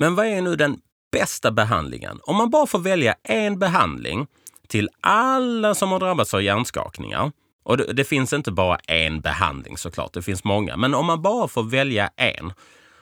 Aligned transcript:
Men 0.00 0.14
vad 0.14 0.26
är 0.26 0.42
nu 0.42 0.56
den 0.56 0.80
bästa 1.12 1.50
behandlingen? 1.50 2.20
Om 2.22 2.36
man 2.36 2.50
bara 2.50 2.66
får 2.66 2.78
välja 2.78 3.14
en 3.22 3.58
behandling 3.58 4.26
till 4.68 4.88
alla 5.00 5.74
som 5.74 5.92
har 5.92 6.00
drabbats 6.00 6.34
av 6.34 6.42
hjärnskakningar. 6.42 7.32
Och 7.64 7.76
det, 7.76 7.92
det 7.92 8.04
finns 8.04 8.32
inte 8.32 8.52
bara 8.52 8.76
en 8.76 9.20
behandling 9.20 9.78
såklart, 9.78 10.12
det 10.12 10.22
finns 10.22 10.44
många. 10.44 10.76
Men 10.76 10.94
om 10.94 11.06
man 11.06 11.22
bara 11.22 11.48
får 11.48 11.62
välja 11.62 12.10
en, 12.16 12.52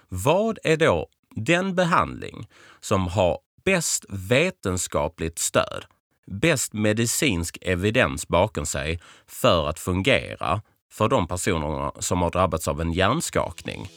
vad 0.09 0.59
är 0.65 0.77
då 0.77 1.07
den 1.35 1.75
behandling 1.75 2.49
som 2.81 3.09
har 3.09 3.39
bäst 3.65 4.05
vetenskapligt 4.09 5.39
stöd, 5.39 5.85
bäst 6.27 6.73
medicinsk 6.73 7.59
evidens 7.61 8.29
bakom 8.29 8.67
sig 8.67 9.01
för 9.27 9.69
att 9.69 9.79
fungera 9.79 10.63
för 10.93 11.09
de 11.09 11.29
personerna 11.29 11.93
som 11.99 12.23
har 12.23 12.31
drabbats 12.31 12.69
av 12.69 12.81
en 12.81 12.93
hjärnskakning. 12.93 13.89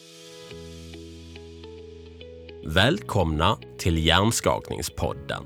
Välkomna 2.73 3.57
till 3.77 4.05
Hjärnskakningspodden. 4.05 5.43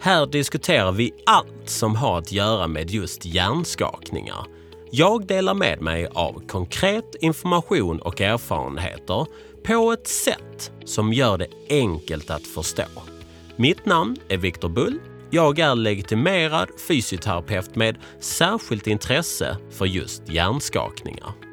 Här 0.00 0.26
diskuterar 0.26 0.92
vi 0.92 1.12
allt 1.26 1.68
som 1.68 1.96
har 1.96 2.18
att 2.18 2.32
göra 2.32 2.66
med 2.66 2.90
just 2.90 3.24
hjärnskakningar. 3.24 4.46
Jag 4.90 5.26
delar 5.26 5.54
med 5.54 5.80
mig 5.80 6.06
av 6.06 6.46
konkret 6.46 7.14
information 7.20 8.00
och 8.00 8.20
erfarenheter 8.20 9.26
på 9.66 9.92
ett 9.92 10.06
sätt 10.06 10.72
som 10.84 11.12
gör 11.12 11.38
det 11.38 11.48
enkelt 11.70 12.30
att 12.30 12.46
förstå. 12.46 13.02
Mitt 13.56 13.86
namn 13.86 14.16
är 14.28 14.36
Viktor 14.36 14.68
Bull. 14.68 14.98
Jag 15.30 15.58
är 15.58 15.74
legitimerad 15.74 16.68
fysioterapeut 16.88 17.76
med 17.76 17.96
särskilt 18.20 18.86
intresse 18.86 19.56
för 19.70 19.86
just 19.86 20.28
hjärnskakningar. 20.28 21.51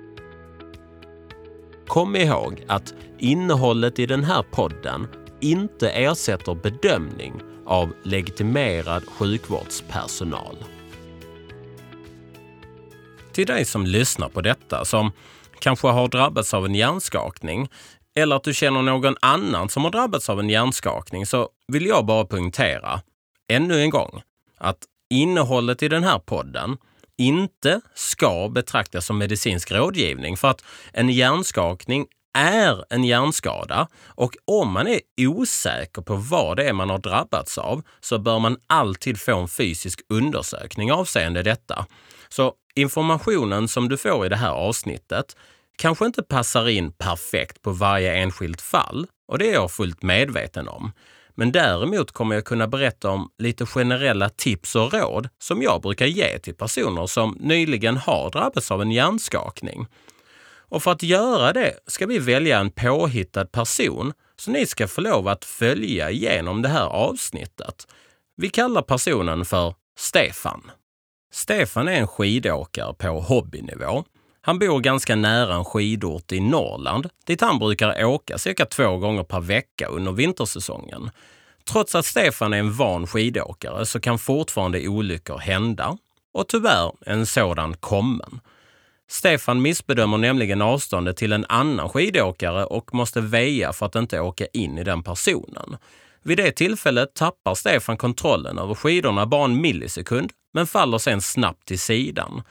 Kom 1.90 2.16
ihåg 2.16 2.64
att 2.68 2.94
innehållet 3.20 4.00
i 4.00 4.06
den 4.06 4.24
här 4.24 4.44
podden 4.52 5.08
inte 5.42 5.90
ersätter 5.90 6.56
bedömning 6.56 7.34
av 7.66 7.94
legitimerad 8.04 9.04
sjukvårdspersonal. 9.10 10.56
Till 13.34 13.46
dig 13.46 13.66
som 13.66 13.86
lyssnar 13.86 14.30
på 14.30 14.42
detta, 14.42 14.86
som 14.86 15.12
kanske 15.60 15.88
har 15.88 16.08
drabbats 16.08 16.54
av 16.54 16.66
en 16.66 16.76
hjärnskakning 16.76 17.70
eller 18.16 18.36
att 18.36 18.44
du 18.44 18.54
känner 18.54 18.82
någon 18.82 19.16
annan 19.22 19.70
som 19.70 19.84
har 19.84 19.92
drabbats 19.92 20.30
av 20.30 20.40
en 20.40 20.50
hjärnskakning 20.50 21.26
så 21.26 21.50
vill 21.68 21.86
jag 21.86 22.06
bara 22.06 22.26
poängtera 22.26 23.02
ännu 23.48 23.82
en 23.82 23.90
gång 23.90 24.22
att 24.58 24.80
innehållet 25.10 25.84
i 25.84 25.88
den 25.88 26.04
här 26.04 26.20
podden 26.20 26.78
inte 27.20 27.82
ska 27.94 28.50
betraktas 28.50 29.06
som 29.06 29.18
medicinsk 29.18 29.72
rådgivning 29.72 30.38
för 30.38 30.48
att 30.48 30.64
en 30.94 31.10
hjärnskakning 31.10 32.06
är 32.38 32.86
en 32.90 33.04
hjärnskada 33.04 33.88
och 34.06 34.32
om 34.46 34.72
man 34.72 34.88
är 34.88 35.00
osäker 35.18 36.02
på 36.02 36.16
vad 36.16 36.58
det 36.58 36.70
är 36.70 36.74
man 36.74 36.90
har 36.90 36.98
drabbats 36.98 37.58
av 37.58 37.82
så 38.00 38.20
bör 38.20 38.40
man 38.40 38.58
alltid 38.68 39.20
få 39.20 39.40
en 39.40 39.48
fysisk 39.48 40.02
undersökning 40.10 40.92
avseende 40.92 41.44
detta. 41.44 41.86
Så 42.30 42.54
informationen 42.76 43.68
som 43.68 43.90
du 43.90 43.98
får 43.98 44.26
i 44.26 44.30
det 44.30 44.36
här 44.36 44.52
avsnittet 44.52 45.36
kanske 45.78 46.06
inte 46.06 46.24
passar 46.24 46.68
in 46.68 46.92
perfekt 46.92 47.62
på 47.62 47.72
varje 47.72 48.14
enskilt 48.14 48.62
fall 48.62 49.08
och 49.28 49.38
det 49.38 49.50
är 49.50 49.54
jag 49.54 49.72
fullt 49.72 50.04
medveten 50.04 50.68
om. 50.68 50.92
Men 51.40 51.52
däremot 51.52 52.12
kommer 52.12 52.36
jag 52.36 52.46
kunna 52.46 52.68
berätta 52.68 53.10
om 53.10 53.32
lite 53.38 53.66
generella 53.66 54.30
tips 54.30 54.76
och 54.76 54.94
råd 54.94 55.30
som 55.38 55.62
jag 55.62 55.82
brukar 55.82 56.06
ge 56.06 56.40
till 56.40 56.56
personer 56.56 57.08
som 57.08 57.38
nyligen 57.40 57.98
har 57.98 58.32
drabbats 58.32 58.72
av 58.72 58.82
en 58.82 58.92
hjärnskakning. 58.92 59.88
Och 60.70 60.84
för 60.84 60.92
att 60.92 61.04
göra 61.04 61.54
det 61.54 61.74
ska 61.88 62.06
vi 62.06 62.20
välja 62.20 62.60
en 62.60 62.72
påhittad 62.72 63.46
person 63.46 64.14
som 64.36 64.54
ni 64.54 64.66
ska 64.66 64.88
få 64.88 65.02
lov 65.02 65.28
att 65.28 65.46
följa 65.46 66.12
genom 66.12 66.62
det 66.62 66.70
här 66.70 66.86
avsnittet. 66.86 67.88
Vi 68.38 68.50
kallar 68.50 68.82
personen 68.82 69.46
för 69.46 69.76
Stefan. 70.00 70.72
Stefan 71.32 71.88
är 71.88 72.00
en 72.00 72.08
skidåkare 72.08 72.94
på 72.94 73.08
hobbynivå. 73.08 74.04
Han 74.42 74.60
bor 74.60 74.80
ganska 74.80 75.16
nära 75.16 75.56
en 75.56 75.66
skidort 75.66 76.32
i 76.32 76.40
Norrland 76.40 77.10
dit 77.26 77.42
han 77.42 77.60
brukar 77.60 78.06
åka 78.06 78.38
cirka 78.38 78.66
två 78.66 78.98
gånger 78.98 79.24
per 79.24 79.40
vecka 79.40 79.88
under 79.88 80.12
vintersäsongen. 80.12 81.12
Trots 81.64 81.96
att 81.96 82.06
Stefan 82.06 82.54
är 82.54 82.58
en 82.58 82.74
van 82.74 83.08
skidåkare 83.08 83.86
så 83.86 84.00
kan 84.00 84.20
fortfarande 84.20 84.88
olyckor 84.88 85.38
hända 85.38 85.98
och 86.34 86.48
tyvärr 86.48 86.92
en 87.06 87.26
sådan 87.26 87.74
kommen. 87.74 88.40
Stefan 89.08 89.62
missbedömer 89.62 90.18
nämligen 90.18 90.62
avståndet 90.62 91.18
till 91.18 91.34
en 91.34 91.46
annan 91.50 91.90
skidåkare 91.90 92.66
och 92.66 92.94
måste 92.94 93.22
väja 93.22 93.74
för 93.74 93.86
att 93.86 93.96
inte 93.96 94.20
åka 94.20 94.46
in 94.54 94.78
i 94.78 94.84
den 94.84 95.04
personen. 95.04 95.78
Vid 96.24 96.38
det 96.38 96.52
tillfället 96.52 97.14
tappar 97.14 97.56
Stefan 97.56 97.98
kontrollen 97.98 98.58
över 98.58 98.76
skidorna 98.76 99.26
bara 99.26 99.46
en 99.46 99.62
millisekund, 99.62 100.32
men 100.54 100.68
faller 100.68 100.98
sen 100.98 101.22
snabbt 101.22 101.68
till 101.68 101.80
sidan. 101.80 102.42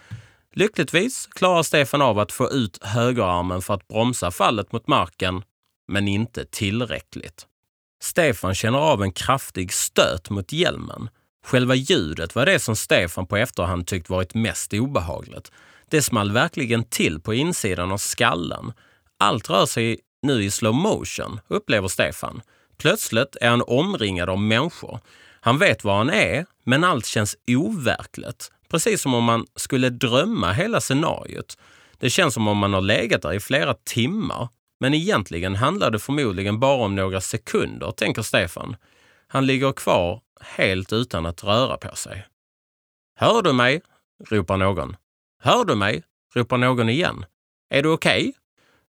Lyckligtvis 0.55 1.27
klarar 1.27 1.63
Stefan 1.63 2.03
av 2.03 2.19
att 2.19 2.33
få 2.33 2.51
ut 2.51 2.85
högerarmen 2.85 3.63
för 3.63 3.75
att 3.75 3.89
bromsa 3.89 4.31
fallet 4.31 4.73
mot 4.73 4.87
marken, 4.87 5.43
men 5.89 6.09
inte 6.09 6.45
tillräckligt. 6.45 7.47
Stefan 8.01 8.55
känner 8.55 8.79
av 8.79 9.03
en 9.03 9.13
kraftig 9.13 9.73
stöt 9.73 10.31
mot 10.31 10.53
hjälmen. 10.53 11.09
Själva 11.47 11.75
ljudet 11.75 12.35
var 12.35 12.47
det 12.47 12.59
som 12.59 12.77
Stefan 12.77 13.27
på 13.27 13.37
efterhand 13.37 13.87
tyckt 13.87 14.11
varit 14.11 14.35
mest 14.35 14.73
obehagligt. 14.73 15.53
Det 15.91 16.03
small 16.03 16.33
verkligen 16.33 16.85
till 16.85 17.21
på 17.21 17.35
insidan 17.35 17.93
av 17.93 17.99
skallen. 17.99 18.73
Allt 19.19 19.51
rör 19.51 19.67
sig 19.67 20.01
nu 20.23 20.45
i 20.45 20.51
slow 20.51 20.75
motion, 20.75 21.41
upplever 21.49 21.89
Stefan. 21.89 22.43
Plötsligt 22.79 23.37
är 23.41 23.51
han 23.51 23.63
omringad 23.67 24.31
av 24.31 24.41
människor. 24.41 25.01
Han 25.41 25.59
vet 25.59 25.85
var 25.85 25.97
han 25.97 26.11
är, 26.11 26.47
men 26.65 26.85
allt 26.85 27.07
känns 27.07 27.37
overkligt. 27.47 28.53
Precis 28.69 29.03
som 29.03 29.15
om 29.15 29.25
man 29.25 29.47
skulle 29.57 29.91
drömma 29.91 30.53
hela 30.53 30.81
scenariot. 30.81 31.59
Det 31.99 32.11
känns 32.11 32.35
som 32.35 32.49
om 32.49 32.59
man 32.59 32.75
har 32.75 32.81
legat 32.81 33.23
där 33.23 33.33
i 33.33 33.41
flera 33.41 33.75
timmar. 33.75 34.49
Men 34.81 34.95
egentligen 34.95 35.57
handlar 35.57 35.91
det 35.91 35.99
förmodligen 35.99 36.61
bara 36.61 36.85
om 36.85 36.95
några 36.95 37.21
sekunder, 37.21 37.91
tänker 37.91 38.23
Stefan. 38.23 38.77
Han 39.27 39.47
ligger 39.47 39.73
kvar 39.73 40.21
helt 40.41 40.93
utan 40.93 41.27
att 41.27 41.45
röra 41.45 41.77
på 41.77 41.97
sig. 41.97 42.27
Hör 43.17 43.43
du 43.43 43.53
mig? 43.53 43.81
ropar 44.29 44.57
någon. 44.57 44.97
Hör 45.43 45.65
du 45.65 45.75
mig? 45.75 46.03
ropar 46.35 46.59
någon 46.59 46.89
igen. 46.89 47.25
Är 47.71 47.83
du 47.83 47.89
okej? 47.89 48.21
Okay? 48.21 48.33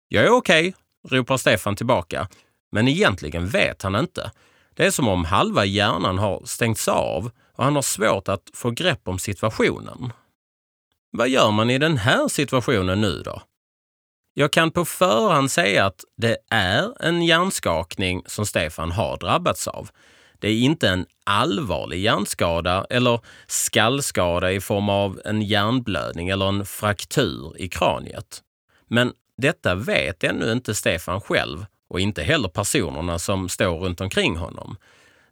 Jag 0.08 0.24
är 0.24 0.30
okej, 0.30 0.74
okay, 1.04 1.18
ropar 1.18 1.36
Stefan 1.36 1.76
tillbaka. 1.76 2.28
Men 2.72 2.88
egentligen 2.88 3.48
vet 3.48 3.82
han 3.82 3.96
inte. 3.96 4.32
Det 4.74 4.86
är 4.86 4.90
som 4.90 5.08
om 5.08 5.24
halva 5.24 5.64
hjärnan 5.64 6.18
har 6.18 6.42
stängts 6.44 6.88
av 6.88 7.30
och 7.52 7.64
han 7.64 7.74
har 7.74 7.82
svårt 7.82 8.28
att 8.28 8.50
få 8.54 8.70
grepp 8.70 9.08
om 9.08 9.18
situationen. 9.18 10.12
Vad 11.10 11.28
gör 11.28 11.50
man 11.50 11.70
i 11.70 11.78
den 11.78 11.96
här 11.96 12.28
situationen 12.28 13.00
nu 13.00 13.22
då? 13.22 13.42
Jag 14.38 14.52
kan 14.52 14.70
på 14.70 14.84
förhand 14.84 15.50
säga 15.50 15.86
att 15.86 16.04
det 16.16 16.36
är 16.50 17.04
en 17.04 17.22
hjärnskakning 17.22 18.22
som 18.26 18.46
Stefan 18.46 18.92
har 18.92 19.16
drabbats 19.16 19.68
av. 19.68 19.88
Det 20.38 20.48
är 20.48 20.54
inte 20.54 20.88
en 20.88 21.06
allvarlig 21.26 22.00
hjärnskada 22.00 22.86
eller 22.90 23.20
skallskada 23.46 24.52
i 24.52 24.60
form 24.60 24.88
av 24.88 25.20
en 25.24 25.42
hjärnblödning 25.42 26.28
eller 26.28 26.48
en 26.48 26.66
fraktur 26.66 27.52
i 27.56 27.68
kraniet. 27.68 28.42
Men 28.86 29.12
detta 29.36 29.74
vet 29.74 30.24
ännu 30.24 30.52
inte 30.52 30.74
Stefan 30.74 31.20
själv 31.20 31.66
och 31.88 32.00
inte 32.00 32.22
heller 32.22 32.48
personerna 32.48 33.18
som 33.18 33.48
står 33.48 33.78
runt 33.78 34.00
omkring 34.00 34.36
honom. 34.36 34.76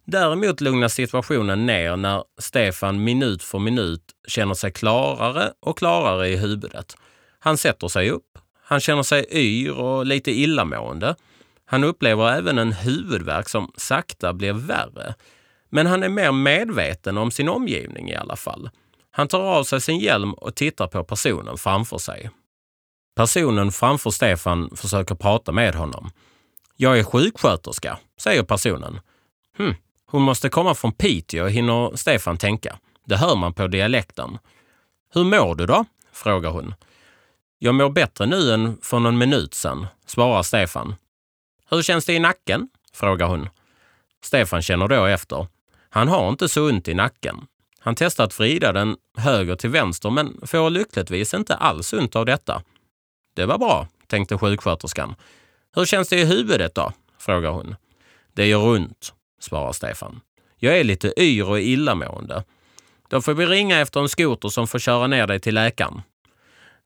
Däremot 0.05 0.61
lugnar 0.61 0.87
situationen 0.87 1.65
ner 1.65 1.95
när 1.95 2.23
Stefan 2.39 3.03
minut 3.03 3.43
för 3.43 3.59
minut 3.59 4.03
känner 4.27 4.53
sig 4.53 4.71
klarare 4.71 5.51
och 5.59 5.77
klarare 5.77 6.29
i 6.29 6.37
huvudet. 6.37 6.95
Han 7.39 7.57
sätter 7.57 7.87
sig 7.87 8.09
upp. 8.09 8.37
Han 8.69 8.79
känner 8.79 9.03
sig 9.03 9.25
yr 9.31 9.71
och 9.71 10.05
lite 10.05 10.31
illamående. 10.31 11.15
Han 11.65 11.83
upplever 11.83 12.31
även 12.31 12.57
en 12.57 12.73
huvudvärk 12.73 13.49
som 13.49 13.71
sakta 13.77 14.33
blir 14.33 14.53
värre. 14.53 15.13
Men 15.69 15.87
han 15.87 16.03
är 16.03 16.09
mer 16.09 16.31
medveten 16.31 17.17
om 17.17 17.31
sin 17.31 17.49
omgivning 17.49 18.09
i 18.09 18.15
alla 18.15 18.35
fall. 18.35 18.69
Han 19.11 19.27
tar 19.27 19.41
av 19.41 19.63
sig 19.63 19.81
sin 19.81 19.99
hjälm 19.99 20.33
och 20.33 20.55
tittar 20.55 20.87
på 20.87 21.03
personen 21.03 21.57
framför 21.57 21.97
sig. 21.97 22.29
Personen 23.15 23.71
framför 23.71 24.09
Stefan 24.09 24.69
försöker 24.75 25.15
prata 25.15 25.51
med 25.51 25.75
honom. 25.75 26.11
Jag 26.75 26.99
är 26.99 27.03
sjuksköterska, 27.03 27.97
säger 28.17 28.43
personen. 28.43 28.99
Hm, 29.57 29.75
hon 30.05 30.21
måste 30.21 30.49
komma 30.49 30.75
från 30.75 30.91
Piteå, 30.91 31.47
hinner 31.47 31.95
Stefan 31.95 32.37
tänka. 32.37 32.79
Det 33.05 33.17
hör 33.17 33.35
man 33.35 33.53
på 33.53 33.67
dialekten. 33.67 34.37
Hur 35.13 35.23
mår 35.23 35.55
du 35.55 35.65
då? 35.65 35.85
frågar 36.11 36.49
hon. 36.49 36.73
Jag 37.59 37.75
mår 37.75 37.89
bättre 37.89 38.25
nu 38.25 38.53
än 38.53 38.77
för 38.81 38.99
någon 38.99 39.17
minut 39.17 39.53
sedan, 39.53 39.87
svarar 40.05 40.43
Stefan. 40.43 40.95
Hur 41.69 41.81
känns 41.81 42.05
det 42.05 42.13
i 42.13 42.19
nacken? 42.19 42.69
frågar 42.93 43.27
hon. 43.27 43.49
Stefan 44.23 44.61
känner 44.61 44.87
då 44.87 45.05
efter. 45.05 45.47
Han 45.89 46.07
har 46.07 46.29
inte 46.29 46.49
så 46.49 46.69
ont 46.69 46.87
i 46.87 46.93
nacken. 46.93 47.47
Han 47.79 47.95
testar 47.95 48.23
att 48.23 48.39
vrida 48.39 48.71
den 48.71 48.95
höger 49.17 49.55
till 49.55 49.69
vänster 49.69 50.09
men 50.09 50.41
får 50.43 50.69
lyckligtvis 50.69 51.33
inte 51.33 51.55
alls 51.55 51.93
ont 51.93 52.15
av 52.15 52.25
detta. 52.25 52.63
Det 53.33 53.45
var 53.45 53.57
bra, 53.57 53.87
tänkte 54.07 54.37
sjuksköterskan. 54.37 55.15
Hur 55.75 55.85
känns 55.85 56.09
det 56.09 56.19
i 56.19 56.25
huvudet 56.25 56.75
då? 56.75 56.91
frågar 57.19 57.49
hon. 57.49 57.75
Det 58.33 58.47
gör 58.47 58.65
ont, 58.65 59.13
svarar 59.39 59.71
Stefan. 59.71 60.21
Jag 60.57 60.79
är 60.79 60.83
lite 60.83 61.23
yr 61.23 61.49
och 61.49 61.59
illamående. 61.59 62.43
Då 63.09 63.21
får 63.21 63.33
vi 63.33 63.45
ringa 63.45 63.79
efter 63.79 63.99
en 63.99 64.09
skoter 64.09 64.49
som 64.49 64.67
får 64.67 64.79
köra 64.79 65.07
ner 65.07 65.27
dig 65.27 65.39
till 65.39 65.55
läkaren. 65.55 66.01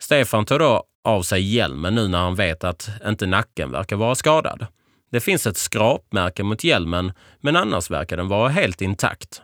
Stefan 0.01 0.45
tar 0.45 0.59
då 0.59 0.83
av 1.03 1.21
sig 1.21 1.55
hjälmen 1.55 1.95
nu 1.95 2.07
när 2.07 2.17
han 2.17 2.35
vet 2.35 2.63
att 2.63 2.89
inte 3.05 3.25
nacken 3.25 3.71
verkar 3.71 3.95
vara 3.95 4.15
skadad. 4.15 4.67
Det 5.11 5.19
finns 5.19 5.47
ett 5.47 5.57
skrapmärke 5.57 6.43
mot 6.43 6.63
hjälmen, 6.63 7.11
men 7.39 7.55
annars 7.55 7.91
verkar 7.91 8.17
den 8.17 8.27
vara 8.27 8.49
helt 8.49 8.81
intakt. 8.81 9.41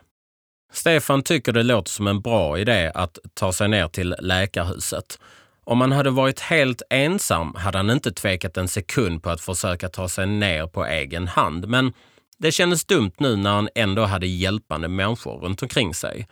Stefan 0.72 1.22
tycker 1.22 1.52
det 1.52 1.62
låter 1.62 1.90
som 1.90 2.06
en 2.06 2.20
bra 2.20 2.58
idé 2.58 2.92
att 2.94 3.18
ta 3.34 3.52
sig 3.52 3.68
ner 3.68 3.88
till 3.88 4.14
läkarhuset. 4.18 5.18
Om 5.64 5.80
han 5.80 5.92
hade 5.92 6.10
varit 6.10 6.40
helt 6.40 6.82
ensam 6.90 7.54
hade 7.54 7.78
han 7.78 7.90
inte 7.90 8.12
tvekat 8.12 8.56
en 8.56 8.68
sekund 8.68 9.22
på 9.22 9.30
att 9.30 9.40
försöka 9.40 9.88
ta 9.88 10.08
sig 10.08 10.26
ner 10.26 10.66
på 10.66 10.84
egen 10.84 11.28
hand, 11.28 11.68
men 11.68 11.92
det 12.38 12.52
kändes 12.52 12.84
dumt 12.84 13.12
nu 13.18 13.36
när 13.36 13.50
han 13.50 13.68
ändå 13.74 14.04
hade 14.04 14.26
hjälpande 14.26 14.88
människor 14.88 15.40
runt 15.40 15.62
omkring 15.62 15.94
sig. 15.94 16.26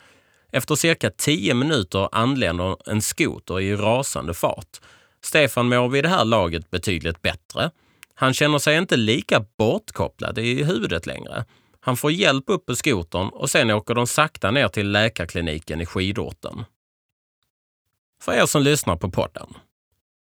Efter 0.57 0.75
cirka 0.75 1.11
tio 1.11 1.55
minuter 1.55 2.09
anländer 2.13 2.77
en 2.87 3.03
skoter 3.03 3.61
i 3.61 3.77
rasande 3.77 4.35
fart. 4.35 4.81
Stefan 5.21 5.69
mår 5.69 5.89
vid 5.89 6.05
det 6.05 6.09
här 6.09 6.25
laget 6.25 6.71
betydligt 6.71 7.23
bättre. 7.23 7.71
Han 8.15 8.35
känner 8.35 8.59
sig 8.59 8.79
inte 8.79 8.97
lika 8.97 9.45
bortkopplad 9.59 10.39
i 10.39 10.65
huvudet 10.65 11.07
längre. 11.07 11.45
Han 11.81 11.97
får 11.97 12.13
hjälp 12.13 12.45
upp 12.47 12.67
på 12.67 12.77
skotern 12.77 13.29
och 13.29 13.51
sen 13.51 13.71
åker 13.71 13.95
de 13.95 14.07
sakta 14.07 14.51
ner 14.51 14.69
till 14.69 14.91
läkarkliniken 14.91 15.81
i 15.81 15.87
skidorten. 15.87 16.65
För 18.23 18.33
er 18.33 18.47
som 18.47 18.63
lyssnar 18.63 18.97
på 18.97 19.11
podden. 19.11 19.55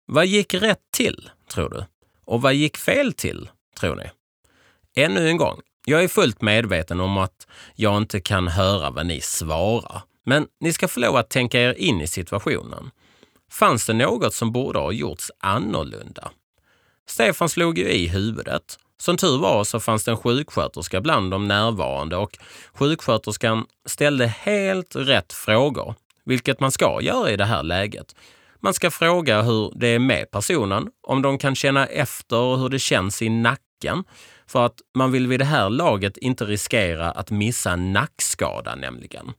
Vad 0.06 0.26
gick 0.26 0.54
rätt 0.54 0.92
till, 0.92 1.30
tror 1.50 1.70
du? 1.70 1.86
Och 2.26 2.42
vad 2.42 2.54
gick 2.54 2.78
fel 2.78 3.14
till, 3.14 3.50
tror 3.80 3.96
ni? 3.96 4.10
Ännu 4.96 5.30
en 5.30 5.38
gång, 5.38 5.62
jag 5.86 6.04
är 6.04 6.08
fullt 6.08 6.42
medveten 6.42 7.00
om 7.00 7.18
att 7.18 7.48
jag 7.76 7.98
inte 7.98 8.20
kan 8.20 8.48
höra 8.48 8.90
vad 8.90 9.06
ni 9.06 9.22
svarar. 9.22 10.02
Men 10.26 10.48
ni 10.60 10.74
ska 10.74 10.88
få 10.88 11.00
lov 11.00 11.16
att 11.16 11.30
tänka 11.30 11.62
er 11.62 11.74
in 11.74 12.02
i 12.02 12.08
situationen. 12.08 12.92
Fanns 13.52 13.86
det 13.86 13.94
något 13.94 14.34
som 14.34 14.52
borde 14.52 14.80
ha 14.80 14.92
gjorts 14.92 15.32
annorlunda? 15.40 16.32
Stefan 17.08 17.50
slog 17.50 17.78
ju 17.78 17.90
i 17.90 18.08
huvudet. 18.08 18.80
Som 18.98 19.18
tur 19.18 19.38
var 19.38 19.64
så 19.64 19.80
fanns 19.80 20.04
det 20.04 20.12
en 20.12 20.18
sjuksköterska 20.18 21.02
bland 21.02 21.32
de 21.32 21.48
närvarande 21.48 22.18
och 22.18 22.38
sjuksköterskan 22.74 23.66
ställde 23.86 24.28
helt 24.28 24.96
rätt 24.96 25.34
frågor, 25.34 25.96
vilket 26.26 26.60
man 26.60 26.72
ska 26.72 27.02
göra 27.02 27.32
i 27.32 27.38
det 27.38 27.46
här 27.46 27.64
läget. 27.64 28.16
Man 28.60 28.74
ska 28.74 28.92
fråga 28.92 29.42
hur 29.42 29.72
det 29.76 29.88
är 29.88 30.00
med 30.00 30.32
personen, 30.32 30.88
om 31.08 31.22
de 31.22 31.38
kan 31.38 31.56
känna 31.56 31.86
efter 31.86 32.58
hur 32.58 32.70
det 32.70 32.80
känns 32.80 33.22
i 33.22 33.30
nacken, 33.30 34.04
för 34.48 34.66
att 34.66 34.76
man 34.96 35.12
vill 35.12 35.28
vid 35.28 35.40
det 35.40 35.46
här 35.46 35.70
laget 35.70 36.18
inte 36.18 36.46
riskera 36.46 37.12
att 37.12 37.32
missa 37.32 37.72
en 37.72 37.94
nackskada 37.94 38.76
nämligen. 38.76 39.34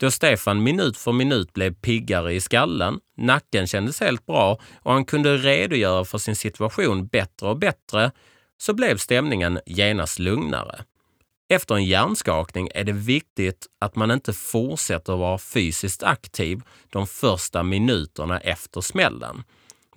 Då 0.00 0.10
Stefan 0.10 0.62
minut 0.62 0.96
för 0.96 1.12
minut 1.12 1.52
blev 1.52 1.74
piggare 1.74 2.34
i 2.34 2.40
skallen, 2.40 3.00
nacken 3.16 3.66
kändes 3.66 4.00
helt 4.00 4.26
bra 4.26 4.58
och 4.82 4.92
han 4.92 5.04
kunde 5.04 5.36
redogöra 5.36 6.04
för 6.04 6.18
sin 6.18 6.36
situation 6.36 7.06
bättre 7.06 7.46
och 7.48 7.58
bättre, 7.58 8.10
så 8.58 8.74
blev 8.74 8.96
stämningen 8.96 9.60
genast 9.66 10.18
lugnare. 10.18 10.84
Efter 11.48 11.74
en 11.74 11.84
hjärnskakning 11.84 12.68
är 12.74 12.84
det 12.84 12.92
viktigt 12.92 13.66
att 13.78 13.96
man 13.96 14.10
inte 14.10 14.32
fortsätter 14.32 15.16
vara 15.16 15.38
fysiskt 15.38 16.02
aktiv 16.02 16.60
de 16.90 17.06
första 17.06 17.62
minuterna 17.62 18.40
efter 18.40 18.80
smällen. 18.80 19.42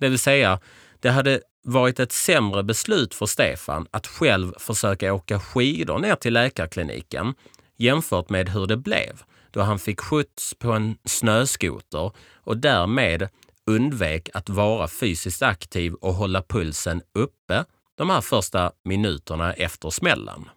Det 0.00 0.08
vill 0.08 0.18
säga, 0.18 0.60
det 1.00 1.10
hade 1.10 1.40
varit 1.62 2.00
ett 2.00 2.12
sämre 2.12 2.62
beslut 2.62 3.14
för 3.14 3.26
Stefan 3.26 3.86
att 3.90 4.06
själv 4.06 4.52
försöka 4.58 5.14
åka 5.14 5.40
skidor 5.40 5.98
ner 5.98 6.14
till 6.14 6.32
läkarkliniken 6.32 7.34
jämfört 7.76 8.30
med 8.30 8.48
hur 8.48 8.66
det 8.66 8.76
blev 8.76 9.22
då 9.54 9.60
han 9.60 9.78
fick 9.78 10.00
skjuts 10.00 10.54
på 10.54 10.72
en 10.72 10.96
snöskoter 11.04 12.12
och 12.34 12.56
därmed 12.56 13.28
undvek 13.66 14.28
att 14.34 14.48
vara 14.48 14.88
fysiskt 14.88 15.42
aktiv 15.42 15.94
och 15.94 16.14
hålla 16.14 16.42
pulsen 16.42 17.02
uppe 17.14 17.64
de 17.98 18.10
här 18.10 18.20
första 18.20 18.72
minuterna 18.84 19.52
efter 19.52 19.90
smällen. 19.90 20.48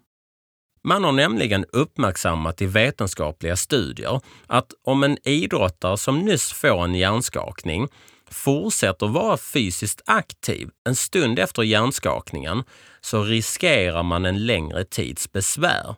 Man 0.83 1.03
har 1.03 1.11
nämligen 1.11 1.65
uppmärksammat 1.65 2.61
i 2.61 2.65
vetenskapliga 2.65 3.55
studier 3.55 4.21
att 4.47 4.73
om 4.83 5.03
en 5.03 5.17
idrottare 5.27 5.97
som 5.97 6.19
nyss 6.19 6.53
får 6.53 6.83
en 6.83 6.95
hjärnskakning 6.95 7.87
fortsätter 8.29 9.07
vara 9.07 9.37
fysiskt 9.37 10.01
aktiv 10.05 10.69
en 10.89 10.95
stund 10.95 11.39
efter 11.39 11.63
hjärnskakningen 11.63 12.63
så 13.01 13.23
riskerar 13.23 14.03
man 14.03 14.25
en 14.25 14.45
längre 14.45 14.83
tids 14.83 15.31
besvär. 15.31 15.95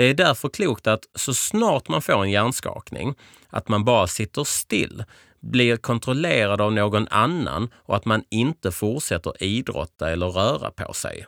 Det 0.00 0.04
är 0.04 0.14
därför 0.14 0.48
klokt 0.48 0.86
att 0.86 1.04
så 1.14 1.34
snart 1.34 1.88
man 1.88 2.02
får 2.02 2.22
en 2.22 2.30
hjärnskakning, 2.30 3.14
att 3.48 3.68
man 3.68 3.84
bara 3.84 4.06
sitter 4.06 4.44
still, 4.44 5.04
blir 5.40 5.76
kontrollerad 5.76 6.60
av 6.60 6.72
någon 6.72 7.08
annan 7.08 7.70
och 7.74 7.96
att 7.96 8.04
man 8.04 8.24
inte 8.30 8.72
fortsätter 8.72 9.42
idrotta 9.42 10.10
eller 10.10 10.26
röra 10.26 10.70
på 10.70 10.92
sig. 10.92 11.26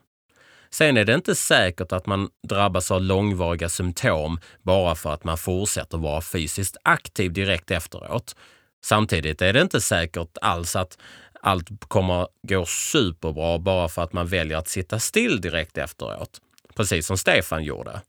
Sen 0.70 0.96
är 0.96 1.04
det 1.04 1.14
inte 1.14 1.34
säkert 1.34 1.92
att 1.92 2.06
man 2.06 2.28
drabbas 2.48 2.90
av 2.90 3.02
långvariga 3.02 3.68
symptom 3.68 4.40
bara 4.62 4.94
för 4.94 5.14
att 5.14 5.24
man 5.24 5.38
fortsätter 5.38 5.98
vara 5.98 6.20
fysiskt 6.20 6.76
aktiv 6.82 7.32
direkt 7.32 7.70
efteråt. 7.70 8.36
Samtidigt 8.84 9.42
är 9.42 9.52
det 9.52 9.60
inte 9.60 9.80
säkert 9.80 10.38
alls 10.40 10.76
att 10.76 10.98
allt 11.40 11.68
kommer 11.88 12.28
gå 12.48 12.64
superbra 12.66 13.58
bara 13.58 13.88
för 13.88 14.02
att 14.02 14.12
man 14.12 14.26
väljer 14.26 14.58
att 14.58 14.68
sitta 14.68 14.98
still 14.98 15.40
direkt 15.40 15.78
efteråt. 15.78 16.40
Precis 16.74 17.06
som 17.06 17.18
Stefan 17.18 17.64
gjorde. 17.64 18.00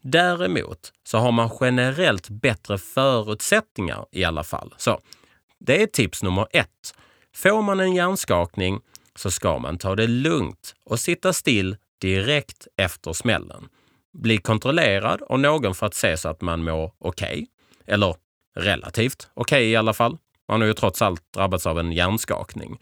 Däremot 0.00 0.92
så 1.04 1.18
har 1.18 1.32
man 1.32 1.50
generellt 1.60 2.28
bättre 2.28 2.78
förutsättningar 2.78 4.06
i 4.12 4.24
alla 4.24 4.44
fall. 4.44 4.74
Så 4.76 5.00
det 5.58 5.82
är 5.82 5.86
tips 5.86 6.22
nummer 6.22 6.46
ett. 6.52 6.94
Får 7.34 7.62
man 7.62 7.80
en 7.80 7.94
hjärnskakning 7.94 8.80
så 9.16 9.30
ska 9.30 9.58
man 9.58 9.78
ta 9.78 9.96
det 9.96 10.06
lugnt 10.06 10.74
och 10.84 11.00
sitta 11.00 11.32
still 11.32 11.76
direkt 12.00 12.66
efter 12.76 13.12
smällen. 13.12 13.68
Bli 14.12 14.38
kontrollerad 14.38 15.22
av 15.22 15.38
någon 15.38 15.74
för 15.74 15.86
att 15.86 15.94
se 15.94 16.16
så 16.16 16.28
att 16.28 16.40
man 16.40 16.64
mår 16.64 16.92
okej. 16.98 17.32
Okay. 17.32 17.46
Eller 17.94 18.14
relativt 18.56 19.28
okej 19.34 19.58
okay 19.58 19.70
i 19.70 19.76
alla 19.76 19.92
fall. 19.92 20.18
Man 20.48 20.60
har 20.60 20.68
ju 20.68 20.74
trots 20.74 21.02
allt 21.02 21.32
drabbats 21.32 21.66
av 21.66 21.78
en 21.78 21.92
hjärnskakning. 21.92 22.78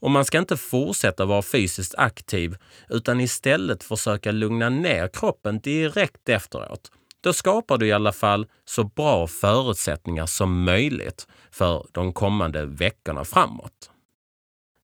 Och 0.00 0.10
man 0.10 0.24
ska 0.24 0.38
inte 0.38 0.56
fortsätta 0.56 1.24
vara 1.24 1.42
fysiskt 1.42 1.94
aktiv 1.94 2.56
utan 2.88 3.20
istället 3.20 3.84
försöka 3.84 4.32
lugna 4.32 4.68
ner 4.68 5.08
kroppen 5.08 5.60
direkt 5.60 6.28
efteråt. 6.28 6.90
Då 7.20 7.32
skapar 7.32 7.78
du 7.78 7.86
i 7.86 7.92
alla 7.92 8.12
fall 8.12 8.46
så 8.64 8.84
bra 8.84 9.26
förutsättningar 9.26 10.26
som 10.26 10.64
möjligt 10.64 11.26
för 11.50 11.86
de 11.92 12.12
kommande 12.12 12.66
veckorna 12.66 13.24
framåt. 13.24 13.90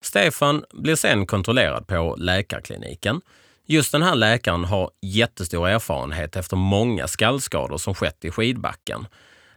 Stefan 0.03 0.65
blir 0.73 0.97
sen 0.97 1.27
kontrollerad 1.27 1.87
på 1.87 2.17
läkarkliniken. 2.19 3.21
Just 3.67 3.93
den 3.93 4.03
här 4.03 4.15
läkaren 4.15 4.65
har 4.65 4.91
jättestor 5.01 5.69
erfarenhet 5.69 6.37
efter 6.37 6.57
många 6.57 7.09
skallskador 7.09 7.79
som 7.79 7.95
skett 7.95 8.25
i 8.25 8.31
skidbacken. 8.31 9.07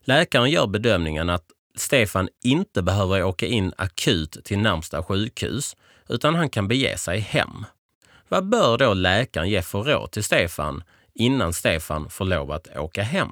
Läkaren 0.02 0.50
gör 0.50 0.68
bedömningen 0.68 1.30
att 1.30 1.46
Stefan 1.80 2.30
inte 2.44 2.82
behöver 2.82 3.24
åka 3.24 3.46
in 3.46 3.74
akut 3.78 4.38
till 4.44 4.60
närmsta 4.60 5.04
sjukhus, 5.04 5.76
utan 6.10 6.36
han 6.36 6.50
kan 6.50 6.68
bege 6.68 6.98
sig 6.98 7.20
hem. 7.20 7.66
Vad 8.30 8.50
bör 8.50 8.78
då 8.78 8.94
läkaren 8.94 9.50
ge 9.50 9.62
för 9.62 9.84
råd 9.84 10.12
till 10.12 10.24
Stefan 10.24 10.84
innan 11.14 11.54
Stefan 11.54 12.10
får 12.10 12.26
lov 12.26 12.52
att 12.52 12.78
åka 12.78 13.04
hem? 13.04 13.32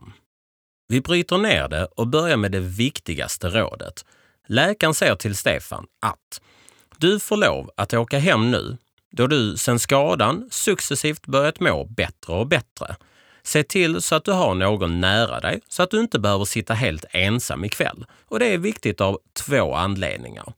Vi 0.87 1.01
bryter 1.01 1.37
ner 1.37 1.67
det 1.67 1.85
och 1.85 2.07
börjar 2.07 2.37
med 2.37 2.51
det 2.51 2.59
viktigaste 2.59 3.49
rådet. 3.49 4.05
Läkaren 4.47 4.93
säger 4.93 5.15
till 5.15 5.35
Stefan 5.35 5.85
att 6.01 6.41
du 6.97 7.19
får 7.19 7.37
lov 7.37 7.71
att 7.77 7.93
åka 7.93 8.19
hem 8.19 8.51
nu 8.51 8.77
då 9.11 9.27
du 9.27 9.57
sedan 9.57 9.79
skadan 9.79 10.47
successivt 10.51 11.27
börjat 11.27 11.59
må 11.59 11.85
bättre 11.85 12.33
och 12.33 12.47
bättre. 12.47 12.95
Se 13.45 13.63
till 13.63 14.01
så 14.01 14.15
att 14.15 14.25
du 14.25 14.31
har 14.31 14.55
någon 14.55 15.01
nära 15.01 15.39
dig 15.39 15.59
så 15.69 15.83
att 15.83 15.91
du 15.91 15.99
inte 15.99 16.19
behöver 16.19 16.45
sitta 16.45 16.73
helt 16.73 17.05
ensam 17.11 17.65
ikväll. 17.65 18.05
Och 18.25 18.39
det 18.39 18.53
är 18.53 18.57
viktigt 18.57 19.01
av 19.01 19.19
två 19.45 19.73
anledningar. 19.73 20.53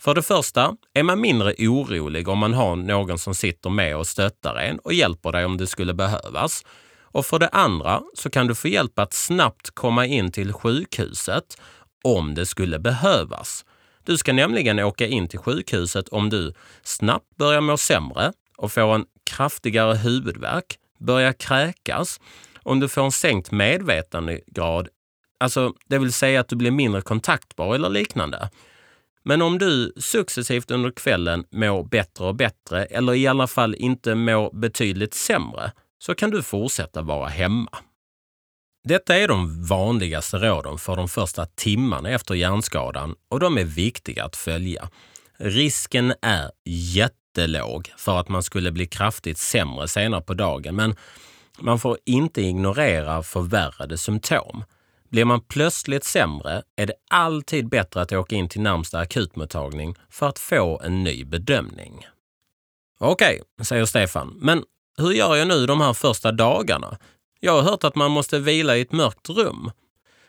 För 0.00 0.14
det 0.14 0.22
första 0.22 0.76
är 0.94 1.02
man 1.02 1.20
mindre 1.20 1.54
orolig 1.58 2.28
om 2.28 2.38
man 2.38 2.54
har 2.54 2.76
någon 2.76 3.18
som 3.18 3.34
sitter 3.34 3.70
med 3.70 3.96
och 3.96 4.06
stöttar 4.06 4.56
en 4.56 4.78
och 4.78 4.92
hjälper 4.92 5.32
dig 5.32 5.44
om 5.44 5.56
det 5.56 5.66
skulle 5.66 5.94
behövas. 5.94 6.64
Och 7.02 7.26
för 7.26 7.38
det 7.38 7.48
andra 7.48 8.02
så 8.14 8.30
kan 8.30 8.46
du 8.46 8.54
få 8.54 8.68
hjälp 8.68 8.98
att 8.98 9.12
snabbt 9.12 9.70
komma 9.70 10.06
in 10.06 10.32
till 10.32 10.52
sjukhuset 10.52 11.60
om 12.04 12.34
det 12.34 12.46
skulle 12.46 12.78
behövas. 12.78 13.64
Du 14.04 14.16
ska 14.16 14.32
nämligen 14.32 14.78
åka 14.78 15.06
in 15.06 15.28
till 15.28 15.38
sjukhuset 15.38 16.08
om 16.08 16.30
du 16.30 16.54
snabbt 16.82 17.36
börjar 17.36 17.60
må 17.60 17.76
sämre 17.76 18.32
och 18.56 18.72
får 18.72 18.94
en 18.94 19.06
kraftigare 19.30 19.94
huvudvärk, 19.94 20.78
börjar 21.00 21.32
kräkas, 21.32 22.20
om 22.62 22.80
du 22.80 22.88
får 22.88 23.02
en 23.02 23.12
sänkt 23.12 23.50
medvetandegrad, 23.50 24.88
alltså 25.40 25.74
det 25.86 25.98
vill 25.98 26.12
säga 26.12 26.40
att 26.40 26.48
du 26.48 26.56
blir 26.56 26.70
mindre 26.70 27.02
kontaktbar 27.02 27.74
eller 27.74 27.88
liknande. 27.88 28.50
Men 29.22 29.42
om 29.42 29.58
du 29.58 29.92
successivt 29.96 30.70
under 30.70 30.90
kvällen 30.90 31.44
mår 31.50 31.84
bättre 31.84 32.24
och 32.24 32.34
bättre 32.34 32.84
eller 32.84 33.14
i 33.14 33.26
alla 33.26 33.46
fall 33.46 33.74
inte 33.74 34.14
mår 34.14 34.50
betydligt 34.52 35.14
sämre, 35.14 35.72
så 35.98 36.14
kan 36.14 36.30
du 36.30 36.42
fortsätta 36.42 37.02
vara 37.02 37.28
hemma. 37.28 37.78
Detta 38.84 39.16
är 39.16 39.28
de 39.28 39.66
vanligaste 39.66 40.36
råden 40.36 40.78
för 40.78 40.96
de 40.96 41.08
första 41.08 41.46
timmarna 41.46 42.10
efter 42.10 42.34
hjärnskadan 42.34 43.14
och 43.28 43.40
de 43.40 43.58
är 43.58 43.64
viktiga 43.64 44.24
att 44.24 44.36
följa. 44.36 44.88
Risken 45.38 46.14
är 46.22 46.50
jättelåg 47.30 47.92
för 47.96 48.20
att 48.20 48.28
man 48.28 48.42
skulle 48.42 48.72
bli 48.72 48.86
kraftigt 48.86 49.38
sämre 49.38 49.88
senare 49.88 50.20
på 50.20 50.34
dagen, 50.34 50.76
men 50.76 50.96
man 51.58 51.78
får 51.78 51.98
inte 52.06 52.42
ignorera 52.42 53.22
förvärrade 53.22 53.98
symptom. 53.98 54.64
Blir 55.08 55.24
man 55.24 55.40
plötsligt 55.40 56.04
sämre 56.04 56.62
är 56.76 56.86
det 56.86 56.94
alltid 57.10 57.68
bättre 57.68 58.02
att 58.02 58.12
åka 58.12 58.36
in 58.36 58.48
till 58.48 58.60
närmsta 58.60 58.98
akutmottagning 58.98 59.94
för 60.10 60.28
att 60.28 60.38
få 60.38 60.80
en 60.84 61.04
ny 61.04 61.24
bedömning. 61.24 62.06
Okej, 62.98 63.42
säger 63.62 63.84
Stefan, 63.84 64.34
men 64.40 64.64
hur 64.98 65.12
gör 65.12 65.36
jag 65.36 65.48
nu 65.48 65.66
de 65.66 65.80
här 65.80 65.92
första 65.92 66.32
dagarna? 66.32 66.98
Jag 67.40 67.52
har 67.52 67.62
hört 67.62 67.84
att 67.84 67.94
man 67.94 68.10
måste 68.10 68.38
vila 68.38 68.76
i 68.76 68.80
ett 68.80 68.92
mörkt 68.92 69.28
rum. 69.28 69.70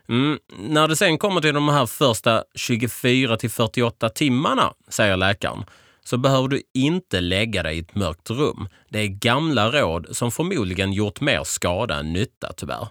Mm, 0.09 0.39
när 0.57 0.87
det 0.87 0.95
sen 0.95 1.17
kommer 1.17 1.41
till 1.41 1.53
de 1.53 1.69
här 1.69 1.85
första 1.85 2.43
24 2.55 3.37
till 3.37 3.49
48 3.49 4.09
timmarna, 4.09 4.73
säger 4.89 5.17
läkaren, 5.17 5.65
så 6.05 6.17
behöver 6.17 6.47
du 6.47 6.61
inte 6.73 7.21
lägga 7.21 7.63
dig 7.63 7.75
i 7.75 7.79
ett 7.79 7.95
mörkt 7.95 8.29
rum. 8.29 8.67
Det 8.89 8.99
är 8.99 9.07
gamla 9.07 9.71
råd 9.71 10.07
som 10.11 10.31
förmodligen 10.31 10.93
gjort 10.93 11.21
mer 11.21 11.43
skada 11.43 11.95
än 11.95 12.13
nytta 12.13 12.53
tyvärr. 12.57 12.87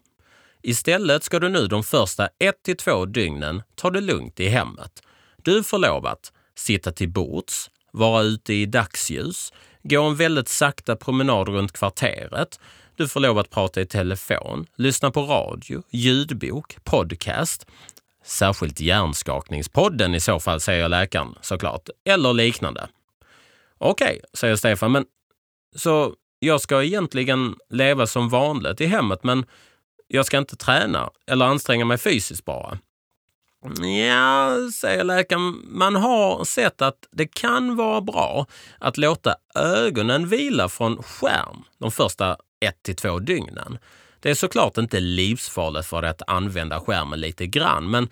Istället 0.63 1.25
ska 1.25 1.39
du 1.39 1.49
nu 1.49 1.67
de 1.67 1.83
första 1.83 2.29
1 2.39 2.63
till 2.63 2.77
2 2.77 3.07
dygnen 3.07 3.63
ta 3.75 3.91
det 3.91 4.01
lugnt 4.01 4.41
i 4.41 4.49
hemmet. 4.49 5.03
Du 5.43 5.63
får 5.63 5.79
lov 5.79 6.07
att 6.07 6.33
sitta 6.55 6.93
till 6.93 7.09
bords, 7.09 7.71
vara 7.93 8.23
ute 8.23 8.55
i 8.55 8.67
dagsljus, 8.67 9.53
gå 9.83 10.03
en 10.03 10.17
väldigt 10.17 10.49
sakta 10.49 10.97
promenad 10.97 11.49
runt 11.49 11.73
kvarteret. 11.73 12.61
Du 12.97 13.09
får 13.09 13.21
lov 13.21 13.39
att 13.39 13.51
prata 13.51 13.81
i 13.81 13.87
telefon, 13.87 14.67
lyssna 14.77 15.11
på 15.11 15.23
radio, 15.23 15.83
ljudbok, 15.91 16.77
podcast. 16.85 17.67
Särskilt 18.25 18.81
hjärnskakningspodden 18.81 20.15
i 20.15 20.21
så 20.21 20.41
fall, 20.41 20.61
säger 20.61 20.89
läkaren 20.89 21.35
såklart. 21.41 21.89
Eller 22.05 22.33
liknande. 22.33 22.89
Okej, 23.81 24.07
okay, 24.07 24.21
säger 24.35 24.57
Stefan, 24.57 24.93
men 24.93 25.05
så 25.77 26.15
jag 26.39 26.61
ska 26.61 26.83
egentligen 26.83 27.57
leva 27.71 28.07
som 28.07 28.29
vanligt 28.29 28.81
i 28.81 28.87
hemmet, 28.87 29.25
men 29.25 29.47
jag 30.07 30.27
ska 30.27 30.39
inte 30.39 30.57
träna 30.57 31.11
eller 31.27 31.47
anstränga 31.47 31.85
mig 31.85 31.99
fysiskt 31.99 32.45
bara. 32.45 32.79
Ja, 34.07 34.57
säger 34.75 35.05
läkaren, 35.05 35.63
man 35.65 35.97
har 35.97 36.45
sett 36.45 36.83
att 36.83 37.09
det 37.11 37.27
kan 37.27 37.77
vara 37.77 38.01
bra 38.01 38.47
att 38.79 38.97
låta 38.97 39.35
ögonen 39.55 40.29
vila 40.29 40.69
från 40.69 41.03
skärm 41.03 41.63
de 41.79 41.91
första 41.91 42.37
ett 42.61 42.83
till 42.83 42.97
två 42.97 43.19
dygnen. 43.19 43.79
Det 44.21 44.31
är 44.31 44.35
såklart 44.35 44.79
inte 44.79 45.01
livsfarligt 45.01 45.87
för 45.87 46.03
dig 46.03 46.11
att 46.11 46.23
använda 46.27 46.81
skärmen 46.81 47.21
lite 47.21 47.47
grann, 47.47 47.91
men 47.91 48.09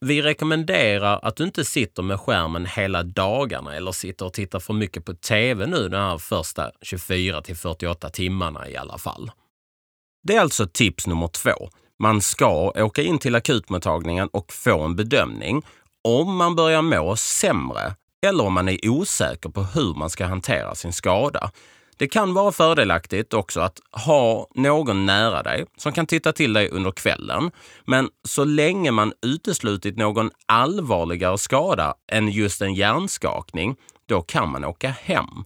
vi 0.00 0.22
rekommenderar 0.22 1.20
att 1.22 1.36
du 1.36 1.44
inte 1.44 1.64
sitter 1.64 2.02
med 2.02 2.20
skärmen 2.20 2.66
hela 2.66 3.02
dagarna 3.02 3.76
eller 3.76 3.92
sitter 3.92 4.26
och 4.26 4.32
tittar 4.32 4.60
för 4.60 4.74
mycket 4.74 5.04
på 5.04 5.14
TV 5.14 5.66
nu 5.66 5.88
de 5.88 5.96
här 5.96 6.18
första 6.18 6.70
24 6.82 7.42
till 7.42 7.56
48 7.56 8.10
timmarna 8.10 8.68
i 8.68 8.76
alla 8.76 8.98
fall. 8.98 9.30
Det 10.22 10.36
är 10.36 10.40
alltså 10.40 10.66
tips 10.66 11.06
nummer 11.06 11.28
två. 11.28 11.70
Man 11.98 12.20
ska 12.20 12.72
åka 12.76 13.02
in 13.02 13.18
till 13.18 13.34
akutmottagningen 13.34 14.28
och 14.28 14.52
få 14.52 14.80
en 14.80 14.96
bedömning 14.96 15.62
om 16.04 16.36
man 16.36 16.56
börjar 16.56 16.82
må 16.82 17.16
sämre 17.16 17.94
eller 18.26 18.44
om 18.44 18.52
man 18.52 18.68
är 18.68 18.88
osäker 18.88 19.48
på 19.48 19.62
hur 19.62 19.94
man 19.94 20.10
ska 20.10 20.26
hantera 20.26 20.74
sin 20.74 20.92
skada. 20.92 21.50
Det 21.96 22.08
kan 22.08 22.34
vara 22.34 22.52
fördelaktigt 22.52 23.34
också 23.34 23.60
att 23.60 23.80
ha 23.92 24.46
någon 24.54 25.06
nära 25.06 25.42
dig 25.42 25.66
som 25.76 25.92
kan 25.92 26.06
titta 26.06 26.32
till 26.32 26.52
dig 26.52 26.68
under 26.68 26.90
kvällen. 26.90 27.50
Men 27.84 28.08
så 28.28 28.44
länge 28.44 28.90
man 28.90 29.12
uteslutit 29.26 29.96
någon 29.96 30.30
allvarligare 30.46 31.38
skada 31.38 31.94
än 32.12 32.28
just 32.28 32.62
en 32.62 32.74
hjärnskakning, 32.74 33.76
då 34.06 34.22
kan 34.22 34.48
man 34.48 34.64
åka 34.64 34.88
hem. 34.88 35.44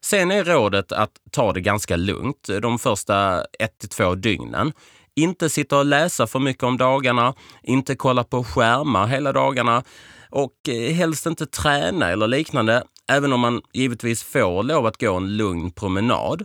Sen 0.00 0.30
är 0.30 0.44
rådet 0.44 0.92
att 0.92 1.10
ta 1.30 1.52
det 1.52 1.60
ganska 1.60 1.96
lugnt 1.96 2.48
de 2.62 2.78
första 2.78 3.44
ett 3.58 3.78
till 3.78 3.88
två 3.88 4.14
dygnen. 4.14 4.72
Inte 5.16 5.50
sitta 5.50 5.78
och 5.78 5.84
läsa 5.84 6.26
för 6.26 6.38
mycket 6.38 6.62
om 6.62 6.76
dagarna, 6.76 7.34
inte 7.62 7.96
kolla 7.96 8.24
på 8.24 8.44
skärmar 8.44 9.06
hela 9.06 9.32
dagarna 9.32 9.82
och 10.30 10.68
eh, 10.68 10.92
helst 10.92 11.26
inte 11.26 11.46
träna 11.46 12.10
eller 12.10 12.26
liknande, 12.26 12.82
även 13.12 13.32
om 13.32 13.40
man 13.40 13.62
givetvis 13.72 14.22
får 14.22 14.62
lov 14.62 14.86
att 14.86 15.00
gå 15.00 15.14
en 15.14 15.36
lugn 15.36 15.70
promenad, 15.70 16.44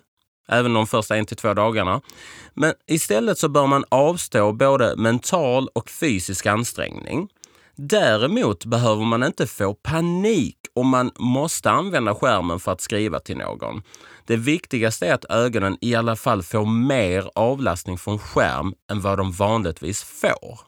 även 0.49 0.73
de 0.73 0.87
första 0.87 1.17
en 1.17 1.25
till 1.25 1.37
två 1.37 1.53
dagarna. 1.53 2.01
Men 2.53 2.73
istället 2.87 3.37
så 3.37 3.49
bör 3.49 3.67
man 3.67 3.85
avstå 3.89 4.51
både 4.51 4.95
mental 4.95 5.67
och 5.73 5.89
fysisk 5.89 6.45
ansträngning. 6.45 7.27
Däremot 7.75 8.65
behöver 8.65 9.05
man 9.05 9.23
inte 9.23 9.47
få 9.47 9.73
panik 9.73 10.57
om 10.75 10.87
man 10.87 11.11
måste 11.19 11.71
använda 11.71 12.15
skärmen 12.15 12.59
för 12.59 12.71
att 12.71 12.81
skriva 12.81 13.19
till 13.19 13.37
någon. 13.37 13.81
Det 14.25 14.37
viktigaste 14.37 15.07
är 15.07 15.13
att 15.13 15.25
ögonen 15.25 15.77
i 15.81 15.95
alla 15.95 16.15
fall 16.15 16.43
får 16.43 16.65
mer 16.65 17.29
avlastning 17.35 17.97
från 17.97 18.19
skärm 18.19 18.73
än 18.91 19.01
vad 19.01 19.17
de 19.17 19.31
vanligtvis 19.31 20.03
får. 20.03 20.59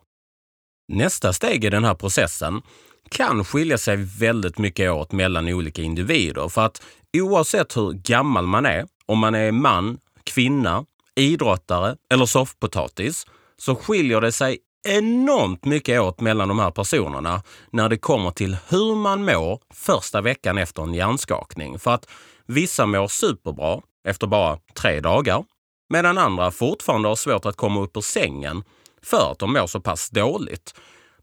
Nästa 0.88 1.34
steg 1.34 1.66
i 1.66 1.70
den 1.70 1.84
här 1.84 1.96
processen 1.96 2.62
kan 3.12 3.46
skilja 3.46 3.78
sig 3.78 3.96
väldigt 4.20 4.58
mycket 4.58 4.92
åt 4.92 5.12
mellan 5.12 5.48
olika 5.48 5.82
individer 5.82 6.50
för 6.50 6.62
att 6.62 6.82
oavsett 7.18 7.78
hur 7.78 7.92
gammal 7.92 8.48
man 8.48 8.66
är, 8.66 8.86
om 9.06 9.20
man 9.20 9.36
är 9.36 9.52
man, 9.52 9.98
kvinna, 10.24 10.86
idrottare 11.16 11.96
eller 12.14 12.26
soffpotatis, 12.26 13.28
så 13.58 13.76
skiljer 13.76 14.22
det 14.22 14.32
sig 14.32 14.58
enormt 14.88 15.66
mycket 15.66 16.02
åt 16.02 16.22
mellan 16.22 16.48
de 16.48 16.60
här 16.60 16.72
personerna 16.72 17.44
när 17.72 17.90
det 17.90 17.98
kommer 17.98 18.32
till 18.32 18.58
hur 18.70 18.96
man 18.96 19.26
mår 19.26 19.60
första 19.74 20.22
veckan 20.22 20.58
efter 20.58 20.84
en 20.84 20.94
hjärnskakning. 20.94 21.80
För 21.80 21.92
att 21.92 22.10
vissa 22.46 22.86
mår 22.86 23.08
superbra 23.08 23.82
efter 24.08 24.28
bara 24.28 24.58
tre 24.76 25.00
dagar, 25.00 25.44
medan 25.90 26.18
andra 26.18 26.52
fortfarande 26.52 27.08
har 27.08 27.16
svårt 27.16 27.46
att 27.46 27.56
komma 27.56 27.82
upp 27.82 27.98
ur 27.98 28.02
sängen 28.02 28.64
för 29.04 29.32
att 29.32 29.40
de 29.40 29.54
mår 29.54 29.68
så 29.68 29.80
pass 29.80 30.10
dåligt. 30.10 30.74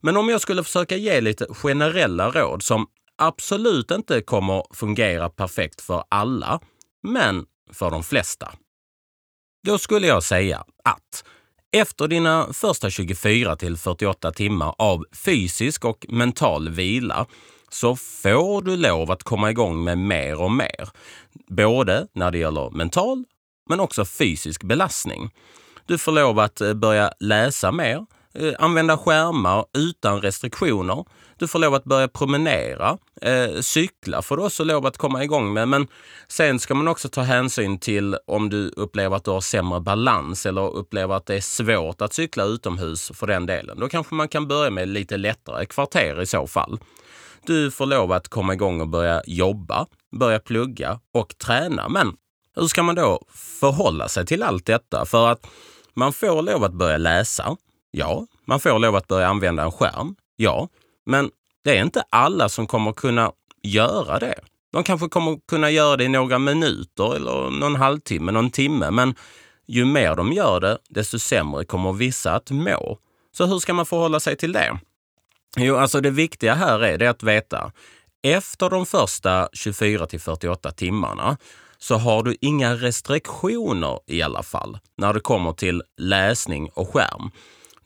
Men 0.01 0.17
om 0.17 0.29
jag 0.29 0.41
skulle 0.41 0.65
försöka 0.65 0.97
ge 0.97 1.21
lite 1.21 1.47
generella 1.55 2.31
råd 2.31 2.63
som 2.63 2.87
absolut 3.17 3.91
inte 3.91 4.21
kommer 4.21 4.63
fungera 4.75 5.29
perfekt 5.29 5.81
för 5.81 6.05
alla, 6.09 6.61
men 7.03 7.47
för 7.73 7.91
de 7.91 8.03
flesta. 8.03 8.53
Då 9.65 9.79
skulle 9.79 10.07
jag 10.07 10.23
säga 10.23 10.65
att 10.85 11.25
efter 11.73 12.09
dina 12.09 12.53
första 12.53 12.91
24 12.91 13.57
till 13.57 13.77
48 13.77 14.33
timmar 14.33 14.75
av 14.79 15.05
fysisk 15.13 15.85
och 15.85 16.07
mental 16.09 16.69
vila 16.69 17.27
så 17.71 17.97
får 17.97 18.63
du 18.63 18.77
lov 18.77 19.11
att 19.11 19.23
komma 19.23 19.51
igång 19.51 19.85
med 19.85 19.99
mer 19.99 20.41
och 20.41 20.53
mer. 20.53 20.89
Både 21.49 22.07
när 22.15 22.31
det 22.31 22.39
gäller 22.39 22.71
mental 22.71 23.25
men 23.69 23.81
också 23.81 24.05
fysisk 24.05 24.63
belastning. 24.63 25.31
Du 25.87 25.99
får 25.99 26.13
lov 26.13 26.39
att 26.39 26.61
eh, 26.61 26.75
börja 26.75 27.13
läsa 27.21 27.73
mer, 27.73 28.07
Eh, 28.41 28.55
använda 28.59 28.99
skärmar 28.99 29.65
utan 29.79 30.23
restriktioner. 30.23 31.05
Du 31.37 31.49
får 31.49 31.59
lov 31.59 31.75
att 31.75 31.85
börja 31.85 32.09
promenera. 32.09 32.99
Eh, 33.23 33.61
cykla 33.61 34.23
får 34.23 34.37
du 34.37 34.43
också 34.43 34.65
lov 34.65 34.87
att 34.87 34.99
komma 34.99 35.25
igång 35.25 35.53
med. 35.53 35.69
Men 35.69 35.87
sen 36.29 36.59
ska 36.59 36.75
man 36.75 36.89
också 36.89 37.09
ta 37.09 37.21
hänsyn 37.21 37.79
till 37.79 38.17
om 38.27 38.51
du 38.51 38.69
upplever 38.69 39.17
att 39.17 39.25
du 39.25 39.31
har 39.31 39.41
sämre 39.41 39.81
balans 39.81 40.47
eller 40.47 40.77
upplever 40.77 41.15
att 41.15 41.27
det 41.27 41.35
är 41.35 41.41
svårt 41.41 42.03
att 42.03 42.13
cykla 42.13 42.45
utomhus 42.45 43.11
för 43.15 43.27
den 43.27 43.47
delen. 43.47 43.81
Då 43.81 43.89
kanske 43.89 44.15
man 44.15 44.29
kan 44.29 44.49
börja 44.49 44.71
med 44.71 44.89
lite 44.89 45.17
lättare 45.17 45.67
kvarter 45.67 46.23
i 46.23 46.27
så 46.27 46.47
fall. 46.47 46.79
Du 47.47 47.71
får 47.71 47.87
lov 47.87 48.13
att 48.13 48.29
komma 48.29 48.53
igång 48.55 48.81
och 48.81 48.89
börja 48.89 49.23
jobba, 49.27 49.87
börja 50.17 50.39
plugga 50.39 51.01
och 51.15 51.39
träna. 51.39 51.89
Men 51.89 52.13
hur 52.57 52.67
ska 52.67 52.83
man 52.83 52.95
då 52.95 53.23
förhålla 53.61 54.09
sig 54.09 54.27
till 54.27 54.43
allt 54.43 54.67
detta? 54.67 55.07
För 55.07 55.29
att 55.29 55.47
man 55.95 56.13
får 56.13 56.43
lov 56.43 56.65
att 56.65 56.75
börja 56.75 56.97
läsa. 56.97 57.57
Ja, 57.91 58.27
man 58.45 58.61
får 58.61 58.79
lov 58.79 58.97
att 58.97 59.09
börja 59.09 59.27
använda 59.27 59.63
en 59.63 59.73
skärm. 59.73 60.15
Ja, 60.37 60.69
men 61.07 61.31
det 61.65 61.79
är 61.79 61.83
inte 61.83 62.03
alla 62.11 62.49
som 62.49 62.67
kommer 62.67 62.93
kunna 62.93 63.33
göra 63.63 64.19
det. 64.19 64.41
De 64.73 64.85
kanske 64.85 65.09
kommer 65.09 65.39
kunna 65.49 65.71
göra 65.71 65.97
det 65.97 66.05
i 66.05 66.09
några 66.09 66.39
minuter 66.39 67.17
eller 67.17 67.51
någon 67.51 67.77
halvtimme, 67.77 68.33
någon 68.33 68.51
timme. 68.51 68.91
Men 68.91 69.15
ju 69.67 69.85
mer 69.85 70.15
de 70.15 70.33
gör 70.33 70.61
det, 70.61 70.79
desto 70.89 71.19
sämre 71.19 71.65
kommer 71.65 71.93
vissa 71.93 72.35
att 72.35 72.51
må. 72.51 72.99
Så 73.33 73.47
hur 73.47 73.59
ska 73.59 73.75
man 73.75 73.87
förhålla 73.87 74.21
sig 74.21 74.37
till 74.37 74.53
det? 74.53 74.79
Jo, 75.57 75.77
alltså 75.77 76.01
det 76.01 76.11
viktiga 76.11 76.55
här 76.55 76.81
är 76.81 76.99
det 76.99 77.07
att 77.07 77.23
veta 77.23 77.73
efter 78.23 78.71
de 78.71 78.87
första 78.87 79.49
24 79.53 80.07
till 80.07 80.21
48 80.21 80.71
timmarna 80.71 81.37
så 81.79 81.97
har 81.97 82.23
du 82.23 82.37
inga 82.41 82.75
restriktioner 82.75 84.01
i 84.07 84.23
alla 84.23 84.43
fall 84.43 84.79
när 84.97 85.13
det 85.13 85.21
kommer 85.21 85.53
till 85.53 85.83
läsning 85.97 86.71
och 86.75 86.89
skärm. 86.93 87.31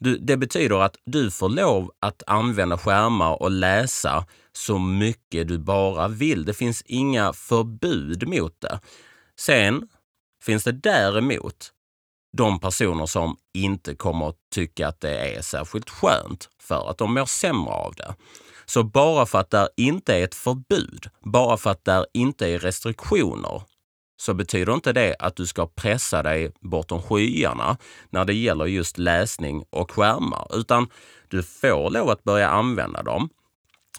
Du, 0.03 0.19
det 0.19 0.37
betyder 0.37 0.83
att 0.83 0.97
du 1.05 1.31
får 1.31 1.49
lov 1.49 1.91
att 2.01 2.23
använda 2.27 2.79
skärmar 2.79 3.43
och 3.43 3.51
läsa 3.51 4.27
så 4.53 4.79
mycket 4.79 5.49
du 5.49 5.59
bara 5.59 6.09
vill. 6.09 6.45
Det 6.45 6.55
finns 6.55 6.83
inga 6.87 7.33
förbud 7.33 8.29
mot 8.29 8.61
det. 8.61 8.81
Sen 9.39 9.89
finns 10.45 10.65
det 10.65 10.73
däremot 10.73 11.73
de 12.37 12.61
personer 12.61 13.07
som 13.07 13.37
inte 13.55 13.95
kommer 13.95 14.29
att 14.29 14.37
tycka 14.55 14.89
att 14.89 15.01
det 15.01 15.37
är 15.37 15.43
särskilt 15.43 15.91
skönt 15.91 16.49
för 16.61 16.91
att 16.91 16.99
de 16.99 17.15
mår 17.15 17.27
sämre 17.27 17.73
av 17.73 17.95
det. 17.95 18.15
Så 18.67 18.83
bara 18.83 19.27
för 19.27 19.39
att 19.39 19.51
det 19.51 19.69
inte 19.77 20.15
är 20.15 20.25
ett 20.25 20.35
förbud, 20.35 21.11
bara 21.21 21.57
för 21.57 21.71
att 21.71 21.85
det 21.85 22.07
inte 22.15 22.49
är 22.49 22.59
restriktioner, 22.59 23.63
så 24.23 24.35
betyder 24.35 24.75
inte 24.75 24.93
det 24.93 25.17
att 25.19 25.37
du 25.37 25.47
ska 25.47 25.67
pressa 25.67 26.23
dig 26.23 26.53
bortom 26.61 27.03
skyarna 27.03 27.77
när 28.11 28.25
det 28.25 28.35
gäller 28.35 28.67
just 28.67 28.99
läsning 28.99 29.65
och 29.71 29.91
skärmar, 29.91 30.47
utan 30.53 30.89
du 31.29 31.43
får 31.43 31.91
lov 31.91 32.11
att 32.11 32.25
börja 32.25 32.49
använda 32.49 33.03
dem. 33.03 33.29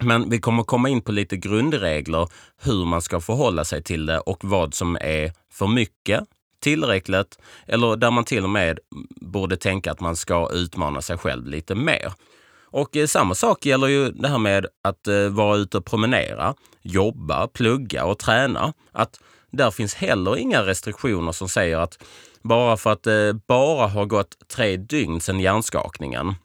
Men 0.02 0.30
vi 0.30 0.40
kommer 0.40 0.64
komma 0.64 0.90
in 0.90 1.02
på 1.02 1.12
lite 1.12 1.38
grundregler 1.38 2.30
hur 2.62 2.86
man 2.86 3.02
ska 3.02 3.20
förhålla 3.20 3.66
sig 3.66 3.84
till 3.84 4.06
det 4.06 4.20
och 4.20 4.40
vad 4.44 4.74
som 4.74 4.98
är 5.02 5.34
för 5.52 5.68
mycket, 5.68 6.24
tillräckligt 6.60 7.38
eller 7.68 7.96
där 7.96 8.12
man 8.12 8.24
till 8.24 8.44
och 8.44 8.50
med 8.50 8.80
borde 9.22 9.58
tänka 9.58 9.92
att 9.92 10.00
man 10.00 10.16
ska 10.16 10.50
utmana 10.54 11.02
sig 11.02 11.18
själv 11.18 11.48
lite 11.48 11.76
mer. 11.76 12.14
Och 12.74 12.98
eh, 12.98 13.08
samma 13.08 13.36
sak 13.36 13.66
gäller 13.66 13.88
ju 13.88 14.12
det 14.12 14.28
här 14.28 14.40
med 14.40 14.66
att 14.84 15.08
eh, 15.08 15.28
vara 15.28 15.58
ute 15.58 15.78
och 15.78 15.86
promenera, 15.86 16.56
jobba, 16.82 17.48
plugga 17.48 18.06
och 18.06 18.20
träna. 18.20 18.74
Att 18.92 19.20
där 19.54 19.72
finns 19.72 19.94
heller 19.94 20.38
inga 20.38 20.66
restriktioner 20.66 21.32
som 21.32 21.50
säger 21.50 21.78
att 21.78 22.04
bara 22.42 22.78
för 22.78 22.92
att 22.92 23.04
det 23.04 23.34
bara 23.48 23.88
har 23.88 24.06
gått 24.06 24.48
tre 24.48 24.78
dygn 24.78 25.22
sedan 25.22 25.40
hjärnskakningen 25.40 26.36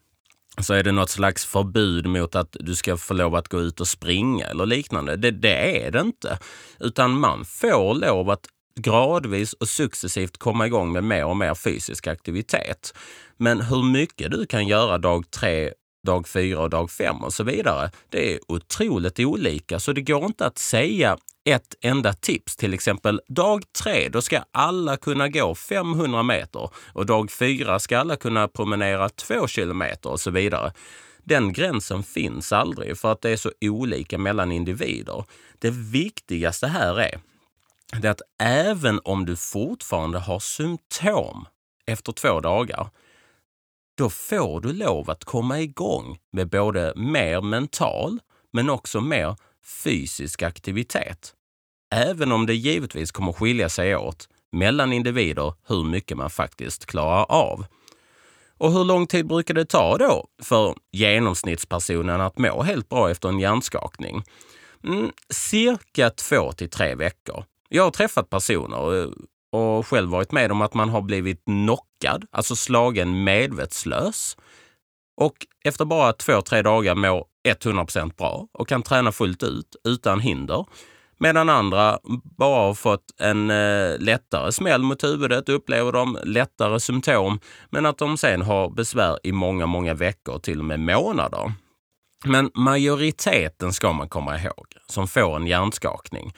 så 0.60 0.74
är 0.74 0.82
det 0.82 0.92
något 0.92 1.10
slags 1.10 1.44
förbud 1.44 2.06
mot 2.06 2.34
att 2.34 2.56
du 2.60 2.74
ska 2.74 2.96
få 2.96 3.14
lov 3.14 3.34
att 3.34 3.48
gå 3.48 3.60
ut 3.60 3.80
och 3.80 3.88
springa 3.88 4.46
eller 4.46 4.66
liknande. 4.66 5.16
Det, 5.16 5.30
det 5.30 5.84
är 5.86 5.90
det 5.90 6.00
inte. 6.00 6.38
Utan 6.80 7.20
man 7.20 7.44
får 7.44 7.94
lov 7.94 8.30
att 8.30 8.46
gradvis 8.80 9.52
och 9.52 9.68
successivt 9.68 10.38
komma 10.38 10.66
igång 10.66 10.92
med 10.92 11.04
mer 11.04 11.24
och 11.24 11.36
mer 11.36 11.54
fysisk 11.54 12.06
aktivitet. 12.06 12.94
Men 13.36 13.60
hur 13.60 13.82
mycket 13.82 14.30
du 14.30 14.46
kan 14.46 14.66
göra 14.66 14.98
dag 14.98 15.30
tre 15.30 15.72
dag 16.06 16.28
fyra 16.28 16.60
och 16.60 16.70
dag 16.70 16.90
fem 16.90 17.16
och 17.16 17.32
så 17.32 17.44
vidare. 17.44 17.90
Det 18.08 18.34
är 18.34 18.38
otroligt 18.48 19.20
olika, 19.20 19.80
så 19.80 19.92
det 19.92 20.00
går 20.00 20.24
inte 20.24 20.46
att 20.46 20.58
säga 20.58 21.18
ett 21.52 21.74
enda 21.80 22.12
tips. 22.12 22.56
Till 22.56 22.74
exempel 22.74 23.20
dag 23.28 23.64
tre, 23.82 24.08
då 24.08 24.22
ska 24.22 24.42
alla 24.52 24.96
kunna 24.96 25.28
gå 25.28 25.54
500 25.54 26.22
meter 26.22 26.70
och 26.92 27.06
dag 27.06 27.30
fyra 27.30 27.78
ska 27.78 27.98
alla 27.98 28.16
kunna 28.16 28.48
promenera 28.48 29.08
2 29.08 29.46
kilometer 29.46 30.10
och 30.10 30.20
så 30.20 30.30
vidare. 30.30 30.72
Den 31.24 31.52
gränsen 31.52 32.02
finns 32.02 32.52
aldrig 32.52 32.98
för 32.98 33.12
att 33.12 33.20
det 33.20 33.30
är 33.30 33.36
så 33.36 33.52
olika 33.60 34.18
mellan 34.18 34.52
individer. 34.52 35.24
Det 35.58 35.70
viktigaste 35.70 36.66
här 36.66 37.00
är 37.00 37.20
det 38.02 38.08
att 38.08 38.22
även 38.42 39.00
om 39.04 39.26
du 39.26 39.36
fortfarande 39.36 40.18
har 40.18 40.38
symptom 40.38 41.46
efter 41.86 42.12
två 42.12 42.40
dagar, 42.40 42.90
då 43.98 44.10
får 44.10 44.60
du 44.60 44.72
lov 44.72 45.10
att 45.10 45.24
komma 45.24 45.60
igång 45.60 46.18
med 46.32 46.48
både 46.48 46.92
mer 46.96 47.40
mental 47.40 48.18
men 48.52 48.70
också 48.70 49.00
mer 49.00 49.36
fysisk 49.84 50.42
aktivitet. 50.42 51.34
Även 51.90 52.32
om 52.32 52.46
det 52.46 52.54
givetvis 52.54 53.10
kommer 53.10 53.32
skilja 53.32 53.68
sig 53.68 53.96
åt 53.96 54.28
mellan 54.52 54.92
individer 54.92 55.54
hur 55.68 55.84
mycket 55.84 56.16
man 56.16 56.30
faktiskt 56.30 56.86
klarar 56.86 57.26
av. 57.28 57.66
Och 58.58 58.72
hur 58.72 58.84
lång 58.84 59.06
tid 59.06 59.26
brukar 59.26 59.54
det 59.54 59.64
ta 59.64 59.98
då 59.98 60.26
för 60.42 60.74
genomsnittspersonen 60.92 62.20
att 62.20 62.38
må 62.38 62.62
helt 62.62 62.88
bra 62.88 63.10
efter 63.10 63.28
en 63.28 63.38
hjärnskakning? 63.38 64.24
Mm, 64.84 65.12
cirka 65.30 66.10
två 66.10 66.52
till 66.52 66.70
tre 66.70 66.94
veckor. 66.94 67.44
Jag 67.68 67.84
har 67.84 67.90
träffat 67.90 68.30
personer 68.30 69.02
eh, 69.02 69.08
och 69.52 69.86
själv 69.86 70.10
varit 70.10 70.32
med 70.32 70.52
om 70.52 70.62
att 70.62 70.74
man 70.74 70.88
har 70.88 71.02
blivit 71.02 71.44
knockad, 71.44 72.26
alltså 72.30 72.56
slagen 72.56 73.24
medvetslös. 73.24 74.36
Och 75.16 75.46
efter 75.64 75.84
bara 75.84 76.12
två, 76.12 76.42
tre 76.42 76.62
dagar 76.62 76.94
mår 76.94 77.24
100% 77.48 78.16
bra 78.16 78.48
och 78.52 78.68
kan 78.68 78.82
träna 78.82 79.12
fullt 79.12 79.42
ut 79.42 79.76
utan 79.84 80.20
hinder. 80.20 80.66
Medan 81.20 81.48
andra 81.48 81.98
bara 82.38 82.66
har 82.66 82.74
fått 82.74 83.20
en 83.20 83.50
eh, 83.50 83.98
lättare 83.98 84.52
smäll 84.52 84.82
mot 84.82 85.04
huvudet, 85.04 85.48
upplever 85.48 85.92
de 85.92 86.18
lättare 86.24 86.80
symptom, 86.80 87.40
men 87.70 87.86
att 87.86 87.98
de 87.98 88.16
sen 88.16 88.42
har 88.42 88.70
besvär 88.70 89.18
i 89.22 89.32
många, 89.32 89.66
många 89.66 89.94
veckor, 89.94 90.38
till 90.38 90.58
och 90.58 90.64
med 90.64 90.80
månader. 90.80 91.52
Men 92.24 92.50
majoriteten 92.54 93.72
ska 93.72 93.92
man 93.92 94.08
komma 94.08 94.38
ihåg, 94.38 94.66
som 94.86 95.08
får 95.08 95.36
en 95.36 95.46
hjärnskakning, 95.46 96.32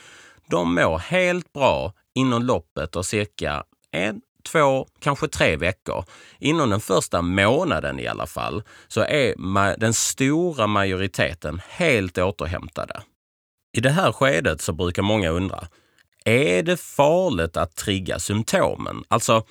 de 0.46 0.74
mår 0.74 0.98
helt 0.98 1.52
bra 1.52 1.92
inom 2.14 2.42
loppet 2.42 2.96
av 2.96 3.02
cirka 3.02 3.64
en, 3.90 4.20
två, 4.52 4.86
kanske 5.00 5.28
tre 5.28 5.56
veckor. 5.56 6.04
Inom 6.38 6.70
den 6.70 6.80
första 6.80 7.22
månaden 7.22 8.00
i 8.00 8.06
alla 8.06 8.26
fall 8.26 8.62
så 8.88 9.00
är 9.00 9.76
den 9.76 9.94
stora 9.94 10.66
majoriteten 10.66 11.60
helt 11.68 12.18
återhämtade. 12.18 13.02
I 13.72 13.80
det 13.80 13.90
här 13.90 14.12
skedet 14.12 14.60
så 14.60 14.72
brukar 14.72 15.02
många 15.02 15.28
undra, 15.28 15.68
är 16.24 16.62
det 16.62 16.76
farligt 16.80 17.56
att 17.56 17.76
trigga 17.76 18.18
symptomen? 18.18 19.04
Alltså, 19.08 19.42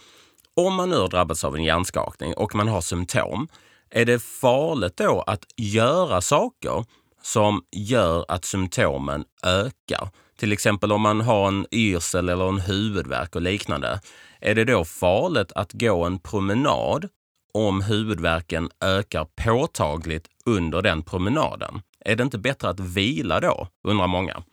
om 0.55 0.75
man 0.75 0.89
nu 0.89 0.97
har 0.97 1.07
drabbats 1.07 1.43
av 1.43 1.55
en 1.55 1.63
hjärnskakning 1.63 2.33
och 2.33 2.55
man 2.55 2.67
har 2.67 2.81
symptom, 2.81 3.47
är 3.89 4.05
det 4.05 4.23
farligt 4.23 4.97
då 4.97 5.23
att 5.27 5.45
göra 5.57 6.21
saker 6.21 6.85
som 7.21 7.63
gör 7.71 8.25
att 8.27 8.45
symptomen 8.45 9.25
ökar? 9.43 10.09
Till 10.37 10.51
exempel 10.51 10.91
om 10.91 11.01
man 11.01 11.21
har 11.21 11.47
en 11.47 11.65
yrsel 11.71 12.29
eller 12.29 12.49
en 12.49 12.59
huvudvärk 12.59 13.35
och 13.35 13.41
liknande. 13.41 14.01
Är 14.41 14.55
det 14.55 14.65
då 14.65 14.85
farligt 14.85 15.51
att 15.55 15.73
gå 15.73 16.03
en 16.03 16.19
promenad 16.19 17.09
om 17.53 17.81
huvudvärken 17.81 18.69
ökar 18.81 19.27
påtagligt 19.43 20.27
under 20.45 20.81
den 20.81 21.03
promenaden? 21.03 21.81
Är 22.05 22.15
det 22.15 22.23
inte 22.23 22.37
bättre 22.37 22.69
att 22.69 22.79
vila 22.79 23.39
då, 23.39 23.67
undrar 23.83 24.07
många. 24.07 24.43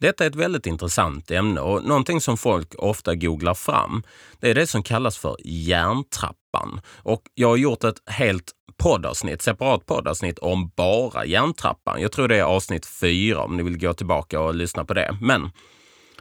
Detta 0.00 0.24
är 0.24 0.28
ett 0.28 0.36
väldigt 0.36 0.66
intressant 0.66 1.30
ämne 1.30 1.60
och 1.60 1.84
någonting 1.84 2.20
som 2.20 2.36
folk 2.36 2.74
ofta 2.78 3.14
googlar 3.14 3.54
fram. 3.54 4.02
Det 4.40 4.50
är 4.50 4.54
det 4.54 4.66
som 4.66 4.82
kallas 4.82 5.18
för 5.18 5.36
hjärntrappan. 5.44 6.80
Och 6.96 7.22
jag 7.34 7.48
har 7.48 7.56
gjort 7.56 7.84
ett 7.84 8.02
helt 8.06 8.52
poddavsnitt, 8.76 9.42
separat 9.42 9.86
poddavsnitt 9.86 10.38
om 10.38 10.70
bara 10.76 11.24
hjärntrappan. 11.24 12.00
Jag 12.00 12.12
tror 12.12 12.28
det 12.28 12.36
är 12.36 12.42
avsnitt 12.42 12.86
fyra 12.86 13.42
om 13.42 13.56
ni 13.56 13.62
vill 13.62 13.78
gå 13.78 13.94
tillbaka 13.94 14.40
och 14.40 14.54
lyssna 14.54 14.84
på 14.84 14.94
det. 14.94 15.18
Men 15.20 15.50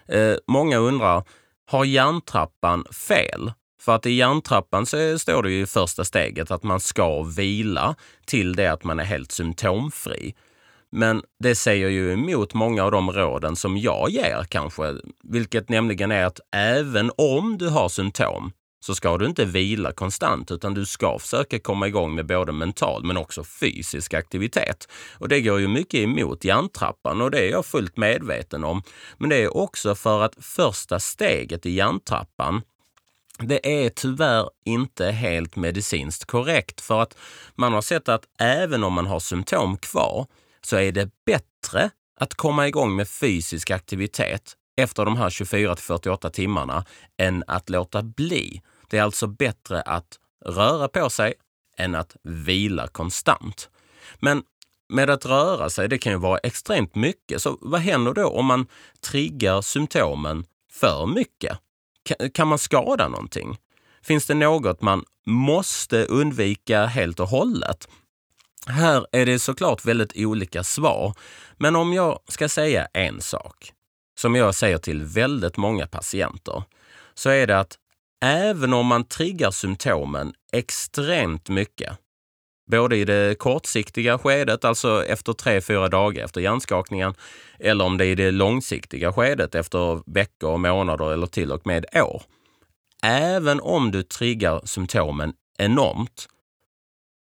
eh, 0.08 0.38
många 0.48 0.78
undrar, 0.78 1.24
har 1.66 1.86
hjärntrappan 1.86 2.86
fel? 3.08 3.52
För 3.80 3.96
att 3.96 4.06
i 4.06 4.12
hjärntrappan 4.12 4.86
så 4.86 5.20
står 5.20 5.44
det 5.44 5.52
ju 5.52 5.62
i 5.62 5.66
första 5.66 6.06
steget 6.06 6.52
att 6.52 6.64
man 6.64 6.80
ska 6.80 7.24
vila 7.24 7.96
till 8.26 8.56
det 8.56 8.68
att 8.68 8.84
man 8.84 9.00
är 9.00 9.04
helt 9.04 9.32
symptomfri. 9.32 10.36
Men 10.90 11.22
det 11.40 11.56
säger 11.56 11.90
ju 11.90 12.14
emot 12.14 12.54
många 12.54 12.84
av 12.84 12.92
de 12.92 13.12
råden 13.12 13.56
som 13.56 13.78
jag 13.78 14.10
ger 14.10 14.44
kanske, 14.50 14.96
vilket 15.24 15.70
nämligen 15.70 16.12
är 16.12 16.26
att 16.26 16.40
även 16.52 17.12
om 17.18 17.58
du 17.58 17.70
har 17.70 17.90
symptom 17.90 18.52
så 18.80 18.96
ska 18.96 19.18
du 19.18 19.26
inte 19.26 19.46
vila 19.46 19.92
konstant 19.92 20.52
utan 20.52 20.74
du 20.74 20.86
ska 20.86 21.20
försöka 21.20 21.60
komma 21.60 21.88
igång 21.88 22.16
med 22.16 22.26
både 22.26 22.52
mental 22.52 23.04
men 23.04 23.18
också 23.18 23.44
fysisk 23.44 24.14
aktivitet. 24.14 24.88
Och 25.20 25.30
det 25.30 25.42
går 25.42 25.60
ju 25.60 25.68
mycket 25.68 26.00
emot 26.00 26.44
hjärntrappan 26.44 27.22
och 27.22 27.32
det 27.32 27.40
är 27.40 27.52
jag 27.52 27.66
fullt 27.66 27.98
medveten 27.98 28.64
om. 28.64 28.82
Men 29.18 29.30
det 29.30 29.44
är 29.44 29.58
också 29.58 29.96
för 29.96 30.22
att 30.22 30.36
första 30.40 31.00
steget 31.00 31.66
i 31.66 31.72
hjärntrappan 31.72 32.62
det 33.38 33.86
är 33.86 33.90
tyvärr 33.90 34.50
inte 34.66 35.12
helt 35.12 35.56
medicinskt 35.56 36.26
korrekt 36.26 36.82
för 36.82 37.02
att 37.02 37.18
man 37.56 37.74
har 37.74 37.82
sett 37.82 38.10
att 38.10 38.26
även 38.40 38.84
om 38.84 38.94
man 38.94 39.08
har 39.08 39.20
symptom 39.20 39.78
kvar 39.78 40.28
så 40.62 40.78
är 40.78 40.92
det 40.92 41.10
bättre 41.26 41.90
att 42.20 42.34
komma 42.34 42.68
igång 42.68 42.96
med 42.96 43.10
fysisk 43.10 43.72
aktivitet 43.72 44.56
efter 44.78 45.06
de 45.06 45.18
här 45.18 45.30
24 45.30 45.76
till 45.76 45.84
48 45.84 46.30
timmarna 46.30 46.86
än 47.18 47.44
att 47.48 47.70
låta 47.70 48.04
bli. 48.04 48.62
Det 48.90 48.98
är 48.98 49.02
alltså 49.04 49.28
bättre 49.28 49.82
att 49.82 50.20
röra 50.46 50.88
på 50.88 51.10
sig 51.10 51.34
än 51.78 51.96
att 51.96 52.16
vila 52.24 52.88
konstant. 52.88 53.70
Men 54.20 54.44
med 54.90 55.10
att 55.10 55.26
röra 55.26 55.70
sig, 55.70 55.90
det 55.90 55.98
kan 55.98 56.12
ju 56.12 56.18
vara 56.18 56.38
extremt 56.38 56.96
mycket. 56.96 57.42
Så 57.42 57.58
vad 57.62 57.82
händer 57.82 58.14
då 58.14 58.28
om 58.28 58.46
man 58.46 58.68
triggar 59.02 59.62
symptomen 59.62 60.46
för 60.72 61.06
mycket? 61.06 61.60
Kan 62.34 62.48
man 62.48 62.58
skada 62.58 63.08
någonting? 63.08 63.58
Finns 64.04 64.26
det 64.26 64.34
något 64.34 64.82
man 64.82 65.04
måste 65.26 66.06
undvika 66.06 66.86
helt 66.86 67.20
och 67.20 67.28
hållet? 67.28 67.88
Här 68.68 69.08
är 69.12 69.26
det 69.26 69.40
såklart 69.40 69.86
väldigt 69.86 70.12
olika 70.16 70.64
svar. 70.64 71.14
Men 71.58 71.76
om 71.76 71.94
jag 71.94 72.20
ska 72.28 72.50
säga 72.50 72.88
en 72.94 73.22
sak, 73.22 73.72
som 74.20 74.36
jag 74.36 74.56
säger 74.56 74.78
till 74.78 75.04
väldigt 75.04 75.58
många 75.58 75.88
patienter, 75.88 76.64
så 77.14 77.30
är 77.30 77.48
det 77.48 77.60
att 77.60 77.78
även 78.26 78.74
om 78.74 78.86
man 78.86 79.04
triggar 79.04 79.52
symptomen 79.52 80.34
extremt 80.52 81.50
mycket, 81.50 81.98
både 82.68 82.98
i 82.98 83.06
det 83.06 83.36
kortsiktiga 83.40 84.18
skedet, 84.18 84.66
alltså 84.66 85.06
efter 85.06 85.34
tre, 85.34 85.62
fyra 85.62 85.88
dagar 85.88 86.24
efter 86.24 86.42
hjärnskakningen, 86.42 87.14
eller 87.60 87.86
om 87.86 87.98
det 87.98 88.06
är 88.06 88.08
i 88.08 88.16
det 88.16 88.32
långsiktiga 88.32 89.14
skedet 89.14 89.56
efter 89.56 90.02
veckor, 90.14 90.58
månader 90.58 91.14
eller 91.14 91.28
till 91.28 91.52
och 91.52 91.68
med 91.68 91.86
år. 91.94 92.24
även 93.04 93.60
om 93.62 93.92
du 93.92 94.04
triggar 94.04 94.62
symptomen 94.66 95.34
enormt, 95.58 96.28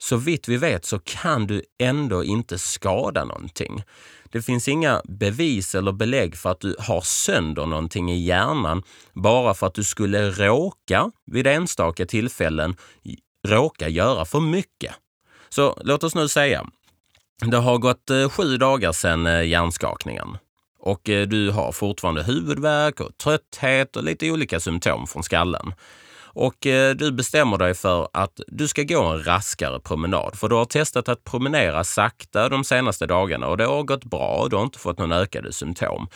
så 0.04 0.18
vitt 0.18 0.48
vi 0.48 0.58
vet 0.58 0.86
så 0.86 1.00
kan 1.00 1.48
du 1.48 1.62
ändå 1.80 2.24
inte 2.24 2.60
skada 2.60 3.26
någonting. 3.26 3.84
Det 4.32 4.42
finns 4.42 4.68
inga 4.68 5.02
bevis 5.06 5.76
eller 5.76 5.92
belägg 5.92 6.38
för 6.38 6.52
att 6.52 6.60
du 6.60 6.76
har 6.80 7.02
sönder 7.02 7.66
någonting 7.66 8.12
i 8.12 8.26
hjärnan 8.26 8.84
bara 9.14 9.54
för 9.54 9.68
att 9.68 9.74
du 9.74 9.84
skulle 9.84 10.32
råka 10.32 11.12
vid 11.26 11.48
enstaka 11.48 12.06
tillfällen 12.06 12.76
råka 13.48 13.90
göra 13.90 14.26
för 14.26 14.40
mycket. 14.40 14.96
Så 15.56 15.82
låt 15.84 16.04
oss 16.04 16.16
nu 16.16 16.28
säga, 16.28 16.66
det 17.46 17.58
har 17.58 17.78
gått 17.78 18.10
eh, 18.10 18.30
sju 18.30 18.58
dagar 18.58 18.92
sedan 18.92 19.28
eh, 19.28 19.44
hjärnskakningen. 19.44 20.38
Och 20.80 21.10
eh, 21.10 21.28
du 21.28 21.52
har 21.52 21.72
fortfarande 21.72 22.24
huvudvärk 22.24 23.00
och 23.00 23.18
trötthet 23.18 23.96
och 23.96 24.04
lite 24.04 24.32
olika 24.32 24.60
symptom 24.60 25.08
från 25.08 25.24
skallen 25.24 25.74
och 26.34 26.68
eh, 26.68 26.96
du 26.96 27.12
bestämmer 27.12 27.58
dig 27.58 27.74
för 27.74 28.08
att 28.14 28.42
du 28.48 28.68
ska 28.68 28.84
gå 28.84 29.04
en 29.04 29.24
raskare 29.24 29.80
promenad. 29.80 30.36
För 30.36 30.50
du 30.50 30.56
har 30.56 30.66
testat 30.66 31.10
att 31.10 31.24
promenera 31.24 31.84
sakta 31.84 32.50
de 32.50 32.64
senaste 32.64 33.06
dagarna 33.06 33.48
och 33.48 33.58
det 33.58 33.66
har 33.66 33.84
gått 33.84 34.06
bra 34.06 34.38
och 34.42 34.50
du 34.50 34.56
har 34.56 34.64
inte 34.64 34.80
fått 34.80 35.00
några 35.00 35.18
ökade 35.18 35.54
symptom. 35.54 36.08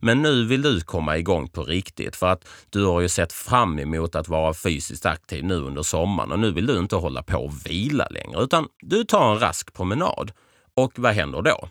Men 0.00 0.22
nu 0.22 0.44
vill 0.44 0.62
du 0.62 0.80
komma 0.80 1.18
igång 1.18 1.48
på 1.48 1.62
riktigt 1.62 2.16
för 2.16 2.26
att 2.26 2.48
du 2.70 2.84
har 2.84 3.00
ju 3.00 3.08
sett 3.08 3.32
fram 3.32 3.78
emot 3.78 4.14
att 4.14 4.28
vara 4.28 4.54
fysiskt 4.54 5.06
aktiv 5.06 5.44
nu 5.44 5.54
under 5.54 5.82
sommaren 5.82 6.32
och 6.32 6.38
nu 6.38 6.52
vill 6.52 6.66
du 6.66 6.78
inte 6.78 6.96
hålla 6.96 7.22
på 7.22 7.38
och 7.38 7.66
vila 7.66 8.06
längre 8.10 8.42
utan 8.42 8.68
du 8.80 9.04
tar 9.04 9.32
en 9.32 9.40
rask 9.40 9.72
promenad. 9.72 10.32
Och 10.74 10.92
vad 10.96 11.14
händer 11.14 11.42
då? 11.42 11.68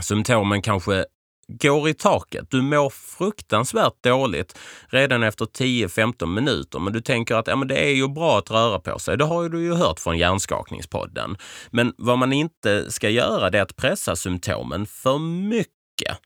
Symptomen 0.00 0.62
kanske 0.62 1.04
går 1.48 1.88
i 1.88 1.94
taket. 1.94 2.50
Du 2.50 2.62
mår 2.62 2.90
fruktansvärt 2.90 4.02
dåligt 4.02 4.58
redan 4.86 5.22
efter 5.22 5.44
10-15 5.44 6.26
minuter, 6.26 6.78
men 6.78 6.92
du 6.92 7.00
tänker 7.00 7.34
att 7.34 7.46
ja, 7.46 7.56
men 7.56 7.68
det 7.68 7.76
är 7.76 7.94
ju 7.94 8.08
bra 8.08 8.38
att 8.38 8.50
röra 8.50 8.78
på 8.78 8.98
sig. 8.98 9.18
Det 9.18 9.24
har 9.24 9.48
du 9.48 9.62
ju 9.62 9.74
hört 9.74 10.00
från 10.00 10.18
Hjärnskakningspodden. 10.18 11.36
Men 11.70 11.94
vad 11.98 12.18
man 12.18 12.32
inte 12.32 12.92
ska 12.92 13.08
göra 13.08 13.50
det 13.50 13.58
är 13.58 13.62
att 13.62 13.76
pressa 13.76 14.16
symptomen 14.16 14.86
för 14.86 15.18
mycket. 15.18 16.18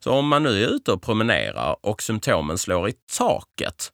Så 0.00 0.12
om 0.12 0.28
man 0.28 0.42
nu 0.42 0.64
är 0.64 0.68
ute 0.68 0.92
och 0.92 1.02
promenerar 1.02 1.76
och 1.80 2.02
symptomen 2.02 2.58
slår 2.58 2.88
i 2.88 2.94
taket, 3.18 3.92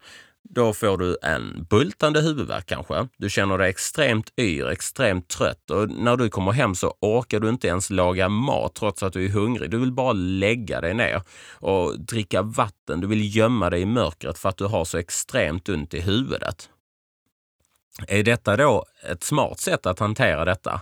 då 0.50 0.72
får 0.72 0.98
du 0.98 1.16
en 1.22 1.66
bultande 1.70 2.20
huvudvärk 2.20 2.66
kanske. 2.66 3.08
Du 3.16 3.30
känner 3.30 3.58
dig 3.58 3.70
extremt 3.70 4.32
yr, 4.38 4.68
extremt 4.68 5.28
trött 5.28 5.70
och 5.70 5.90
när 5.90 6.16
du 6.16 6.28
kommer 6.28 6.52
hem 6.52 6.74
så 6.74 6.94
orkar 7.00 7.40
du 7.40 7.48
inte 7.48 7.68
ens 7.68 7.90
laga 7.90 8.28
mat 8.28 8.74
trots 8.74 9.02
att 9.02 9.12
du 9.12 9.24
är 9.24 9.28
hungrig. 9.28 9.70
Du 9.70 9.78
vill 9.78 9.92
bara 9.92 10.12
lägga 10.12 10.80
dig 10.80 10.94
ner 10.94 11.22
och 11.52 12.00
dricka 12.00 12.42
vatten. 12.42 13.00
Du 13.00 13.06
vill 13.06 13.36
gömma 13.36 13.70
dig 13.70 13.80
i 13.80 13.86
mörkret 13.86 14.38
för 14.38 14.48
att 14.48 14.56
du 14.56 14.64
har 14.64 14.84
så 14.84 14.98
extremt 14.98 15.68
ont 15.68 15.94
i 15.94 16.00
huvudet. 16.00 16.68
Är 18.08 18.22
detta 18.22 18.56
då 18.56 18.84
ett 19.10 19.24
smart 19.24 19.60
sätt 19.60 19.86
att 19.86 19.98
hantera 19.98 20.44
detta? 20.44 20.80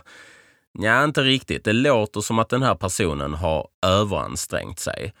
Nej, 0.73 1.03
inte 1.03 1.21
riktigt. 1.21 1.63
Det 1.63 1.73
låter 1.73 2.21
som 2.21 2.39
att 2.39 2.49
den 2.49 2.63
här 2.63 2.75
personen 2.75 3.33
har 3.33 3.67
överansträngt 3.81 4.79
sig. 4.79 5.13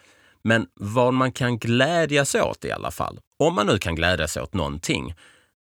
Men 0.47 0.67
vad 0.73 1.13
man 1.13 1.31
kan 1.31 1.57
glädjas 1.57 2.35
åt 2.35 2.65
i 2.65 2.71
alla 2.71 2.91
fall, 2.91 3.19
om 3.39 3.55
man 3.55 3.67
nu 3.67 3.77
kan 3.77 3.95
glädjas 3.95 4.37
åt 4.37 4.53
någonting, 4.53 5.13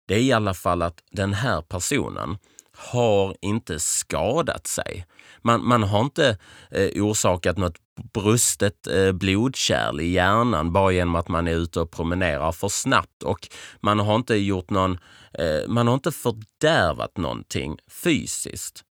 det 0.09 0.15
är 0.15 0.19
i 0.19 0.33
alla 0.33 0.55
fall 0.55 0.83
att 0.83 0.99
den 1.11 1.35
här 1.35 1.63
personen 1.63 2.39
har 2.77 3.37
inte 3.41 3.81
skadat 3.81 4.67
sig. 4.67 5.07
Man, 5.43 5.67
man 5.67 5.83
har 5.83 6.01
inte 6.01 6.39
eh, 6.71 7.05
orsakat 7.05 7.59
något 7.59 7.77
brustet 8.15 8.87
eh, 8.87 9.13
blodkärl 9.13 10.01
i 10.01 10.13
hjärnan 10.13 10.73
bara 10.73 10.93
genom 10.93 11.15
att 11.15 11.29
man 11.29 11.49
är 11.49 11.55
ute 11.55 11.81
och 11.81 11.91
promenerar 11.91 12.53
för 12.53 12.69
snabbt 12.69 13.23
och 13.23 13.49
man 13.81 13.99
har 13.99 14.17
inte 14.17 14.35
gjort 14.35 14.71
någon, 14.71 14.99
eh, 15.33 15.69
man 15.69 15.87
har 15.87 15.95
inte 15.95 16.13
fördärvat 16.13 17.17
någonting 17.17 17.79
fysiskt. 17.91 18.85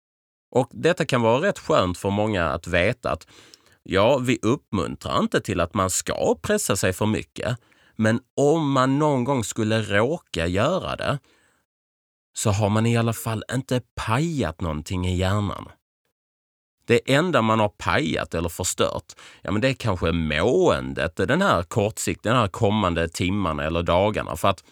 Och 0.51 0.69
detta 0.73 1.05
kan 1.05 1.23
vara 1.23 1.49
rätt 1.49 1.59
skönt 1.59 1.99
för 1.99 2.11
många 2.11 2.49
att 2.49 2.67
veta 2.67 3.11
att 3.13 3.27
Ja, 3.91 4.19
vi 4.19 4.39
uppmuntrar 4.43 5.19
inte 5.19 5.41
till 5.41 5.61
att 5.61 5.75
man 5.75 5.91
ska 5.91 6.37
pressa 6.43 6.77
sig 6.77 6.93
för 6.93 7.07
mycket. 7.07 7.59
Men 7.97 8.21
om 8.37 8.73
man 8.73 8.99
någon 8.99 9.25
gång 9.25 9.45
skulle 9.45 9.83
råka 9.83 10.47
göra 10.47 10.97
det 10.97 11.19
så 12.35 12.51
har 12.51 12.69
man 12.69 12.87
i 12.87 12.97
alla 12.97 13.13
fall 13.13 13.45
inte 13.53 13.81
pajat 13.95 14.61
någonting 14.61 15.07
i 15.07 15.17
hjärnan. 15.17 15.69
Det 16.87 17.15
enda 17.15 17.43
man 17.43 17.61
har 17.61 17.69
pajat 17.69 18.35
eller 18.35 18.49
förstört, 18.49 19.13
ja 19.43 19.53
men 19.53 19.61
det 19.61 19.69
är 19.69 19.75
kanske 19.75 20.13
måendet 20.13 21.17
den 21.17 21.43
här 21.43 21.63
kortsiktiga, 21.63 22.33
den 22.33 22.41
här 22.41 22.49
kommande 22.49 23.09
timmarna 23.09 23.65
eller 23.65 23.83
dagarna. 23.83 24.37
För 24.37 24.49
att 24.49 24.65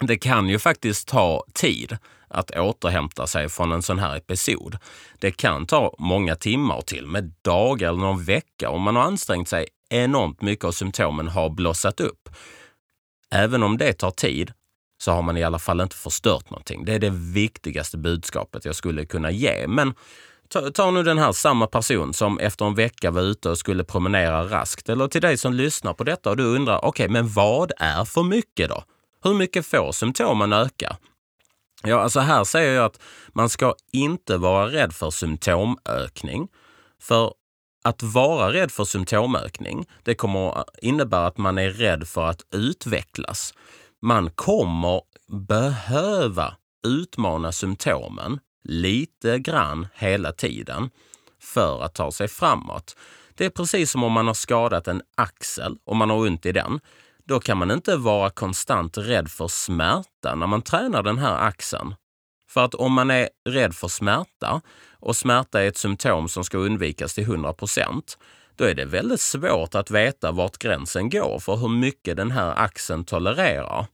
det 0.00 0.16
kan 0.16 0.48
ju 0.48 0.58
faktiskt 0.58 1.08
ta 1.08 1.44
tid 1.54 1.98
att 2.32 2.50
återhämta 2.50 3.26
sig 3.26 3.48
från 3.48 3.72
en 3.72 3.82
sån 3.82 3.98
här 3.98 4.16
episod. 4.16 4.78
Det 5.18 5.30
kan 5.30 5.66
ta 5.66 5.94
många 5.98 6.36
timmar 6.36 6.80
till 6.80 7.06
med 7.06 7.34
dagar 7.42 7.88
eller 7.88 8.00
någon 8.00 8.24
vecka 8.24 8.70
om 8.70 8.82
man 8.82 8.96
har 8.96 9.02
ansträngt 9.02 9.48
sig 9.48 9.66
enormt 9.90 10.42
mycket 10.42 10.64
och 10.64 10.74
symptomen 10.74 11.28
har 11.28 11.50
blossat 11.50 12.00
upp. 12.00 12.28
Även 13.30 13.62
om 13.62 13.78
det 13.78 13.92
tar 13.92 14.10
tid 14.10 14.52
så 15.02 15.12
har 15.12 15.22
man 15.22 15.36
i 15.36 15.42
alla 15.42 15.58
fall 15.58 15.80
inte 15.80 15.96
förstört 15.96 16.50
någonting. 16.50 16.84
Det 16.84 16.94
är 16.94 16.98
det 16.98 17.10
viktigaste 17.10 17.98
budskapet 17.98 18.64
jag 18.64 18.74
skulle 18.74 19.04
kunna 19.04 19.30
ge. 19.30 19.66
Men 19.68 19.94
ta, 20.48 20.70
ta 20.70 20.90
nu 20.90 21.02
den 21.02 21.18
här 21.18 21.32
samma 21.32 21.66
person 21.66 22.14
som 22.14 22.38
efter 22.38 22.64
en 22.64 22.74
vecka 22.74 23.10
var 23.10 23.22
ute 23.22 23.50
och 23.50 23.58
skulle 23.58 23.84
promenera 23.84 24.44
raskt. 24.44 24.88
Eller 24.88 25.08
till 25.08 25.22
dig 25.22 25.36
som 25.36 25.54
lyssnar 25.54 25.94
på 25.94 26.04
detta 26.04 26.30
och 26.30 26.36
du 26.36 26.44
undrar, 26.44 26.78
okej, 26.84 26.88
okay, 26.88 27.08
men 27.08 27.28
vad 27.28 27.72
är 27.78 28.04
för 28.04 28.22
mycket 28.22 28.68
då? 28.68 28.84
Hur 29.24 29.34
mycket 29.34 29.66
får 29.66 29.92
symptomen 29.92 30.52
öka? 30.52 30.96
Ja, 31.82 32.00
alltså 32.00 32.20
här 32.20 32.44
säger 32.44 32.74
jag 32.74 32.84
att 32.84 33.00
man 33.28 33.48
ska 33.48 33.74
inte 33.92 34.36
vara 34.36 34.68
rädd 34.68 34.92
för 34.92 35.10
symptomökning. 35.10 36.48
För 37.00 37.34
att 37.84 38.02
vara 38.02 38.52
rädd 38.52 38.70
för 38.70 38.84
symptomökning, 38.84 39.86
det 40.02 40.14
kommer 40.14 40.64
innebära 40.82 41.26
att 41.26 41.38
man 41.38 41.58
är 41.58 41.70
rädd 41.70 42.08
för 42.08 42.26
att 42.26 42.42
utvecklas. 42.54 43.54
Man 44.02 44.30
kommer 44.30 45.00
behöva 45.48 46.56
utmana 46.86 47.52
symptomen 47.52 48.38
lite 48.64 49.38
grann 49.38 49.86
hela 49.94 50.32
tiden 50.32 50.90
för 51.40 51.82
att 51.82 51.94
ta 51.94 52.12
sig 52.12 52.28
framåt. 52.28 52.96
Det 53.34 53.44
är 53.44 53.50
precis 53.50 53.90
som 53.90 54.04
om 54.04 54.12
man 54.12 54.26
har 54.26 54.34
skadat 54.34 54.88
en 54.88 55.02
axel 55.14 55.76
och 55.84 55.96
man 55.96 56.10
har 56.10 56.16
ont 56.16 56.46
i 56.46 56.52
den. 56.52 56.80
Då 57.32 57.40
kan 57.40 57.58
man 57.58 57.70
inte 57.70 57.96
vara 57.96 58.30
konstant 58.30 58.98
rädd 58.98 59.30
för 59.30 59.48
smärta 59.48 60.34
när 60.34 60.46
man 60.46 60.62
tränar 60.62 61.02
den 61.02 61.18
här 61.18 61.46
axeln. 61.46 61.94
För 62.48 62.64
att 62.64 62.74
om 62.74 62.92
man 62.92 63.10
är 63.10 63.28
rädd 63.48 63.74
för 63.74 63.88
smärta 63.88 64.60
och 65.00 65.16
smärta 65.16 65.62
är 65.62 65.68
ett 65.68 65.76
symptom 65.76 66.28
som 66.28 66.44
ska 66.44 66.58
undvikas 66.58 67.14
till 67.14 67.24
100 67.24 67.52
procent, 67.52 68.18
då 68.56 68.64
är 68.64 68.74
det 68.74 68.84
väldigt 68.84 69.20
svårt 69.20 69.74
att 69.74 69.90
veta 69.90 70.32
vart 70.32 70.58
gränsen 70.58 71.10
går 71.10 71.38
för 71.38 71.56
hur 71.56 71.68
mycket 71.68 72.16
den 72.16 72.30
här 72.30 72.54
axeln 72.56 73.04
tolererar. 73.04 73.86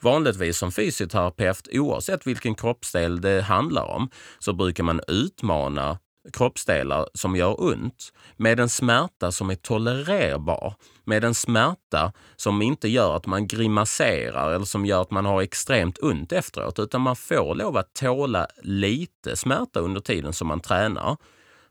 Vanligtvis 0.00 0.58
som 0.58 0.72
fysioterapeut, 0.72 1.68
oavsett 1.72 2.26
vilken 2.26 2.54
kroppsdel 2.54 3.20
det 3.20 3.42
handlar 3.42 3.84
om, 3.84 4.10
så 4.38 4.52
brukar 4.52 4.84
man 4.84 5.00
utmana 5.08 5.98
kroppsdelar 6.32 7.08
som 7.14 7.36
gör 7.36 7.62
ont 7.62 8.12
med 8.36 8.60
en 8.60 8.68
smärta 8.68 9.32
som 9.32 9.50
är 9.50 9.54
tolererbar. 9.54 10.74
Med 11.08 11.24
en 11.24 11.34
smärta 11.34 12.12
som 12.36 12.62
inte 12.62 12.88
gör 12.88 13.16
att 13.16 13.26
man 13.26 13.46
grimaserar 13.46 14.52
eller 14.52 14.64
som 14.64 14.86
gör 14.86 15.02
att 15.02 15.10
man 15.10 15.24
har 15.24 15.42
extremt 15.42 15.98
ont 15.98 16.32
efteråt, 16.32 16.78
utan 16.78 17.00
man 17.00 17.16
får 17.16 17.54
lov 17.54 17.76
att 17.76 17.94
tåla 17.94 18.46
lite 18.62 19.36
smärta 19.36 19.80
under 19.80 20.00
tiden 20.00 20.32
som 20.32 20.48
man 20.48 20.60
tränar 20.60 21.16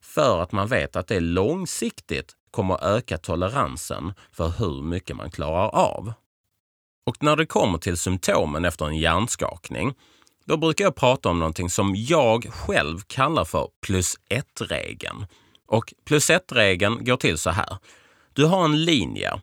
för 0.02 0.42
att 0.42 0.52
man 0.52 0.68
vet 0.68 0.96
att 0.96 1.08
det 1.08 1.20
långsiktigt 1.20 2.36
kommer 2.52 2.84
öka 2.84 3.18
toleransen 3.18 4.14
för 4.32 4.48
hur 4.48 4.82
mycket 4.82 5.16
man 5.16 5.32
klarar 5.32 5.70
av. 5.70 6.14
Och 7.06 7.24
när 7.24 7.36
det 7.36 7.46
kommer 7.46 7.78
till 7.78 7.98
symptomen 7.98 8.66
efter 8.66 8.86
en 8.86 8.98
hjärnskakning 8.98 9.94
då 10.46 10.58
brukar 10.58 10.86
jag 10.86 10.96
prata 10.96 11.30
om 11.30 11.40
någonting 11.40 11.70
som 11.70 11.96
jag 11.96 12.48
själv 12.54 13.00
kallar 13.08 13.46
för 13.46 13.70
plus 13.82 14.16
ett-regeln. 14.30 15.26
Och 15.68 15.94
plus 16.06 16.30
ett-regeln 16.30 17.06
går 17.06 17.18
till 17.18 17.38
så 17.38 17.50
här. 17.50 17.78
Du 18.38 18.46
har 18.46 18.66
en 18.66 18.86
linje 18.86 19.42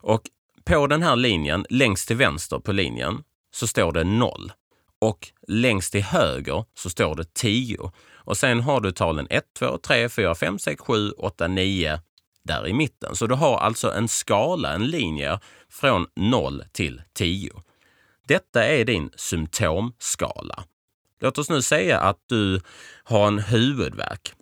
och 0.00 0.22
på 0.64 0.86
den 0.86 1.02
här 1.02 1.16
linjen, 1.16 1.66
längst 1.70 2.08
till 2.08 2.16
vänster 2.16 2.58
på 2.58 2.72
linjen, 2.72 3.22
så 3.50 3.66
står 3.66 3.92
det 3.92 4.04
0. 4.04 4.52
Och 4.98 5.28
längst 5.48 5.92
till 5.92 6.02
höger 6.02 6.64
så 6.74 6.90
står 6.90 7.14
det 7.14 7.34
10. 7.34 7.92
Och 8.14 8.36
sen 8.36 8.60
har 8.60 8.80
du 8.80 8.92
talen 8.92 9.26
1, 9.30 9.44
2, 9.58 9.78
3, 9.78 10.08
4, 10.08 10.34
5, 10.34 10.58
6, 10.58 10.82
7, 10.82 11.10
8, 11.10 11.48
9 11.48 12.00
där 12.42 12.68
i 12.68 12.72
mitten. 12.72 13.16
Så 13.16 13.26
du 13.26 13.34
har 13.34 13.58
alltså 13.58 13.92
en 13.92 14.08
skala, 14.08 14.72
en 14.72 14.86
linje 14.86 15.40
från 15.68 16.06
0 16.16 16.64
till 16.72 17.02
10. 17.12 17.50
Detta 18.28 18.64
är 18.64 18.84
din 18.84 19.10
symptomskala. 19.16 20.64
Låt 21.20 21.38
oss 21.38 21.50
nu 21.50 21.62
säga 21.62 22.00
att 22.00 22.18
du 22.26 22.60
har 23.04 23.26
en 23.26 23.38
huvudvärk 23.38 24.32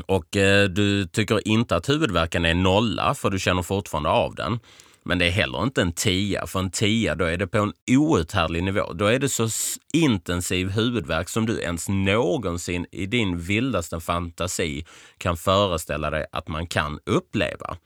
och 0.00 0.36
eh, 0.36 0.68
du 0.68 1.06
tycker 1.06 1.48
inte 1.48 1.76
att 1.76 1.88
huvudvärken 1.88 2.44
är 2.44 2.54
nolla 2.54 3.14
för 3.14 3.30
du 3.30 3.38
känner 3.38 3.62
fortfarande 3.62 4.10
av 4.10 4.34
den. 4.34 4.60
Men 5.06 5.18
det 5.18 5.26
är 5.26 5.30
heller 5.30 5.62
inte 5.62 5.82
en 5.82 5.92
tia, 5.92 6.46
för 6.46 6.58
en 6.58 6.70
tia 6.70 7.14
då 7.14 7.24
är 7.24 7.36
det 7.36 7.46
på 7.46 7.58
en 7.58 7.72
outhärdlig 7.98 8.64
nivå. 8.64 8.92
Då 8.92 9.06
är 9.06 9.18
det 9.18 9.28
så 9.28 9.48
intensiv 9.92 10.70
huvudvärk 10.70 11.28
som 11.28 11.46
du 11.46 11.60
ens 11.60 11.88
någonsin 11.88 12.86
i 12.92 13.06
din 13.06 13.38
vildaste 13.38 14.00
fantasi 14.00 14.86
kan 15.18 15.36
föreställa 15.36 16.10
dig 16.10 16.26
att 16.32 16.48
man 16.48 16.66
kan 16.66 16.98
uppleva. 17.06 17.76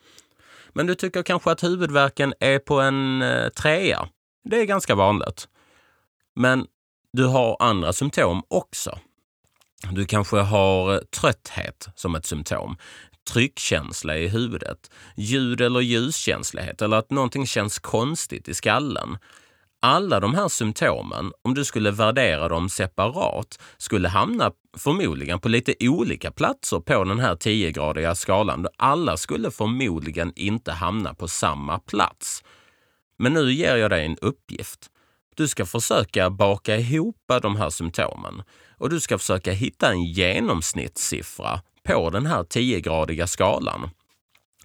Men 0.73 0.87
du 0.87 0.94
tycker 0.94 1.23
kanske 1.23 1.51
att 1.51 1.62
huvudvärken 1.62 2.35
är 2.40 2.59
på 2.59 2.81
en 2.81 3.23
eh, 3.23 3.49
trea. 3.49 4.09
Det 4.44 4.61
är 4.61 4.64
ganska 4.64 4.94
vanligt. 4.94 5.49
Men 6.37 6.66
du 7.12 7.25
har 7.25 7.57
andra 7.61 7.92
symptom 7.92 8.42
också. 8.49 8.99
Du 9.90 10.06
kanske 10.06 10.36
har 10.36 10.94
eh, 10.94 10.98
trötthet 10.98 11.88
som 11.94 12.14
ett 12.14 12.26
symptom, 12.26 12.76
tryckkänsla 13.32 14.16
i 14.16 14.28
huvudet, 14.28 14.90
ljud 15.16 15.60
eller 15.60 15.80
ljuskänslighet 15.80 16.82
eller 16.82 16.96
att 16.96 17.10
någonting 17.10 17.46
känns 17.46 17.78
konstigt 17.78 18.48
i 18.48 18.54
skallen. 18.54 19.18
Alla 19.80 20.20
de 20.20 20.34
här 20.34 20.48
symptomen, 20.48 21.32
om 21.42 21.54
du 21.54 21.64
skulle 21.64 21.90
värdera 21.90 22.48
dem 22.48 22.68
separat, 22.68 23.58
skulle 23.76 24.08
hamna 24.08 24.52
förmodligen 24.76 25.40
på 25.40 25.48
lite 25.48 25.74
olika 25.80 26.30
platser 26.30 26.80
på 26.80 27.04
den 27.04 27.18
här 27.18 27.34
10-gradiga 27.34 28.14
skalan. 28.14 28.66
Alla 28.76 29.16
skulle 29.16 29.50
förmodligen 29.50 30.32
inte 30.36 30.72
hamna 30.72 31.14
på 31.14 31.28
samma 31.28 31.78
plats. 31.78 32.44
Men 33.18 33.32
nu 33.32 33.52
ger 33.52 33.76
jag 33.76 33.90
dig 33.90 34.06
en 34.06 34.18
uppgift. 34.18 34.86
Du 35.36 35.48
ska 35.48 35.66
försöka 35.66 36.30
baka 36.30 36.76
ihop 36.76 37.16
de 37.42 37.56
här 37.56 37.70
symptomen 37.70 38.42
och 38.78 38.90
du 38.90 39.00
ska 39.00 39.18
försöka 39.18 39.52
hitta 39.52 39.90
en 39.90 40.04
genomsnittssiffra 40.04 41.60
på 41.82 42.10
den 42.10 42.26
här 42.26 42.42
10-gradiga 42.42 43.26
skalan. 43.26 43.90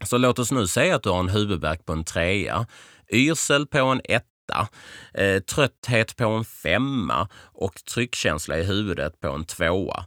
Så 0.06 0.18
låt 0.18 0.40
oss 0.40 0.52
nu 0.52 0.68
säga 0.68 0.96
att 0.96 1.04
du 1.04 1.10
har 1.10 1.20
en 1.20 1.30
huvudvärk 1.30 1.86
på 1.86 1.94
en 1.94 2.04
trea, 2.04 2.68
yrsel 3.12 3.68
på 3.68 3.78
en 3.78 4.02
etta, 4.04 4.68
eh, 5.14 5.40
trötthet 5.40 6.16
på 6.16 6.28
en 6.28 6.46
femma 6.46 7.30
och 7.42 7.86
tryckkänsla 7.86 8.58
i 8.58 8.64
huvudet 8.64 9.20
på 9.20 9.28
en 9.28 9.46
tvåa. 9.46 10.06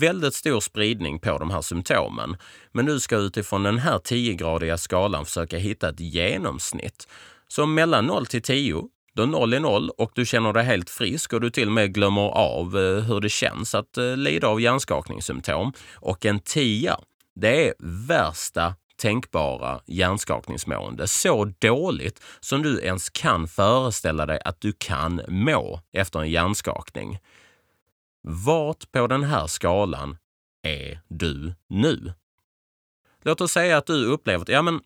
Väldigt 0.00 0.34
stor 0.34 0.60
spridning 0.60 1.18
på 1.18 1.38
de 1.38 1.50
här 1.50 1.62
symptomen. 1.62 2.36
Men 2.72 2.86
du 2.86 3.00
ska 3.00 3.16
utifrån 3.16 3.62
den 3.62 3.78
här 3.78 3.98
10-gradiga 3.98 4.78
skalan 4.78 5.24
försöka 5.24 5.58
hitta 5.58 5.88
ett 5.88 6.00
genomsnitt. 6.00 7.08
Så 7.48 7.66
mellan 7.66 8.06
0 8.06 8.26
till 8.26 8.42
10 8.42 8.88
då 9.16 9.26
0 9.26 9.54
är 9.54 9.60
0 9.60 9.90
och 9.90 10.10
du 10.14 10.26
känner 10.26 10.52
dig 10.52 10.64
helt 10.64 10.90
frisk 10.90 11.32
och 11.32 11.40
du 11.40 11.50
till 11.50 11.68
och 11.68 11.72
med 11.72 11.94
glömmer 11.94 12.28
av 12.28 12.78
eh, 12.78 13.04
hur 13.04 13.20
det 13.20 13.28
känns 13.28 13.74
att 13.74 13.96
eh, 13.96 14.16
lida 14.16 14.48
av 14.48 14.60
hjärnskakningssymptom. 14.60 15.72
Och 15.94 16.26
en 16.26 16.40
10, 16.40 16.96
det 17.34 17.68
är 17.68 17.74
värsta 18.08 18.74
tänkbara 18.98 19.80
hjärnskakningsmående. 19.86 21.08
Så 21.08 21.44
dåligt 21.44 22.22
som 22.40 22.62
du 22.62 22.80
ens 22.80 23.10
kan 23.10 23.48
föreställa 23.48 24.26
dig 24.26 24.40
att 24.44 24.60
du 24.60 24.72
kan 24.78 25.20
må 25.28 25.80
efter 25.92 26.20
en 26.20 26.30
hjärnskakning. 26.30 27.18
Vart 28.22 28.92
på 28.92 29.06
den 29.06 29.22
här 29.22 29.46
skalan 29.46 30.16
är 30.62 31.00
du 31.08 31.54
nu? 31.68 32.12
Låt 33.22 33.40
oss 33.40 33.52
säga 33.52 33.76
att 33.76 33.86
du 33.86 34.04
upplever 34.04 34.42
att 34.42 34.48
ja, 34.48 34.62
men 34.62 34.80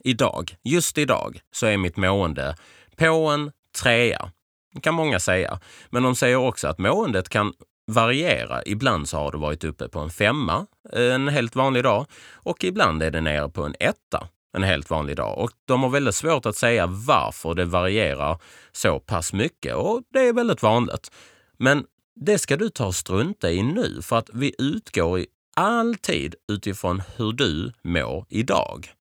idag, 0.00 0.56
just 0.62 0.98
idag, 0.98 1.40
så 1.52 1.66
är 1.66 1.76
mitt 1.76 1.96
mående 1.96 2.56
på 2.96 3.26
en 3.26 3.52
trea. 3.82 4.30
Det 4.74 4.80
kan 4.80 4.94
många 4.94 5.20
säga. 5.20 5.60
Men 5.90 6.02
de 6.02 6.14
säger 6.14 6.36
också 6.36 6.68
att 6.68 6.78
måendet 6.78 7.28
kan 7.28 7.52
variera. 7.86 8.62
Ibland 8.66 9.08
så 9.08 9.16
har 9.16 9.32
det 9.32 9.38
varit 9.38 9.64
uppe 9.64 9.88
på 9.88 9.98
en 9.98 10.10
femma 10.10 10.66
eh, 10.92 11.14
en 11.14 11.28
helt 11.28 11.56
vanlig 11.56 11.82
dag 11.82 12.06
och 12.32 12.64
ibland 12.64 13.02
är 13.02 13.10
det 13.10 13.20
nere 13.20 13.48
på 13.48 13.62
en 13.62 13.74
etta 13.80 14.28
en 14.56 14.62
helt 14.62 14.90
vanlig 14.90 15.16
dag. 15.16 15.38
Och 15.38 15.50
de 15.64 15.82
har 15.82 15.90
väldigt 15.90 16.14
svårt 16.14 16.46
att 16.46 16.56
säga 16.56 16.86
varför 16.86 17.54
det 17.54 17.64
varierar 17.64 18.38
så 18.72 19.00
pass 19.00 19.32
mycket 19.32 19.74
och 19.74 20.02
det 20.12 20.20
är 20.20 20.32
väldigt 20.32 20.62
vanligt. 20.62 21.10
Men 21.58 21.84
det 22.16 22.38
ska 22.38 22.56
du 22.56 22.68
ta 22.68 22.86
och 22.86 22.94
strunta 22.94 23.50
i 23.50 23.62
nu 23.62 24.02
för 24.02 24.18
att 24.18 24.30
vi 24.32 24.54
utgår 24.58 25.24
alltid 25.56 26.34
utifrån 26.48 27.02
hur 27.16 27.32
du 27.32 27.72
mår 27.82 28.26
idag. 28.28 28.92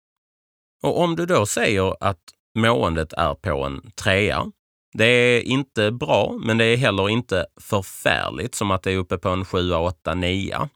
Och 0.84 1.00
om 1.00 1.16
du 1.16 1.26
då 1.26 1.46
säger 1.46 1.96
att 2.00 2.20
måendet 2.56 3.14
är 3.14 3.34
på 3.34 3.64
en 3.64 3.92
trea. 3.96 4.52
Det 4.94 5.06
är 5.06 5.42
inte 5.42 5.92
bra, 5.92 6.38
men 6.46 6.58
det 6.58 6.66
är 6.66 6.78
heller 6.78 7.10
inte 7.10 7.46
förfärligt 7.62 8.56
som 8.56 8.72
att 8.72 8.84
det 8.84 8.92
är 8.92 8.98
uppe 8.98 9.18
på 9.18 9.30
en 9.30 9.46
7, 9.46 9.74
8, 9.74 10.16
9. 10.16 10.70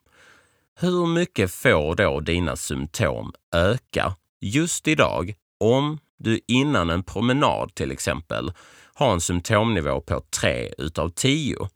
Hur 0.80 1.06
mycket 1.06 1.52
får 1.52 1.96
då 1.96 2.20
dina 2.20 2.56
symptom 2.56 3.34
öka 3.56 4.16
just 4.42 4.88
idag 4.88 5.34
om 5.60 6.00
du 6.20 6.40
innan 6.48 6.90
en 6.90 7.04
promenad 7.04 7.76
till 7.76 7.92
exempel 7.92 8.52
har 8.94 9.14
en 9.14 9.22
symptomnivå 9.22 10.02
på 10.02 10.22
3 10.42 10.74
utav 10.78 11.10
10? 11.10 11.70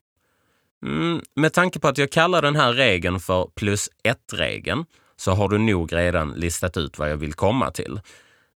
Mm, 0.85 1.21
med 1.35 1.53
tanke 1.53 1.79
på 1.79 1.87
att 1.87 1.97
jag 1.97 2.11
kallar 2.11 2.41
den 2.41 2.55
här 2.55 2.73
regeln 2.73 3.19
för 3.19 3.49
plus 3.55 3.89
1-regeln 4.03 4.85
så 5.15 5.31
har 5.31 5.49
du 5.49 5.57
nog 5.57 5.93
redan 5.93 6.31
listat 6.31 6.77
ut 6.77 6.99
vad 6.99 7.11
jag 7.11 7.17
vill 7.17 7.33
komma 7.33 7.71
till. 7.71 7.99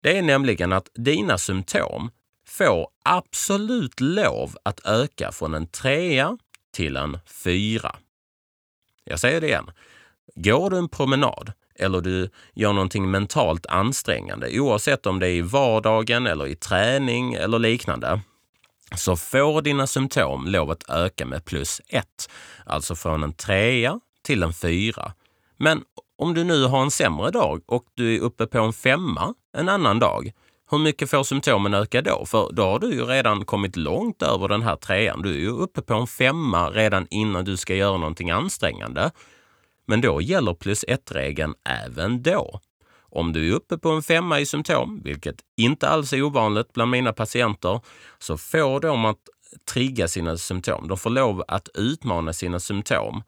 Det 0.05 0.19
är 0.19 0.23
nämligen 0.23 0.73
att 0.73 0.88
dina 0.95 1.38
symptom 1.38 2.11
får 2.47 2.88
absolut 3.05 4.01
lov 4.01 4.57
att 4.62 4.87
öka 4.87 5.33
från 5.33 5.55
en 5.55 5.67
trea 5.67 6.38
till 6.73 6.97
en 6.97 7.19
fyra. 7.27 7.97
Jag 9.05 9.21
säger 9.21 9.40
det 9.40 9.47
igen. 9.47 9.71
Går 10.35 10.71
du 10.71 10.79
en 10.79 10.88
promenad 10.88 11.53
eller 11.75 12.01
du 12.01 12.31
gör 12.55 12.73
någonting 12.73 13.11
mentalt 13.11 13.67
ansträngande, 13.67 14.61
oavsett 14.61 15.07
om 15.07 15.21
det 15.21 15.29
är 15.29 15.35
i 15.35 15.40
vardagen 15.40 16.27
eller 16.27 16.47
i 16.47 16.55
träning 16.55 17.35
eller 17.35 17.59
liknande, 17.59 18.21
så 18.97 19.17
får 19.17 19.62
dina 19.62 19.87
symptom 19.87 20.47
lov 20.47 20.71
att 20.71 20.90
öka 20.90 21.27
med 21.27 21.45
plus 21.45 21.81
ett. 21.88 22.31
Alltså 22.67 22.95
från 22.95 23.23
en 23.23 23.33
trea 23.33 24.01
till 24.23 24.43
en 24.43 24.55
fyra. 24.55 25.12
Men 25.57 25.83
om 26.18 26.35
du 26.35 26.44
nu 26.44 26.64
har 26.64 26.83
en 26.83 26.90
sämre 26.90 27.31
dag 27.31 27.62
och 27.66 27.85
du 27.94 28.16
är 28.16 28.20
uppe 28.20 28.46
på 28.46 28.59
en 28.59 28.72
femma 28.72 29.35
en 29.57 29.68
annan 29.68 29.98
dag, 29.98 30.33
hur 30.70 30.79
mycket 30.79 31.11
får 31.11 31.22
symptomen 31.22 31.74
öka 31.74 32.03
då? 32.03 32.24
För 32.27 32.53
då 32.53 32.62
har 32.62 32.79
du 32.79 32.92
ju 32.92 33.05
redan 33.05 33.44
kommit 33.44 33.77
långt 33.77 34.22
över 34.22 34.48
den 34.48 34.62
här 34.62 34.77
trean. 34.77 35.22
Du 35.22 35.35
är 35.35 35.38
ju 35.38 35.50
uppe 35.50 35.83
på 35.83 35.94
en 35.94 36.07
femma 36.07 36.70
redan 36.70 37.07
innan 37.11 37.44
du 37.44 37.57
ska 37.57 37.74
göra 37.74 37.96
någonting 37.96 38.31
ansträngande. 38.31 39.11
Men 39.87 40.00
då 40.00 40.20
gäller 40.20 40.55
plus 40.55 40.85
ett-regeln 40.88 41.55
även 41.87 42.22
då. 42.22 42.61
Om 43.11 43.33
du 43.33 43.48
är 43.48 43.53
uppe 43.55 43.79
på 43.79 43.90
en 43.90 44.03
femma 44.03 44.40
i 44.40 44.46
symptom, 44.46 45.00
vilket 45.05 45.37
inte 45.57 45.88
alls 45.88 46.12
är 46.12 46.22
ovanligt 46.22 46.72
bland 46.72 46.90
mina 46.90 47.12
patienter, 47.12 47.81
så 48.18 48.37
får 48.37 48.81
de 48.81 49.05
att 49.05 49.18
trigga 49.72 50.09
sina 50.09 50.37
symptom. 50.37 50.88
De 50.88 50.98
får 50.98 51.11
lov 51.11 51.44
att 51.48 51.68
utmana 51.74 52.33
sina 52.33 52.61
symptom 52.61 53.22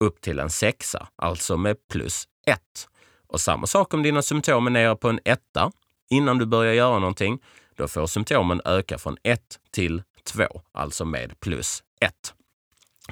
upp 0.00 0.20
till 0.20 0.38
en 0.38 0.50
sexa, 0.50 1.08
alltså 1.16 1.56
med 1.56 1.76
plus 1.88 2.24
ett. 2.46 2.88
Och 3.26 3.40
samma 3.40 3.66
sak 3.66 3.94
om 3.94 4.02
dina 4.02 4.22
symptom 4.22 4.66
är 4.66 4.70
nere 4.70 4.96
på 4.96 5.08
en 5.08 5.20
etta 5.24 5.72
innan 6.10 6.38
du 6.38 6.46
börjar 6.46 6.72
göra 6.74 6.98
någonting. 6.98 7.42
Då 7.76 7.88
får 7.88 8.06
symptomen 8.06 8.60
öka 8.64 8.98
från 8.98 9.16
1 9.22 9.40
till 9.70 10.02
2, 10.24 10.44
alltså 10.72 11.04
med 11.04 11.40
plus 11.40 11.82
1. 12.00 12.34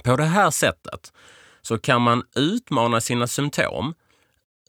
På 0.04 0.16
det 0.16 0.24
här 0.24 0.50
sättet 0.50 1.12
så 1.62 1.78
kan 1.78 2.02
man 2.02 2.22
utmana 2.34 3.00
sina 3.00 3.26
symptom 3.26 3.94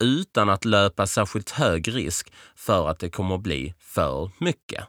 utan 0.02 0.50
att 0.50 0.66
löpa 0.66 1.08
särskilt 1.08 1.50
hög 1.50 1.96
risk 1.96 2.34
för 2.56 2.90
att 2.90 3.00
det 3.00 3.10
kommer 3.10 3.36
att 3.36 3.42
bli 3.42 3.74
för 3.80 4.32
mycket. 4.40 4.84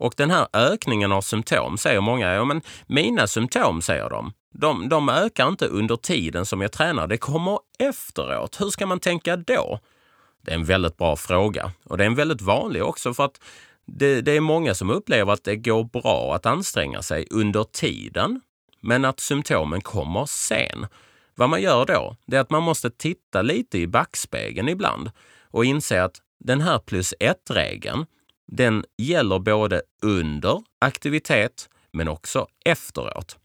Och 0.00 0.14
den 0.16 0.30
här 0.30 0.48
ökningen 0.52 1.12
av 1.12 1.20
symptom 1.20 1.78
säger 1.78 2.00
många, 2.00 2.32
ja 2.32 2.44
men 2.44 2.62
mina 2.86 3.26
symptom 3.26 3.82
säger 3.82 4.10
de, 4.10 4.32
de, 4.54 4.88
de 4.88 5.08
ökar 5.08 5.48
inte 5.48 5.66
under 5.66 5.96
tiden 5.96 6.46
som 6.46 6.60
jag 6.60 6.72
tränar, 6.72 7.06
det 7.06 7.18
kommer 7.18 7.58
efteråt. 7.78 8.60
Hur 8.60 8.70
ska 8.70 8.86
man 8.86 9.00
tänka 9.00 9.36
då? 9.36 9.80
Det 10.42 10.50
är 10.50 10.54
en 10.54 10.64
väldigt 10.64 10.96
bra 10.96 11.16
fråga 11.16 11.72
och 11.84 11.98
det 11.98 12.04
är 12.04 12.06
en 12.06 12.14
väldigt 12.14 12.42
vanlig 12.42 12.84
också 12.84 13.14
för 13.14 13.24
att 13.24 13.40
det, 13.86 14.20
det 14.20 14.32
är 14.32 14.40
många 14.40 14.74
som 14.74 14.90
upplever 14.90 15.32
att 15.32 15.44
det 15.44 15.56
går 15.56 15.84
bra 15.84 16.34
att 16.34 16.46
anstränga 16.46 17.02
sig 17.02 17.26
under 17.30 17.64
tiden, 17.64 18.40
men 18.80 19.04
att 19.04 19.20
symptomen 19.20 19.80
kommer 19.80 20.26
sen. 20.26 20.86
Vad 21.34 21.50
man 21.50 21.62
gör 21.62 21.86
då, 21.86 22.16
det 22.26 22.36
är 22.36 22.40
att 22.40 22.50
man 22.50 22.62
måste 22.62 22.90
titta 22.90 23.42
lite 23.42 23.78
i 23.78 23.86
backspegeln 23.86 24.68
ibland 24.68 25.10
och 25.42 25.64
inse 25.64 26.02
att 26.02 26.16
den 26.38 26.60
här 26.60 26.78
plus 26.78 27.14
ett-regeln, 27.20 28.06
den 28.46 28.84
gäller 28.98 29.38
både 29.38 29.82
under 30.02 30.62
aktivitet 30.78 31.68
men 31.92 32.08
också 32.08 32.46
efteråt. 32.64 33.39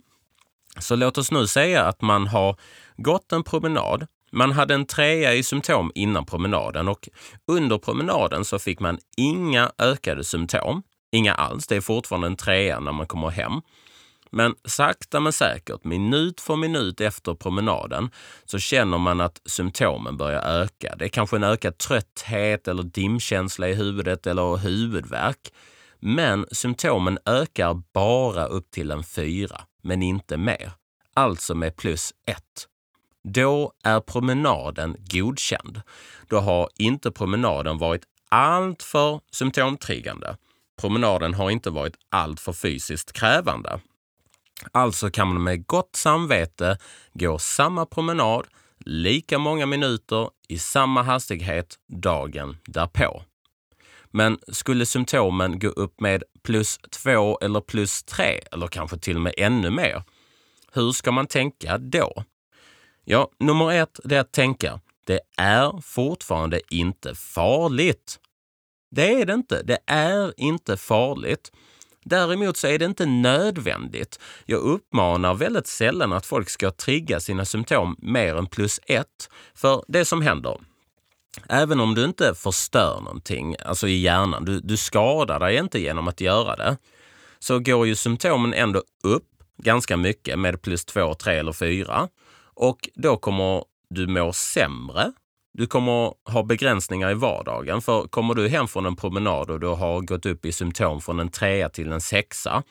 Så 0.80 0.96
låt 0.96 1.18
oss 1.18 1.32
nu 1.32 1.48
säga 1.48 1.86
att 1.86 2.02
man 2.02 2.28
har 2.28 2.56
gått 2.98 3.32
en 3.32 3.44
promenad. 3.44 4.08
Man 4.32 4.52
hade 4.52 4.74
en 4.74 4.86
trea 4.86 5.34
i 5.34 5.44
symptom 5.44 5.92
innan 5.96 6.26
promenaden 6.26 6.88
och 6.88 7.10
under 7.48 7.78
promenaden 7.78 8.46
så 8.46 8.60
fick 8.60 8.80
man 8.80 9.00
inga 9.18 9.72
ökade 9.78 10.24
symptom. 10.24 10.84
Inga 11.12 11.34
alls. 11.34 11.68
Det 11.68 11.76
är 11.76 11.82
fortfarande 11.82 12.28
en 12.28 12.36
trea 12.36 12.80
när 12.80 12.92
man 12.92 13.08
kommer 13.08 13.30
hem. 13.30 13.62
Men 14.32 14.56
sakta 14.66 15.20
men 15.20 15.34
säkert, 15.34 15.84
minut 15.84 16.42
för 16.42 16.56
minut 16.56 17.02
efter 17.02 17.34
promenaden, 17.34 18.10
så 18.46 18.60
känner 18.60 18.98
man 18.98 19.22
att 19.22 19.42
symptomen 19.46 20.18
börjar 20.18 20.42
öka. 20.42 20.96
Det 21.00 21.06
är 21.06 21.10
kanske 21.10 21.36
en 21.36 21.44
ökad 21.44 21.78
trötthet 21.78 22.68
eller 22.68 22.84
dimkänsla 22.84 23.70
i 23.70 23.74
huvudet 23.74 24.28
eller 24.28 24.58
huvudvärk. 24.58 25.54
Men 26.00 26.46
symptomen 26.52 27.20
ökar 27.26 27.82
bara 27.94 28.46
upp 28.46 28.72
till 28.72 28.92
en 28.92 29.04
fyra, 29.04 29.62
men 29.86 30.02
inte 30.02 30.38
mer. 30.38 30.72
Alltså 31.14 31.56
med 31.56 31.76
plus 31.76 32.14
ett. 32.26 32.68
Då 33.24 33.74
är 33.84 34.00
promenaden 34.00 34.96
godkänd. 35.10 35.82
Då 36.30 36.40
har 36.40 36.70
inte 36.78 37.12
promenaden 37.12 37.78
varit 37.78 38.04
alltför 38.30 39.20
symptomtriggande. 39.32 40.38
Promenaden 40.82 41.34
har 41.34 41.50
inte 41.50 41.70
varit 41.70 41.96
alltför 42.10 42.54
fysiskt 42.54 43.14
krävande. 43.14 43.80
Alltså 44.72 45.10
kan 45.10 45.28
man 45.28 45.44
med 45.44 45.68
gott 45.68 45.96
samvete 45.96 46.78
gå 47.14 47.40
samma 47.40 47.86
promenad 47.86 48.46
lika 48.80 49.40
många 49.40 49.66
minuter 49.66 50.30
i 50.48 50.58
samma 50.60 51.02
hastighet 51.02 51.76
dagen 51.88 52.58
därpå. 52.66 53.24
Men 54.16 54.40
skulle 54.48 54.86
symptomen 54.86 55.60
gå 55.60 55.68
upp 55.68 56.00
med 56.00 56.24
plus 56.44 56.78
två 56.78 57.40
eller 57.42 57.62
plus 57.62 58.04
tre 58.04 58.42
eller 58.52 58.68
kanske 58.68 58.98
till 58.98 59.16
och 59.16 59.22
med 59.22 59.34
ännu 59.38 59.70
mer, 59.70 60.04
hur 60.72 60.92
ska 60.92 61.12
man 61.12 61.28
tänka 61.28 61.78
då? 61.78 62.24
Ja, 63.04 63.30
nummer 63.40 63.72
ett 63.72 64.00
det 64.04 64.16
är 64.16 64.20
att 64.20 64.32
tänka, 64.32 64.80
det 65.04 65.20
är 65.38 65.82
fortfarande 65.82 66.62
inte 66.70 67.16
farligt. 67.16 68.20
Det 68.92 69.22
är 69.22 69.26
det 69.26 69.34
inte. 69.34 69.64
Det 69.64 69.80
är 69.86 70.34
inte 70.38 70.78
farligt. 70.78 71.52
Däremot 72.04 72.58
så 72.58 72.68
är 72.68 72.80
det 72.80 72.86
inte 72.86 73.06
nödvändigt. 73.06 74.20
Jag 74.46 74.60
uppmanar 74.60 75.34
väldigt 75.34 75.68
sällan 75.68 76.14
att 76.14 76.26
folk 76.26 76.50
ska 76.50 76.72
trigga 76.72 77.20
sina 77.20 77.46
symptom 77.46 77.96
mer 78.00 78.36
än 78.36 78.48
plus 78.48 78.80
ett. 78.88 79.30
För 79.54 79.84
det 79.88 80.06
som 80.06 80.22
händer, 80.22 80.60
även 81.50 81.80
om 81.80 81.96
du 81.96 82.06
inte 82.06 82.36
förstör 82.36 83.02
någonting, 83.02 83.56
alltså 83.66 83.88
i 83.88 84.02
hjärnan, 84.02 84.46
du, 84.46 84.60
du 84.60 84.78
skadar 84.78 85.40
dig 85.40 85.58
inte 85.58 85.80
genom 85.80 86.08
att 86.08 86.22
göra 86.22 86.56
det, 86.56 86.78
så 87.40 87.60
går 87.60 87.88
ju 87.88 87.96
symptomen 87.96 88.54
ändå 88.54 88.84
upp 89.04 89.28
ganska 89.64 89.98
mycket 89.98 90.40
med 90.40 90.62
plus 90.62 90.86
två, 90.86 91.14
tre 91.14 91.38
eller 91.38 91.54
fyra. 91.54 92.10
Och 92.54 92.90
då 92.96 93.18
kommer 93.18 93.64
du 93.90 94.08
må 94.08 94.34
sämre 94.34 95.12
du 95.58 95.68
kommer 95.68 96.14
ha 96.32 96.44
begränsningar 96.44 97.12
i 97.12 97.14
vardagen. 97.14 97.82
För 97.82 98.08
kommer 98.08 98.34
du 98.34 98.48
hem 98.48 98.68
från 98.68 98.86
en 98.86 98.96
promenad 98.96 99.50
och 99.50 99.60
du 99.60 99.68
har 99.68 100.02
gått 100.02 100.26
upp 100.26 100.46
i 100.46 100.52
symptom 100.52 101.02
från 101.02 101.20
en 101.20 101.30
trea 101.30 101.70
till 101.70 101.92
en 101.92 102.02
sexa, 102.02 102.64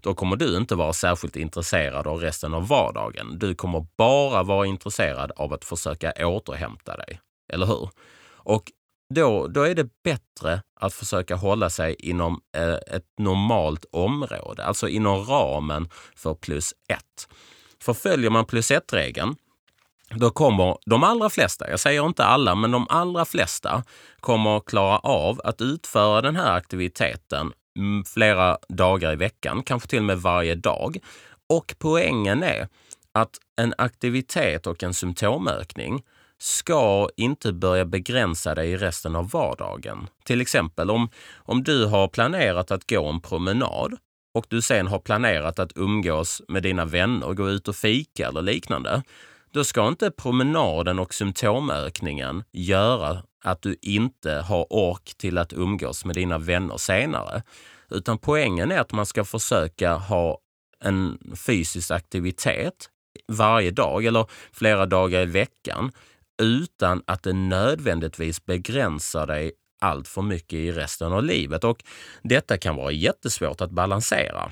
då 0.00 0.14
kommer 0.14 0.36
du 0.36 0.56
inte 0.56 0.74
vara 0.74 0.92
särskilt 0.92 1.36
intresserad 1.36 2.06
av 2.06 2.20
resten 2.20 2.54
av 2.54 2.68
vardagen. 2.68 3.38
Du 3.38 3.54
kommer 3.54 3.86
bara 3.96 4.42
vara 4.42 4.66
intresserad 4.66 5.32
av 5.36 5.52
att 5.52 5.64
försöka 5.64 6.12
återhämta 6.26 6.96
dig. 6.96 7.20
Eller 7.48 7.66
hur? 7.66 7.90
Och 8.30 8.72
då, 9.14 9.46
då 9.46 9.62
är 9.62 9.74
det 9.74 9.88
bättre 10.04 10.62
att 10.80 10.94
försöka 10.94 11.36
hålla 11.36 11.70
sig 11.70 11.96
inom 11.98 12.40
eh, 12.56 12.74
ett 12.74 13.06
normalt 13.18 13.84
område, 13.92 14.64
alltså 14.64 14.88
inom 14.88 15.24
ramen 15.24 15.88
för 16.16 16.34
plus 16.34 16.74
ett. 16.88 17.28
För 17.82 17.94
följer 17.94 18.30
man 18.30 18.44
plus 18.44 18.70
ett-regeln 18.70 19.36
då 20.10 20.30
kommer 20.30 20.76
de 20.86 21.04
allra 21.04 21.30
flesta, 21.30 21.70
jag 21.70 21.80
säger 21.80 22.06
inte 22.06 22.24
alla, 22.24 22.54
men 22.54 22.70
de 22.70 22.86
allra 22.88 23.24
flesta 23.24 23.84
kommer 24.20 24.60
klara 24.60 24.98
av 24.98 25.40
att 25.44 25.60
utföra 25.60 26.20
den 26.20 26.36
här 26.36 26.56
aktiviteten 26.56 27.52
mm, 27.78 28.04
flera 28.04 28.58
dagar 28.68 29.12
i 29.12 29.16
veckan, 29.16 29.62
kanske 29.62 29.88
till 29.88 29.98
och 29.98 30.04
med 30.04 30.18
varje 30.18 30.54
dag. 30.54 30.98
Och 31.46 31.74
poängen 31.78 32.42
är 32.42 32.68
att 33.12 33.38
en 33.56 33.74
aktivitet 33.78 34.66
och 34.66 34.82
en 34.82 34.94
symptomökning 34.94 36.02
ska 36.38 37.08
inte 37.16 37.52
börja 37.52 37.84
begränsa 37.84 38.54
dig 38.54 38.70
i 38.70 38.76
resten 38.76 39.16
av 39.16 39.30
vardagen. 39.30 40.08
Till 40.24 40.40
exempel 40.40 40.90
om, 40.90 41.08
om 41.36 41.64
du 41.64 41.84
har 41.86 42.08
planerat 42.08 42.70
att 42.70 42.90
gå 42.90 43.06
en 43.06 43.20
promenad 43.20 43.96
och 44.34 44.46
du 44.48 44.62
sen 44.62 44.86
har 44.86 44.98
planerat 44.98 45.58
att 45.58 45.72
umgås 45.76 46.42
med 46.48 46.62
dina 46.62 46.84
vänner, 46.84 47.34
gå 47.34 47.50
ut 47.50 47.68
och 47.68 47.76
fika 47.76 48.28
eller 48.28 48.42
liknande, 48.42 49.02
då 49.52 49.64
ska 49.64 49.88
inte 49.88 50.10
promenaden 50.10 50.98
och 50.98 51.14
symptomökningen 51.14 52.44
göra 52.52 53.22
att 53.44 53.62
du 53.62 53.76
inte 53.82 54.32
har 54.32 54.72
ork 54.72 55.14
till 55.18 55.38
att 55.38 55.52
umgås 55.52 56.04
med 56.04 56.16
dina 56.16 56.38
vänner 56.38 56.76
senare. 56.76 57.42
Utan 57.90 58.18
poängen 58.18 58.72
är 58.72 58.80
att 58.80 58.92
man 58.92 59.06
ska 59.06 59.24
försöka 59.24 59.94
ha 59.94 60.38
en 60.84 61.18
fysisk 61.46 61.90
aktivitet 61.90 62.90
varje 63.28 63.70
dag 63.70 64.04
eller 64.04 64.26
flera 64.52 64.86
dagar 64.86 65.22
i 65.22 65.26
veckan 65.26 65.92
utan 66.38 67.02
att 67.06 67.22
det 67.22 67.32
nödvändigtvis 67.32 68.46
begränsar 68.46 69.26
dig 69.26 69.52
allt 69.80 70.08
för 70.08 70.22
mycket 70.22 70.52
i 70.52 70.72
resten 70.72 71.12
av 71.12 71.24
livet. 71.24 71.64
Och 71.64 71.84
detta 72.22 72.58
kan 72.58 72.76
vara 72.76 72.92
jättesvårt 72.92 73.60
att 73.60 73.70
balansera. 73.70 74.50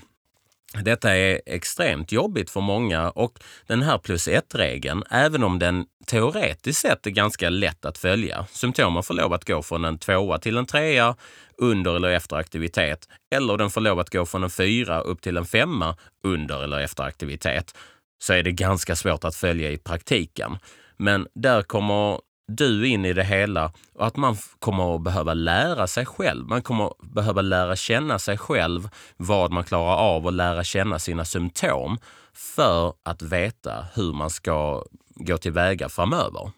Detta 0.83 1.17
är 1.17 1.41
extremt 1.47 2.13
jobbigt 2.13 2.51
för 2.51 2.61
många 2.61 3.11
och 3.11 3.39
den 3.67 3.83
här 3.83 3.99
plus 3.99 4.29
ett-regeln, 4.29 5.05
även 5.11 5.45
om 5.45 5.59
den 5.59 5.87
teoretiskt 6.07 6.81
sett 6.81 7.07
är 7.07 7.11
ganska 7.11 7.51
lätt 7.51 7.85
att 7.85 7.99
följa. 7.99 8.47
Symptomen 8.51 9.03
får 9.03 9.15
lov 9.15 9.33
att 9.33 9.45
gå 9.45 9.63
från 9.63 9.85
en 9.85 9.99
tvåa 9.99 10.39
till 10.39 10.57
en 10.57 10.67
trea 10.67 11.17
under 11.59 11.97
eller 11.97 12.09
efter 12.09 12.37
aktivitet. 12.37 13.09
Eller 13.35 13.57
den 13.57 13.71
får 13.71 13.81
lov 13.81 14.01
att 14.01 14.11
gå 14.11 14.27
från 14.27 14.45
en 14.45 14.51
fyra 14.51 15.01
upp 15.01 15.23
till 15.23 15.37
en 15.37 15.45
femma 15.45 15.97
under 16.25 16.65
eller 16.65 16.81
efter 16.81 17.05
aktivitet. 17.05 17.75
Så 18.19 18.33
är 18.33 18.43
det 18.43 18.53
ganska 18.53 18.97
svårt 18.97 19.25
att 19.25 19.37
följa 19.37 19.71
i 19.71 19.77
praktiken. 19.77 20.59
Men 20.97 21.27
där 21.35 21.63
kommer 21.63 22.21
du 22.49 22.89
in 22.89 23.05
i 23.05 23.13
det 23.13 23.25
hela 23.25 23.73
och 23.95 24.07
att 24.07 24.17
man 24.17 24.37
kommer 24.59 24.95
att 24.95 25.03
behöva 25.03 25.35
lära 25.35 25.87
sig 25.87 26.07
själv. 26.07 26.47
Man 26.47 26.63
kommer 26.63 26.87
att 26.87 27.13
behöva 27.15 27.43
lära 27.43 27.77
känna 27.77 28.19
sig 28.19 28.39
själv, 28.39 28.89
vad 29.17 29.53
man 29.53 29.65
klarar 29.65 29.97
av 29.97 30.27
och 30.27 30.33
lära 30.33 30.65
känna 30.65 30.99
sina 30.99 31.25
symptom 31.25 31.99
för 32.33 32.93
att 33.03 33.23
veta 33.23 33.87
hur 33.95 34.13
man 34.13 34.31
ska 34.31 34.85
gå 35.15 35.39
tillväga 35.39 35.89
framöver. 35.89 36.51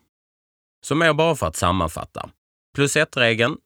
Så 0.84 0.94
mer 0.94 1.12
bara 1.12 1.34
för 1.34 1.46
att 1.46 1.56
sammanfatta. 1.56 2.30
Plus 2.74 2.96
ett-regeln. 2.96 3.56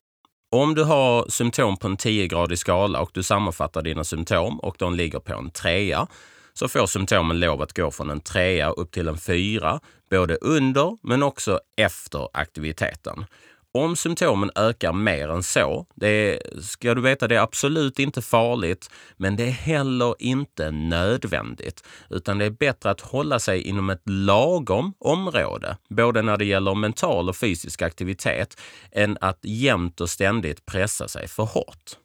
Om 0.51 0.75
du 0.75 0.83
har 0.83 1.29
symptom 1.29 1.77
på 1.77 1.87
en 1.87 1.97
10-gradig 1.97 2.55
skala 2.55 2.99
och 3.01 3.11
du 3.13 3.23
sammanfattar 3.23 3.81
dina 3.81 4.03
symptom 4.03 4.59
och 4.59 4.75
de 4.79 4.95
ligger 4.95 5.19
på 5.19 5.33
en 5.33 5.51
trea, 5.51 6.07
så 6.53 6.67
får 6.67 6.85
symptomen 6.85 7.39
lov 7.39 7.61
att 7.61 7.73
gå 7.73 7.91
från 7.91 8.09
en 8.09 8.21
trea 8.21 8.69
upp 8.69 8.91
till 8.91 9.07
en 9.07 9.17
fyra, 9.17 9.79
både 10.13 10.37
under 10.41 10.97
men 11.01 11.23
också 11.23 11.59
efter 11.77 12.27
aktiviteten. 12.33 13.25
Om 13.73 13.95
symptomen 13.95 14.51
ökar 14.55 14.93
mer 14.93 15.29
än 15.29 15.43
så, 15.43 15.85
det 15.95 16.39
ska 16.61 16.95
du 16.95 17.01
veta, 17.01 17.27
det 17.27 17.35
är 17.35 17.39
absolut 17.39 17.99
inte 17.99 18.21
farligt, 18.21 18.89
men 19.17 19.35
det 19.35 19.43
är 19.43 19.51
heller 19.51 20.15
inte 20.19 20.71
nödvändigt. 20.71 21.83
Utan 22.09 22.37
det 22.37 22.45
är 22.45 22.49
bättre 22.49 22.89
att 22.89 23.01
hålla 23.01 23.39
sig 23.39 23.61
inom 23.61 23.89
ett 23.89 24.01
lagom 24.05 24.93
område, 24.99 25.77
både 25.89 26.21
när 26.21 26.37
det 26.37 26.45
gäller 26.45 26.75
mental 26.75 27.29
och 27.29 27.35
fysisk 27.35 27.81
aktivitet, 27.81 28.61
än 28.91 29.17
att 29.21 29.39
jämt 29.41 30.01
och 30.01 30.09
ständigt 30.09 30.65
pressa 30.65 31.07
sig 31.07 31.27
för 31.27 31.43
hårt. 31.43 31.97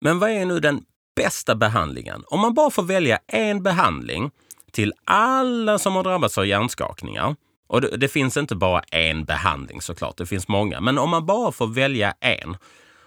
Men 0.00 0.18
vad 0.18 0.30
är 0.30 0.46
nu 0.46 0.60
den 0.60 0.84
bästa 1.16 1.54
behandlingen? 1.54 2.24
Om 2.26 2.40
man 2.40 2.54
bara 2.54 2.70
får 2.70 2.82
välja 2.82 3.18
en 3.26 3.62
behandling 3.62 4.30
till 4.74 4.92
alla 5.04 5.78
som 5.78 5.94
har 5.94 6.02
drabbats 6.02 6.38
av 6.38 6.46
hjärnskakningar. 6.46 7.36
Och 7.66 7.80
det, 7.80 7.96
det, 7.96 8.08
finns 8.08 8.36
inte 8.36 8.56
bara 8.56 8.80
en 8.80 9.24
behandling 9.24 9.80
såklart, 9.80 10.16
det 10.16 10.26
finns 10.26 10.48
många. 10.48 10.80
Men 10.80 10.98
om 10.98 11.10
man 11.10 11.26
bara 11.26 11.52
får 11.52 11.66
välja 11.66 12.14
en, 12.20 12.56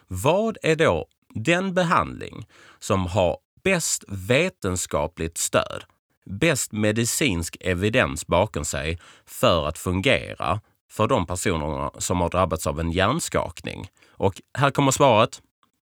vad 0.08 0.58
är 0.63 0.75
då 0.75 1.08
den 1.34 1.73
behandling 1.73 2.47
som 2.80 3.06
har 3.06 3.38
bäst 3.63 4.03
vetenskapligt 4.08 5.38
stöd, 5.38 5.84
bäst 6.25 6.71
medicinsk 6.71 7.58
evidens 7.60 8.27
bakom 8.27 8.65
sig 8.65 8.99
för 9.25 9.67
att 9.67 9.77
fungera 9.77 10.62
för 10.91 11.08
de 11.08 11.25
personerna 11.25 11.91
som 11.97 12.21
har 12.21 12.30
drabbats 12.30 12.67
av 12.67 12.80
en 12.80 12.91
hjärnskakning? 12.91 13.88
Och 14.12 14.41
här 14.58 14.72
kommer 14.72 14.91
svaret. 14.91 15.41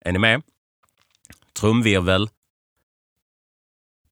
Är 0.05 0.13
ni 0.13 0.19
med? 0.19 0.43
Trumvirvel, 1.61 2.29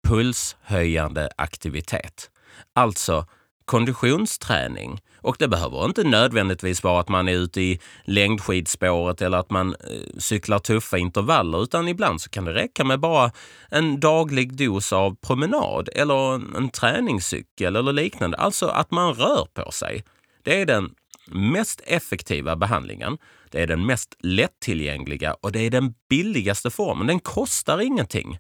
pulshöjande 0.09 1.31
aktivitet. 1.37 2.31
Alltså 2.73 3.27
konditionsträning. 3.65 5.01
Och 5.21 5.37
det 5.39 5.49
behöver 5.49 5.85
inte 5.85 6.05
nödvändigtvis 6.05 6.85
vara 6.85 7.01
att 7.01 7.09
man 7.09 7.29
är 7.29 7.33
ute 7.33 7.61
i 7.61 7.81
längdskidspåret 8.05 9.23
eller 9.23 9.39
att 9.39 9.51
man 9.51 9.75
eh, 9.75 10.19
cyklar 10.19 10.59
tuffa 10.59 10.99
intervaller, 10.99 11.63
utan 11.63 11.89
ibland 11.89 12.21
så 12.21 12.31
kan 12.31 12.45
det 12.45 12.55
räcka 12.55 12.85
med 12.85 13.01
bara 13.01 13.33
en 13.71 14.01
daglig 14.01 14.57
dos 14.57 14.93
av 14.93 15.17
promenad 15.17 15.89
eller 15.95 16.35
en 16.57 16.69
träningscykel 16.69 17.77
eller 17.77 17.93
liknande. 17.93 18.37
Alltså 18.37 18.67
att 18.67 18.91
man 18.91 19.15
rör 19.15 19.47
på 19.55 19.71
sig. 19.71 20.05
Det 20.43 20.61
är 20.61 20.67
den 20.67 20.91
mest 21.27 21.81
effektiva 21.87 22.57
behandlingen. 22.57 23.19
Det 23.51 23.63
är 23.63 23.67
den 23.67 23.87
mest 23.87 24.17
lättillgängliga 24.19 25.35
och 25.35 25.53
det 25.53 25.61
är 25.61 25.71
den 25.71 25.95
billigaste 26.09 26.71
formen. 26.71 27.07
Den 27.07 27.21
kostar 27.21 27.81
ingenting. 27.81 28.39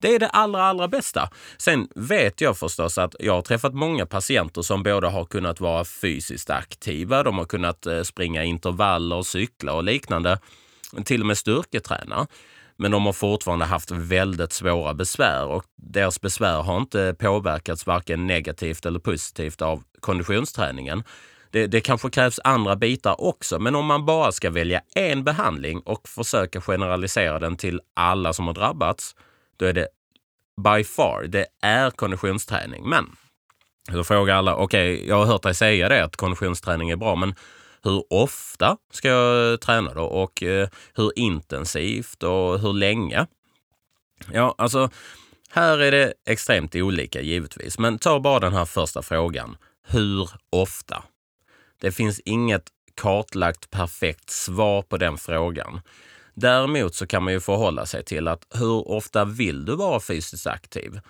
Det 0.00 0.14
är 0.14 0.18
det 0.18 0.28
allra, 0.28 0.62
allra 0.62 0.88
bästa. 0.88 1.30
Sen 1.58 1.88
vet 1.94 2.40
jag 2.40 2.58
förstås 2.58 2.98
att 2.98 3.14
jag 3.18 3.32
har 3.32 3.42
träffat 3.42 3.74
många 3.74 4.06
patienter 4.06 4.62
som 4.62 4.82
både 4.82 5.08
har 5.08 5.24
kunnat 5.24 5.60
vara 5.60 5.84
fysiskt 5.84 6.50
aktiva, 6.50 7.22
de 7.22 7.38
har 7.38 7.44
kunnat 7.44 7.86
eh, 7.86 8.02
springa 8.02 8.44
intervaller, 8.44 9.22
cykla 9.22 9.72
och 9.72 9.84
liknande, 9.84 10.38
till 11.04 11.20
och 11.20 11.26
med 11.26 11.38
styrketräna. 11.38 12.26
Men 12.76 12.90
de 12.90 13.06
har 13.06 13.12
fortfarande 13.12 13.64
haft 13.64 13.90
väldigt 13.90 14.52
svåra 14.52 14.94
besvär 14.94 15.46
och 15.46 15.64
deras 15.76 16.20
besvär 16.20 16.62
har 16.62 16.76
inte 16.76 17.16
påverkats 17.18 17.86
varken 17.86 18.26
negativt 18.26 18.86
eller 18.86 18.98
positivt 18.98 19.62
av 19.62 19.82
konditionsträningen. 20.00 21.02
Det, 21.50 21.66
det 21.66 21.80
kanske 21.80 22.10
krävs 22.10 22.40
andra 22.44 22.76
bitar 22.76 23.20
också, 23.20 23.58
men 23.58 23.74
om 23.74 23.86
man 23.86 24.06
bara 24.06 24.32
ska 24.32 24.50
välja 24.50 24.80
en 24.94 25.24
behandling 25.24 25.80
och 25.80 26.08
försöka 26.08 26.60
generalisera 26.60 27.38
den 27.38 27.56
till 27.56 27.80
alla 27.94 28.32
som 28.32 28.46
har 28.46 28.54
drabbats, 28.54 29.16
då 29.56 29.66
är 29.66 29.72
det 29.72 29.88
by 30.64 30.84
far, 30.84 31.24
det 31.28 31.46
är 31.62 31.90
konditionsträning. 31.90 32.88
Men 32.88 33.16
då 33.92 34.04
frågar 34.04 34.34
alla, 34.34 34.56
okej, 34.56 34.94
okay, 34.94 35.08
jag 35.08 35.16
har 35.16 35.26
hört 35.26 35.42
dig 35.42 35.54
säga 35.54 35.88
det 35.88 36.04
att 36.04 36.16
konditionsträning 36.16 36.90
är 36.90 36.96
bra, 36.96 37.16
men 37.16 37.34
hur 37.82 38.04
ofta 38.10 38.76
ska 38.92 39.08
jag 39.08 39.60
träna 39.60 39.94
då 39.94 40.04
och 40.04 40.42
eh, 40.42 40.68
hur 40.94 41.18
intensivt 41.18 42.22
och 42.22 42.60
hur 42.60 42.72
länge? 42.72 43.26
Ja, 44.32 44.54
alltså 44.58 44.90
här 45.50 45.78
är 45.78 45.90
det 45.90 46.14
extremt 46.26 46.74
olika 46.74 47.20
givetvis, 47.20 47.78
men 47.78 47.98
ta 47.98 48.20
bara 48.20 48.40
den 48.40 48.52
här 48.52 48.64
första 48.64 49.02
frågan. 49.02 49.56
Hur 49.86 50.30
ofta? 50.50 51.04
Det 51.80 51.92
finns 51.92 52.20
inget 52.24 52.62
kartlagt 52.94 53.70
perfekt 53.70 54.30
svar 54.30 54.82
på 54.82 54.96
den 54.96 55.18
frågan. 55.18 55.80
Däremot 56.34 56.94
så 56.94 57.06
kan 57.06 57.22
man 57.22 57.32
ju 57.32 57.40
förhålla 57.40 57.86
sig 57.86 58.04
till 58.04 58.28
att 58.28 58.46
hur 58.54 58.88
ofta 58.88 59.24
vill 59.24 59.64
du 59.64 59.76
vara 59.76 60.00
fysiskt 60.00 60.46
aktiv? 60.46 61.00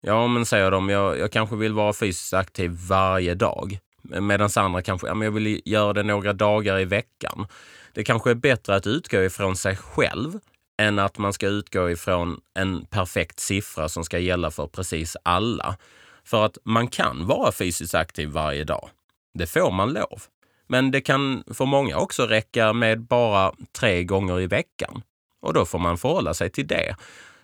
Ja, 0.00 0.26
men 0.26 0.46
säger 0.46 0.70
de, 0.70 0.88
jag, 0.88 1.18
jag 1.18 1.32
kanske 1.32 1.56
vill 1.56 1.72
vara 1.72 1.92
fysiskt 1.92 2.34
aktiv 2.34 2.70
varje 2.88 3.34
dag. 3.34 3.78
Medan 4.02 4.50
andra 4.56 4.82
kanske, 4.82 5.06
ja, 5.06 5.14
men 5.14 5.24
jag 5.24 5.32
vill 5.32 5.62
göra 5.64 5.92
det 5.92 6.02
några 6.02 6.32
dagar 6.32 6.78
i 6.78 6.84
veckan. 6.84 7.46
Det 7.94 8.04
kanske 8.04 8.30
är 8.30 8.34
bättre 8.34 8.74
att 8.74 8.86
utgå 8.86 9.22
ifrån 9.22 9.56
sig 9.56 9.76
själv 9.76 10.38
än 10.82 10.98
att 10.98 11.18
man 11.18 11.32
ska 11.32 11.46
utgå 11.46 11.90
ifrån 11.90 12.40
en 12.54 12.84
perfekt 12.84 13.40
siffra 13.40 13.88
som 13.88 14.04
ska 14.04 14.18
gälla 14.18 14.50
för 14.50 14.66
precis 14.66 15.16
alla. 15.22 15.76
För 16.24 16.44
att 16.44 16.58
man 16.64 16.88
kan 16.88 17.26
vara 17.26 17.52
fysiskt 17.52 17.94
aktiv 17.94 18.28
varje 18.28 18.64
dag. 18.64 18.88
Det 19.34 19.46
får 19.46 19.70
man 19.70 19.92
lov. 19.92 20.22
Men 20.70 20.90
det 20.90 21.00
kan 21.00 21.44
för 21.54 21.66
många 21.66 21.96
också 21.96 22.26
räcka 22.26 22.72
med 22.72 23.00
bara 23.00 23.52
tre 23.72 24.04
gånger 24.04 24.40
i 24.40 24.46
veckan. 24.46 25.02
Och 25.40 25.54
då 25.54 25.64
får 25.64 25.78
man 25.78 25.98
förhålla 25.98 26.34
sig 26.34 26.50
till 26.50 26.66
det. 26.66 26.96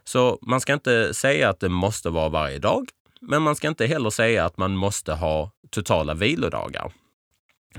Så 0.05 0.39
man 0.43 0.61
ska 0.61 0.73
inte 0.73 1.15
säga 1.15 1.49
att 1.49 1.61
det 1.61 1.69
måste 1.69 2.11
vara 2.11 2.29
varje 2.29 2.59
dag, 2.59 2.89
men 3.21 3.43
man 3.43 3.57
ska 3.57 3.69
inte 3.69 3.87
heller 3.87 4.11
säga 4.11 4.45
att 4.45 4.59
man 4.59 4.77
måste 4.77 5.13
ha 5.13 5.51
totala 5.71 6.15
vilodagar. 6.15 6.93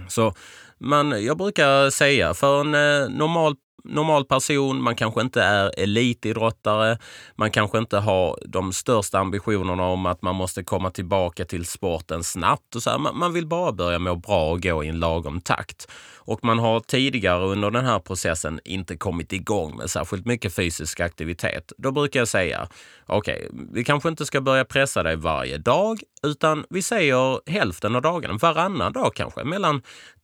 Så 0.07 0.33
man, 0.77 1.23
jag 1.25 1.37
brukar 1.37 1.89
säga 1.89 2.33
för 2.33 2.61
en 2.61 2.75
eh, 2.75 3.09
normal 3.09 3.55
normal 3.89 4.25
person, 4.25 4.81
man 4.81 4.95
kanske 4.95 5.21
inte 5.21 5.41
är 5.41 5.79
elitidrottare, 5.79 6.97
man 7.35 7.51
kanske 7.51 7.77
inte 7.77 7.97
har 7.97 8.39
de 8.45 8.73
största 8.73 9.19
ambitionerna 9.19 9.83
om 9.83 10.05
att 10.05 10.21
man 10.21 10.35
måste 10.35 10.63
komma 10.63 10.91
tillbaka 10.91 11.45
till 11.45 11.65
sporten 11.65 12.23
snabbt. 12.23 12.75
Och 12.75 12.83
så 12.83 12.89
här. 12.89 12.97
Man 12.97 13.33
vill 13.33 13.47
bara 13.47 13.71
börja 13.71 13.99
må 13.99 14.15
bra 14.15 14.51
och 14.51 14.63
gå 14.63 14.83
i 14.83 14.87
en 14.87 14.99
lagom 14.99 15.41
takt. 15.41 15.87
Och 16.27 16.43
man 16.43 16.59
har 16.59 16.79
tidigare 16.79 17.43
under 17.43 17.71
den 17.71 17.85
här 17.85 17.99
processen 17.99 18.59
inte 18.65 18.97
kommit 18.97 19.33
igång 19.33 19.77
med 19.77 19.89
särskilt 19.89 20.25
mycket 20.25 20.55
fysisk 20.55 20.99
aktivitet. 20.99 21.71
Då 21.77 21.91
brukar 21.91 22.19
jag 22.19 22.27
säga, 22.27 22.67
okej, 23.05 23.47
okay, 23.49 23.65
vi 23.73 23.83
kanske 23.83 24.09
inte 24.09 24.25
ska 24.25 24.41
börja 24.41 24.65
pressa 24.65 25.03
dig 25.03 25.15
varje 25.15 25.57
dag, 25.57 26.01
utan 26.23 26.65
vi 26.69 26.81
säger 26.81 27.49
hälften 27.49 27.95
av 27.95 28.01
dagarna, 28.01 28.37
varannan 28.41 28.93
dag 28.93 29.15
kanske, 29.15 29.43
mellan 29.43 29.81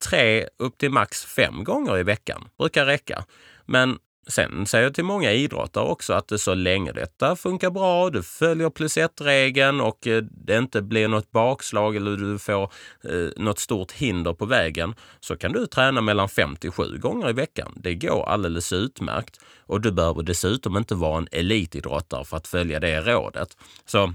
tre 0.10 0.48
upp 0.60 0.78
till 0.78 0.92
max 0.92 1.26
fem 1.26 1.64
gånger 1.64 1.98
i 1.98 2.04
veckan. 2.04 2.48
Brukar 2.58 2.86
räcka. 2.86 3.26
Men 3.66 3.98
sen 4.28 4.66
säger 4.66 4.84
jag 4.84 4.94
till 4.94 5.04
många 5.04 5.32
idrottare 5.32 5.86
också 5.86 6.14
att 6.14 6.42
så 6.42 6.54
länge 6.54 6.92
detta 6.92 7.36
funkar 7.36 7.70
bra, 7.70 8.10
du 8.10 8.24
följer 8.24 8.70
plus 8.70 8.98
ett-regeln 8.98 9.82
och 9.82 10.08
eh, 10.08 10.24
det 10.24 10.58
inte 10.58 10.82
blir 10.82 11.08
något 11.08 11.32
bakslag 11.32 11.96
eller 11.96 12.18
du 12.18 12.40
får 12.40 12.64
eh, 13.04 13.28
något 13.38 13.60
stort 13.60 13.92
hinder 13.92 14.34
på 14.34 14.46
vägen, 14.46 14.96
så 15.20 15.38
kan 15.38 15.52
du 15.52 15.68
träna 15.68 16.02
mellan 16.02 16.30
5 16.30 16.56
till 16.56 16.72
7 16.72 16.98
gånger 16.98 17.30
i 17.30 17.34
veckan. 17.34 17.74
Det 17.76 17.96
går 17.96 18.30
alldeles 18.30 18.74
utmärkt 18.74 19.40
och 19.66 19.82
du 19.82 19.92
behöver 19.92 20.24
dessutom 20.24 20.78
inte 20.78 20.96
vara 20.96 21.18
en 21.18 21.28
elitidrottare 21.32 22.26
för 22.26 22.38
att 22.38 22.48
följa 22.48 22.80
det 22.80 23.02
rådet. 23.02 23.58
Så 23.86 24.14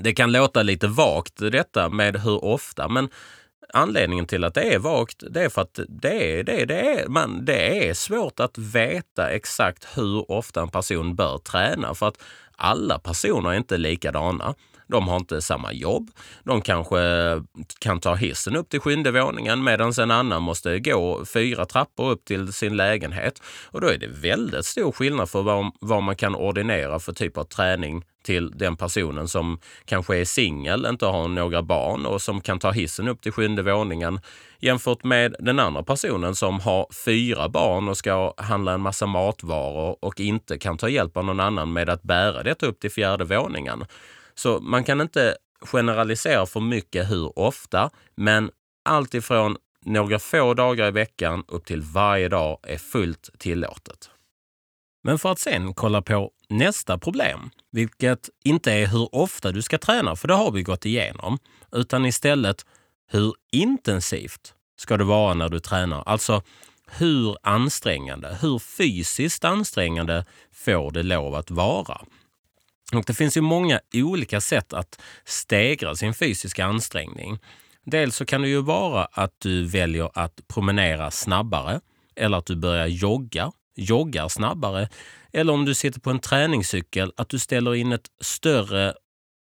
det 0.00 0.14
kan 0.14 0.32
låta 0.32 0.62
lite 0.62 0.86
vagt 0.86 1.36
detta 1.36 1.88
med 1.88 2.16
hur 2.16 2.44
ofta, 2.44 2.88
men 2.88 3.08
anledningen 3.72 4.26
till 4.26 4.44
att 4.44 4.54
det 4.54 4.74
är 4.74 4.78
vagt, 4.78 5.22
det 5.30 5.42
är 5.42 5.48
för 5.48 5.62
att 5.62 5.78
det 5.88 6.38
är, 6.38 6.44
det, 6.44 6.64
det 6.64 6.80
är, 6.80 7.08
man, 7.08 7.44
det 7.44 7.88
är 7.88 7.94
svårt 7.94 8.40
att 8.40 8.58
veta 8.58 9.30
exakt 9.30 9.88
hur 9.94 10.30
ofta 10.30 10.60
en 10.62 10.68
person 10.68 11.14
bör 11.14 11.38
träna. 11.38 11.94
För 11.94 12.08
att 12.08 12.22
alla 12.56 12.98
personer 12.98 13.50
är 13.50 13.54
inte 13.54 13.76
likadana. 13.76 14.54
De 14.92 15.08
har 15.08 15.16
inte 15.16 15.42
samma 15.42 15.72
jobb. 15.72 16.10
De 16.44 16.60
kanske 16.60 16.98
kan 17.78 18.00
ta 18.00 18.14
hissen 18.14 18.56
upp 18.56 18.68
till 18.68 18.80
sjunde 18.80 19.10
våningen 19.10 19.64
medan 19.64 19.92
en 19.98 20.10
annan 20.10 20.42
måste 20.42 20.78
gå 20.78 21.24
fyra 21.24 21.64
trappor 21.64 22.10
upp 22.10 22.24
till 22.24 22.52
sin 22.52 22.76
lägenhet. 22.76 23.42
Och 23.70 23.80
då 23.80 23.86
är 23.86 23.98
det 23.98 24.08
väldigt 24.08 24.64
stor 24.64 24.92
skillnad 24.92 25.30
för 25.30 25.42
vad, 25.42 25.72
vad 25.80 26.02
man 26.02 26.16
kan 26.16 26.34
ordinera 26.34 26.98
för 26.98 27.12
typ 27.12 27.38
av 27.38 27.44
träning 27.44 28.04
till 28.22 28.50
den 28.50 28.76
personen 28.76 29.28
som 29.28 29.58
kanske 29.84 30.16
är 30.16 30.24
singel, 30.24 30.86
inte 30.86 31.06
har 31.06 31.28
några 31.28 31.62
barn 31.62 32.06
och 32.06 32.22
som 32.22 32.40
kan 32.40 32.58
ta 32.58 32.70
hissen 32.70 33.08
upp 33.08 33.20
till 33.20 33.32
sjunde 33.32 33.62
våningen 33.62 34.20
jämfört 34.58 35.04
med 35.04 35.36
den 35.38 35.58
andra 35.58 35.82
personen 35.82 36.34
som 36.34 36.60
har 36.60 36.86
fyra 37.04 37.48
barn 37.48 37.88
och 37.88 37.96
ska 37.96 38.34
handla 38.36 38.72
en 38.72 38.80
massa 38.80 39.06
matvaror 39.06 39.96
och 40.00 40.20
inte 40.20 40.58
kan 40.58 40.78
ta 40.78 40.88
hjälp 40.88 41.16
av 41.16 41.24
någon 41.24 41.40
annan 41.40 41.72
med 41.72 41.88
att 41.88 42.02
bära 42.02 42.42
detta 42.42 42.66
upp 42.66 42.80
till 42.80 42.90
fjärde 42.90 43.24
våningen. 43.24 43.84
Så 44.34 44.60
man 44.60 44.84
kan 44.84 45.00
inte 45.00 45.36
generalisera 45.60 46.46
för 46.46 46.60
mycket 46.60 47.10
hur 47.10 47.38
ofta, 47.38 47.90
men 48.14 48.50
allt 48.84 49.14
ifrån 49.14 49.56
några 49.84 50.18
få 50.18 50.54
dagar 50.54 50.88
i 50.88 50.90
veckan 50.90 51.44
upp 51.48 51.64
till 51.64 51.82
varje 51.82 52.28
dag 52.28 52.58
är 52.62 52.78
fullt 52.78 53.30
tillåtet. 53.38 54.10
Men 55.04 55.18
för 55.18 55.32
att 55.32 55.38
sen 55.38 55.74
kolla 55.74 56.02
på 56.02 56.30
nästa 56.48 56.98
problem, 56.98 57.50
vilket 57.72 58.28
inte 58.44 58.72
är 58.72 58.86
hur 58.86 59.14
ofta 59.14 59.52
du 59.52 59.62
ska 59.62 59.78
träna, 59.78 60.16
för 60.16 60.28
det 60.28 60.34
har 60.34 60.50
vi 60.50 60.62
gått 60.62 60.86
igenom, 60.86 61.38
utan 61.72 62.06
istället 62.06 62.66
hur 63.08 63.34
intensivt 63.52 64.54
ska 64.76 64.96
det 64.96 65.04
vara 65.04 65.34
när 65.34 65.48
du 65.48 65.60
tränar? 65.60 66.02
Alltså 66.06 66.42
hur 66.86 67.36
ansträngande, 67.42 68.38
hur 68.40 68.58
fysiskt 68.58 69.44
ansträngande 69.44 70.24
får 70.52 70.90
det 70.90 71.02
lov 71.02 71.34
att 71.34 71.50
vara? 71.50 72.00
Och 72.92 73.04
det 73.06 73.14
finns 73.14 73.36
ju 73.36 73.40
många 73.40 73.80
olika 73.94 74.40
sätt 74.40 74.72
att 74.72 75.00
stegra 75.24 75.94
sin 75.94 76.14
fysiska 76.14 76.64
ansträngning. 76.64 77.38
Dels 77.84 78.16
så 78.16 78.24
kan 78.26 78.42
det 78.42 78.48
ju 78.48 78.62
vara 78.62 79.04
att 79.04 79.34
du 79.38 79.64
väljer 79.64 80.10
att 80.14 80.40
promenera 80.48 81.10
snabbare 81.10 81.80
eller 82.16 82.38
att 82.38 82.46
du 82.46 82.56
börjar 82.56 82.86
jogga, 82.86 83.52
joggar 83.76 84.28
snabbare. 84.28 84.88
Eller 85.32 85.52
om 85.52 85.64
du 85.64 85.74
sitter 85.74 86.00
på 86.00 86.10
en 86.10 86.20
träningscykel, 86.20 87.12
att 87.16 87.28
du 87.28 87.38
ställer 87.38 87.74
in 87.74 87.92
ett 87.92 88.08
större 88.20 88.94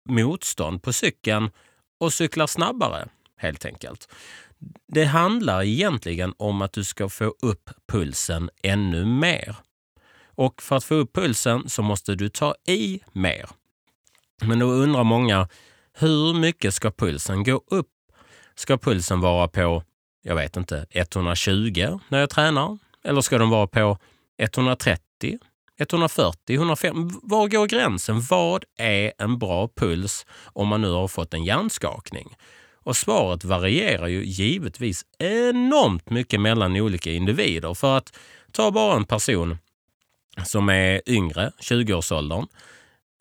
motstånd 0.09 0.83
på 0.83 0.93
cykeln 0.93 1.51
och 2.01 2.13
cyklar 2.13 2.47
snabbare, 2.47 3.09
helt 3.37 3.65
enkelt. 3.65 4.09
Det 4.89 5.05
handlar 5.05 5.63
egentligen 5.63 6.35
om 6.37 6.63
att 6.63 6.73
du 6.73 6.85
ska 6.85 7.09
få 7.09 7.35
upp 7.43 7.71
pulsen 7.89 8.51
ännu 8.63 9.05
mer. 9.05 9.57
Och 10.37 10.63
för 10.63 10.77
att 10.77 10.85
få 10.85 10.95
upp 10.95 11.15
pulsen 11.15 11.69
så 11.69 11.83
måste 11.83 12.15
du 12.15 12.29
ta 12.29 12.55
i 12.67 13.01
mer. 13.13 13.47
Men 14.43 14.59
då 14.59 14.67
undrar 14.67 15.05
många, 15.05 15.49
hur 15.99 16.35
mycket 16.35 16.75
ska 16.75 16.91
pulsen 16.91 17.45
gå 17.45 17.61
upp? 17.67 17.89
Ska 18.55 18.79
pulsen 18.79 19.21
vara 19.21 19.49
på, 19.49 19.83
jag 20.23 20.35
vet 20.35 20.57
inte, 20.57 20.87
120 20.91 21.99
när 22.09 22.21
jag 22.21 22.31
tränar? 22.31 22.79
Eller 23.05 23.21
ska 23.21 23.39
den 23.39 23.51
vara 23.51 23.67
på 23.67 23.99
130, 24.39 25.39
140, 25.79 26.55
150? 26.55 27.19
Var 27.23 27.49
går 27.49 27.67
gränsen? 27.67 28.21
Vad 28.31 28.65
är 28.79 29.13
en 29.19 29.39
bra 29.39 29.69
puls 29.77 30.27
om 30.45 30.69
man 30.69 30.81
nu 30.83 30.91
har 30.91 31.09
fått 31.09 31.35
en 31.35 31.45
hjärnskakning? 31.45 32.37
Och 32.75 32.97
svaret 32.97 33.45
varierar 33.45 34.07
ju 34.07 34.25
givetvis 34.25 35.05
enormt 35.19 36.11
mycket 36.11 36.41
mellan 36.41 36.77
olika 36.77 37.11
individer. 37.11 37.75
För 37.75 37.97
att 37.97 38.19
ta 38.53 38.71
bara 38.71 38.97
en 38.97 39.05
person 39.05 39.59
som 40.45 40.69
är 40.69 41.03
yngre, 41.07 41.53
20-årsåldern. 41.61 42.47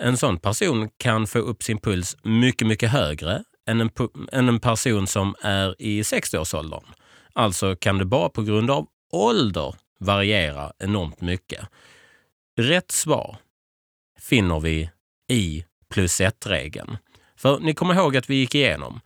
En 0.04 0.18
sån 0.18 0.40
person 0.40 0.90
kan 0.98 1.28
få 1.28 1.40
upp 1.40 1.64
sin 1.64 1.80
puls 1.80 2.18
mycket, 2.24 2.68
mycket 2.68 2.92
högre 2.92 3.44
än 3.68 3.82
en, 3.82 3.90
än 4.32 4.50
en 4.50 4.60
person 4.60 5.08
som 5.08 5.36
är 5.42 5.76
i 5.80 6.02
60-årsåldern. 6.02 6.84
Alltså 7.34 7.76
kan 7.76 7.98
det 7.98 8.06
bara 8.06 8.30
på 8.30 8.42
grund 8.42 8.72
av 8.72 8.88
ålder 9.12 9.76
variera 10.00 10.74
enormt 10.80 11.22
mycket. 11.22 11.68
Rätt 12.58 12.92
svar 12.92 13.38
finner 14.20 14.60
vi 14.60 14.90
i 15.30 15.66
plus 15.90 16.22
ett-regeln. 16.22 16.98
För 17.36 17.60
ni 17.60 17.74
kommer 17.74 17.96
ihåg 17.96 18.18
att 18.18 18.30
vi 18.30 18.36
gick 18.36 18.56
igenom. 18.56 19.00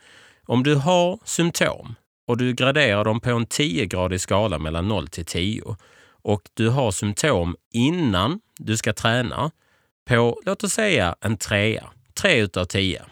Om 0.46 0.64
du 0.64 0.76
har 0.76 1.20
symptom 1.24 1.96
och 2.28 2.38
du 2.38 2.54
graderar 2.54 3.04
dem 3.04 3.20
på 3.20 3.30
en 3.30 3.48
10-gradig 3.48 4.18
skala 4.18 4.60
mellan 4.60 4.88
0 4.88 5.08
till 5.08 5.26
10 5.26 5.78
och 6.22 6.42
du 6.54 6.70
har 6.70 6.92
symptom 6.92 7.56
innan 7.74 8.40
du 8.58 8.78
ska 8.78 8.94
träna 8.94 9.52
på, 10.06 10.42
låt 10.46 10.64
oss 10.64 10.74
säga 10.74 11.16
en 11.22 11.38
trea, 11.38 11.90
Tre 12.14 12.42
utav 12.42 12.66
tio. 12.66 13.06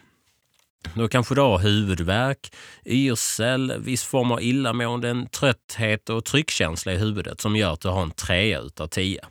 Då 0.96 1.08
kanske 1.08 1.36
du 1.36 1.42
har 1.42 1.60
huvudvärk, 1.60 2.54
yrsel, 2.86 3.74
viss 3.80 4.04
form 4.04 4.32
av 4.32 4.42
illamående, 4.42 5.28
trötthet 5.32 6.10
och 6.10 6.26
tryckkänsla 6.26 6.94
i 6.94 6.98
huvudet 6.98 7.42
som 7.42 7.56
gör 7.56 7.74
att 7.74 7.82
du 7.82 7.88
har 7.88 8.02
en 8.02 8.12
trea 8.12 8.60
utav 8.60 8.88
tio. 8.88 9.26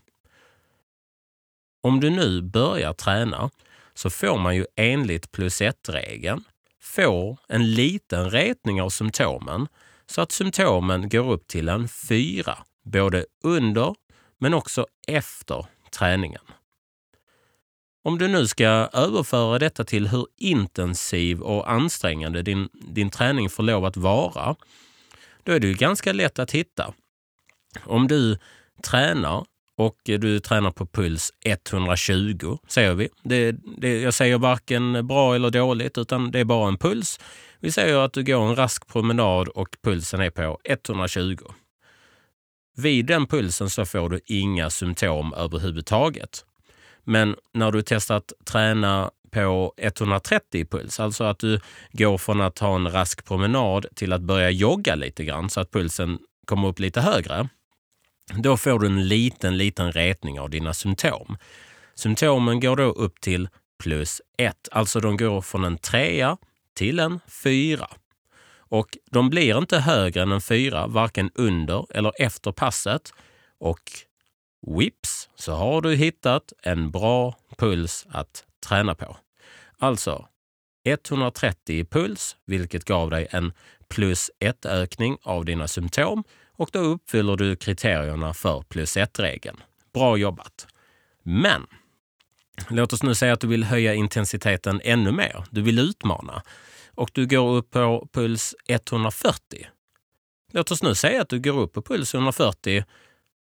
Om 1.82 2.00
du 2.00 2.10
nu 2.10 2.42
börjar 2.42 2.92
träna 2.92 3.50
så 3.94 4.10
får 4.10 4.38
man 4.38 4.56
ju 4.56 4.66
enligt 4.76 5.32
plus 5.32 5.60
ett-regeln 5.60 6.44
får 6.80 7.38
en 7.48 7.74
liten 7.74 8.30
retning 8.30 8.82
av 8.82 8.90
symptomen 8.90 9.68
så 10.06 10.20
att 10.20 10.32
symptomen 10.32 11.08
går 11.08 11.32
upp 11.32 11.46
till 11.46 11.68
en 11.68 11.88
fyra, 11.88 12.58
både 12.86 13.24
under 13.44 13.94
men 14.38 14.54
också 14.54 14.86
efter 15.08 15.66
träningen. 15.98 16.42
Om 18.04 18.18
du 18.18 18.28
nu 18.28 18.46
ska 18.46 18.66
överföra 18.92 19.58
detta 19.58 19.84
till 19.84 20.08
hur 20.08 20.26
intensiv 20.36 21.40
och 21.40 21.70
ansträngande 21.70 22.42
din, 22.42 22.68
din 22.72 23.10
träning 23.10 23.50
får 23.50 23.62
lov 23.62 23.84
att 23.84 23.96
vara, 23.96 24.56
då 25.42 25.52
är 25.52 25.60
det 25.60 25.66
ju 25.66 25.74
ganska 25.74 26.12
lätt 26.12 26.38
att 26.38 26.50
hitta. 26.50 26.94
Om 27.84 28.08
du 28.08 28.38
tränar 28.82 29.44
och 29.76 29.96
du 30.04 30.40
tränar 30.40 30.70
på 30.70 30.86
puls 30.86 31.32
120, 31.44 32.58
säger 32.68 32.94
vi. 32.94 33.08
Det, 33.22 33.52
det, 33.78 34.00
jag 34.00 34.14
säger 34.14 34.38
varken 34.38 35.06
bra 35.06 35.34
eller 35.34 35.50
dåligt, 35.50 35.98
utan 35.98 36.30
det 36.30 36.40
är 36.40 36.44
bara 36.44 36.68
en 36.68 36.78
puls. 36.78 37.20
Vi 37.60 37.72
säger 37.72 37.98
att 37.98 38.12
du 38.12 38.24
går 38.24 38.48
en 38.48 38.56
rask 38.56 38.86
promenad 38.86 39.48
och 39.48 39.68
pulsen 39.82 40.20
är 40.20 40.30
på 40.30 40.58
120. 40.64 41.36
Vid 42.76 43.06
den 43.06 43.26
pulsen 43.26 43.70
så 43.70 43.84
får 43.84 44.08
du 44.08 44.20
inga 44.26 44.70
symptom 44.70 45.34
överhuvudtaget. 45.34 46.44
Men 47.04 47.36
när 47.54 47.72
du 47.72 47.82
testar 47.82 48.16
att 48.16 48.32
träna 48.44 49.10
på 49.30 49.74
130 49.76 50.66
puls, 50.70 51.00
alltså 51.00 51.24
att 51.24 51.38
du 51.38 51.60
går 51.92 52.18
från 52.18 52.40
att 52.40 52.54
ta 52.54 52.74
en 52.74 52.92
rask 52.92 53.24
promenad 53.24 53.86
till 53.94 54.12
att 54.12 54.22
börja 54.22 54.50
jogga 54.50 54.94
lite 54.94 55.24
grann 55.24 55.50
så 55.50 55.60
att 55.60 55.70
pulsen 55.70 56.18
kommer 56.44 56.68
upp 56.68 56.78
lite 56.78 57.00
högre. 57.00 57.48
Då 58.34 58.56
får 58.56 58.78
du 58.78 58.86
en 58.86 59.08
liten, 59.08 59.56
liten 59.56 59.92
retning 59.92 60.40
av 60.40 60.50
dina 60.50 60.74
symptom. 60.74 61.36
Symptomen 61.94 62.60
går 62.60 62.76
då 62.76 62.82
upp 62.82 63.20
till 63.20 63.48
plus 63.78 64.22
1, 64.38 64.68
alltså 64.72 65.00
de 65.00 65.16
går 65.16 65.40
från 65.40 65.64
en 65.64 65.78
trea 65.78 66.36
till 66.74 66.98
en 66.98 67.20
fyra. 67.28 67.88
Och 68.68 68.98
de 69.10 69.30
blir 69.30 69.58
inte 69.58 69.78
högre 69.78 70.22
än 70.22 70.32
en 70.32 70.40
fyra, 70.40 70.86
varken 70.86 71.30
under 71.34 71.86
eller 71.96 72.12
efter 72.22 72.52
passet. 72.52 73.12
Och 73.58 73.82
Vips 74.66 75.28
så 75.34 75.52
har 75.52 75.80
du 75.80 75.94
hittat 75.94 76.52
en 76.62 76.90
bra 76.90 77.36
puls 77.58 78.06
att 78.10 78.44
träna 78.68 78.94
på. 78.94 79.16
Alltså 79.78 80.28
130 80.84 81.76
i 81.76 81.84
puls, 81.84 82.36
vilket 82.46 82.84
gav 82.84 83.10
dig 83.10 83.26
en 83.30 83.52
plus 83.88 84.30
1 84.38 84.66
ökning 84.66 85.18
av 85.22 85.44
dina 85.44 85.68
symptom 85.68 86.24
och 86.56 86.70
då 86.72 86.78
uppfyller 86.78 87.36
du 87.36 87.56
kriterierna 87.56 88.34
för 88.34 88.62
plus 88.62 88.96
1-regeln. 88.96 89.56
Bra 89.94 90.16
jobbat! 90.16 90.66
Men 91.22 91.66
låt 92.68 92.92
oss 92.92 93.02
nu 93.02 93.14
säga 93.14 93.32
att 93.32 93.40
du 93.40 93.46
vill 93.46 93.64
höja 93.64 93.94
intensiteten 93.94 94.80
ännu 94.84 95.12
mer. 95.12 95.44
Du 95.50 95.62
vill 95.62 95.78
utmana 95.78 96.42
och 96.96 97.10
du 97.12 97.26
går 97.26 97.56
upp 97.56 97.70
på 97.70 98.08
puls 98.12 98.54
140. 98.68 99.66
Låt 100.52 100.70
oss 100.70 100.82
nu 100.82 100.94
säga 100.94 101.22
att 101.22 101.28
du 101.28 101.40
går 101.40 101.58
upp 101.60 101.72
på 101.72 101.82
puls 101.82 102.14
140 102.14 102.84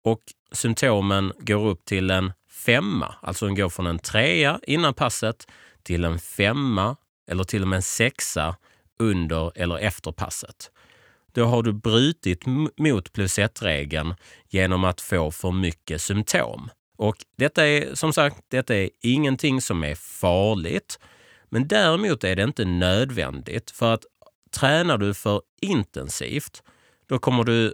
och 0.03 0.21
symptomen 0.51 1.33
går 1.39 1.67
upp 1.67 1.85
till 1.85 2.11
en 2.11 2.33
femma, 2.49 3.15
alltså 3.21 3.45
den 3.45 3.55
går 3.55 3.69
från 3.69 3.87
en 3.87 3.99
trea 3.99 4.59
innan 4.63 4.93
passet 4.93 5.47
till 5.83 6.05
en 6.05 6.19
femma 6.19 6.95
eller 7.27 7.43
till 7.43 7.61
och 7.61 7.67
med 7.67 7.77
en 7.77 7.81
sexa 7.81 8.55
under 8.99 9.51
eller 9.55 9.77
efter 9.77 10.11
passet. 10.11 10.71
Då 11.33 11.45
har 11.45 11.63
du 11.63 11.73
brutit 11.73 12.43
mot 12.77 13.13
plus 13.13 13.39
ett-regeln 13.39 14.15
genom 14.49 14.83
att 14.83 15.01
få 15.01 15.31
för 15.31 15.51
mycket 15.51 16.01
symptom. 16.01 16.69
Och 16.97 17.15
detta 17.37 17.67
är 17.67 17.95
som 17.95 18.13
sagt, 18.13 18.37
detta 18.47 18.75
är 18.75 18.89
ingenting 19.01 19.61
som 19.61 19.83
är 19.83 19.95
farligt. 19.95 20.99
Men 21.55 21.67
däremot 21.67 22.23
är 22.23 22.35
det 22.35 22.43
inte 22.43 22.65
nödvändigt 22.65 23.71
för 23.71 23.93
att 23.93 24.05
tränar 24.51 24.97
du 24.97 25.13
för 25.13 25.41
intensivt, 25.61 26.63
då 27.07 27.19
kommer 27.19 27.43
du 27.43 27.73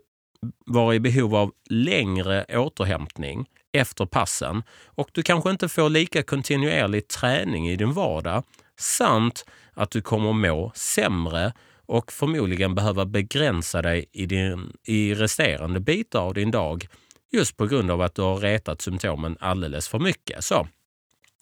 vara 0.65 0.95
i 0.95 0.99
behov 0.99 1.35
av 1.35 1.51
längre 1.69 2.45
återhämtning 2.49 3.49
efter 3.71 4.05
passen 4.05 4.63
och 4.85 5.09
du 5.11 5.23
kanske 5.23 5.49
inte 5.49 5.69
får 5.69 5.89
lika 5.89 6.23
kontinuerlig 6.23 7.07
träning 7.07 7.69
i 7.69 7.75
din 7.75 7.93
vardag 7.93 8.43
samt 8.79 9.45
att 9.73 9.91
du 9.91 10.01
kommer 10.01 10.33
må 10.33 10.71
sämre 10.75 11.53
och 11.85 12.11
förmodligen 12.11 12.75
behöva 12.75 13.05
begränsa 13.05 13.81
dig 13.81 14.05
i, 14.11 14.25
din, 14.25 14.73
i 14.83 15.13
resterande 15.13 15.79
bitar 15.79 16.19
av 16.19 16.33
din 16.33 16.51
dag 16.51 16.87
just 17.31 17.57
på 17.57 17.65
grund 17.67 17.91
av 17.91 18.01
att 18.01 18.15
du 18.15 18.21
har 18.21 18.37
retat 18.37 18.81
symptomen 18.81 19.37
alldeles 19.39 19.87
för 19.87 19.99
mycket. 19.99 20.43
Så 20.43 20.67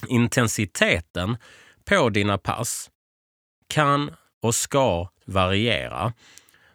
intensiteten 0.08 1.38
på 1.90 2.10
dina 2.10 2.38
pass 2.38 2.90
kan 3.68 4.12
och 4.42 4.56
ska 4.56 5.10
variera. 5.26 6.14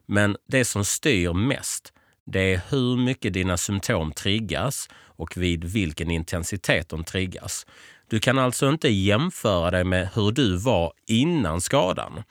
Men 0.07 0.37
det 0.49 0.65
som 0.65 0.85
styr 0.85 1.33
mest, 1.33 1.93
det 2.27 2.55
är 2.55 2.61
hur 2.69 2.97
mycket 2.97 3.33
dina 3.33 3.57
symptom 3.57 4.13
triggas 4.13 4.89
och 4.95 5.37
vid 5.37 5.65
vilken 5.65 6.11
intensitet 6.11 6.89
de 6.89 7.05
triggas. 7.05 7.67
Du 8.09 8.21
kan 8.21 8.39
alltså 8.39 8.69
inte 8.69 8.89
jämföra 8.89 9.71
dig 9.71 9.85
med 9.85 10.09
hur 10.15 10.33
du 10.33 10.57
var 10.57 10.93
innan 11.07 11.61
skadan. 11.61 12.23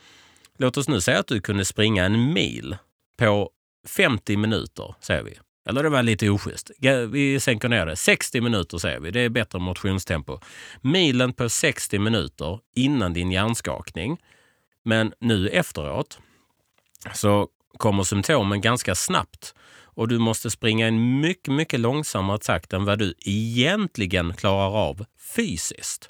Låt 0.57 0.77
oss 0.77 0.87
nu 0.87 1.01
säga 1.01 1.19
att 1.19 1.27
du 1.27 1.41
kunde 1.41 1.65
springa 1.65 2.05
en 2.05 2.33
mil 2.33 2.77
på 3.17 3.49
50 3.87 4.37
minuter, 4.37 4.95
säger 4.99 5.23
vi. 5.23 5.39
Eller 5.65 5.83
det 5.83 5.89
var 5.89 6.03
lite 6.03 6.29
oschysst. 6.29 6.71
Vi 7.09 7.39
sänker 7.39 7.69
ner 7.69 7.85
det. 7.85 7.95
60 7.95 8.41
minuter 8.41 8.77
säger 8.77 8.99
vi. 8.99 9.11
Det 9.11 9.19
är 9.19 9.29
bättre 9.29 9.59
motionstempo. 9.59 10.39
Milen 10.81 11.33
på 11.33 11.49
60 11.49 11.99
minuter 11.99 12.59
innan 12.75 13.13
din 13.13 13.31
hjärnskakning. 13.31 14.17
Men 14.83 15.13
nu 15.19 15.47
efteråt 15.49 16.19
så 17.13 17.47
kommer 17.77 18.03
symptomen 18.03 18.61
ganska 18.61 18.95
snabbt 18.95 19.55
och 19.95 20.07
du 20.07 20.19
måste 20.19 20.49
springa 20.49 20.85
i 20.85 20.87
en 20.87 21.19
mycket, 21.19 21.53
mycket 21.53 21.79
långsammare 21.79 22.37
takt 22.37 22.73
än 22.73 22.85
vad 22.85 22.99
du 22.99 23.13
egentligen 23.19 24.33
klarar 24.33 24.77
av 24.77 25.05
fysiskt. 25.35 26.09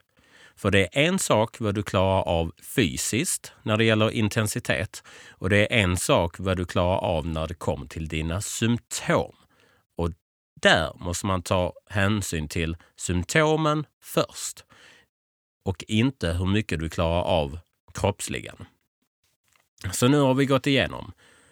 För 0.56 0.72
det 0.72 0.80
är 0.80 1.08
en 1.08 1.20
sak 1.20 1.60
vad 1.60 1.76
du 1.76 1.84
klarar 1.84 2.22
av 2.22 2.51
fysiskt 2.76 3.51
när 3.64 3.78
det 3.78 3.84
gäller 3.84 4.12
intensitet 4.12 5.04
och 5.30 5.49
det 5.49 5.58
är 5.58 5.84
en 5.84 5.97
sak 5.97 6.36
vad 6.39 6.58
du 6.58 6.66
klarar 6.66 6.97
av 6.97 7.28
när 7.28 7.47
det 7.47 7.54
kommer 7.54 7.86
till 7.86 8.08
dina 8.08 8.41
symptom. 8.41 9.36
Där 10.64 10.93
måste 10.95 11.26
man 11.26 11.41
ta 11.41 11.74
hänsyn 11.89 12.47
till 12.47 12.78
symptomen 12.95 13.86
först 14.01 14.66
och 15.64 15.84
inte 15.88 16.34
hur 16.34 16.45
mycket 16.45 16.80
du 16.80 16.89
klarar 16.89 17.22
av 17.22 17.59
kroppsligen. 17.93 18.55
Så 19.91 20.07
nu 20.07 20.20
har 20.20 20.34
vi 20.34 20.45
gått 20.45 20.68
igenom 20.68 21.11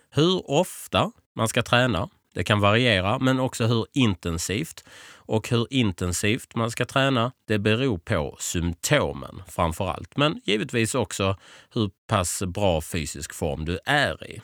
hur 0.09 0.51
ofta 0.51 1.11
man 1.35 1.47
ska 1.47 1.63
träna. 1.63 2.09
Det 2.33 2.43
kan 2.43 2.59
variera, 2.59 3.19
men 3.19 3.39
också 3.39 3.65
hur 3.65 3.85
intensivt. 3.93 4.83
Och 5.13 5.49
hur 5.49 5.67
intensivt 5.69 6.55
man 6.55 6.71
ska 6.71 6.85
träna, 6.85 7.31
det 7.47 7.59
beror 7.59 7.97
på 7.97 8.37
symptomen 8.39 9.43
framför 9.47 9.87
allt. 9.87 10.17
Men 10.17 10.41
givetvis 10.43 10.95
också 10.95 11.37
hur 11.73 11.91
pass 12.07 12.43
bra 12.47 12.81
fysisk 12.81 13.33
form 13.33 13.65
du 13.65 13.79
är 13.85 14.31
i. 14.31 14.41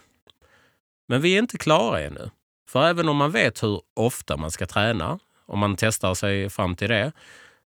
Men 1.07 1.21
vi 1.21 1.35
är 1.35 1.39
inte 1.39 1.57
klara 1.57 2.01
ännu. 2.01 2.29
För 2.67 2.87
även 2.87 3.09
om 3.09 3.17
man 3.17 3.31
vet 3.31 3.63
hur 3.63 3.81
ofta 3.93 4.37
man 4.37 4.51
ska 4.51 4.65
träna, 4.65 5.19
om 5.45 5.59
man 5.59 5.75
testar 5.77 6.13
sig 6.13 6.49
fram 6.49 6.75
till 6.75 6.89
det, 6.89 7.11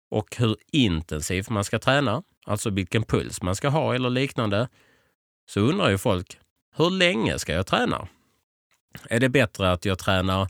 och 0.10 0.36
hur 0.38 0.56
intensivt 0.72 1.49
man 1.49 1.64
ska 1.64 1.80
träna, 1.80 2.24
alltså 2.45 2.70
vilken 2.70 3.04
puls 3.04 3.41
man 3.41 3.56
ska 3.56 3.70
ha 3.70 3.95
eller 3.95 4.10
liknande, 4.10 4.68
så 5.49 5.60
undrar 5.60 5.89
ju 5.89 5.97
folk, 5.97 6.39
hur 6.76 6.89
länge 6.89 7.39
ska 7.39 7.54
jag 7.54 7.68
träna? 7.68 8.08
Är 9.10 9.20
det 9.20 9.30
bättre 9.30 9.72
att 9.72 9.86
jag 9.86 9.99
tränar 9.99 10.47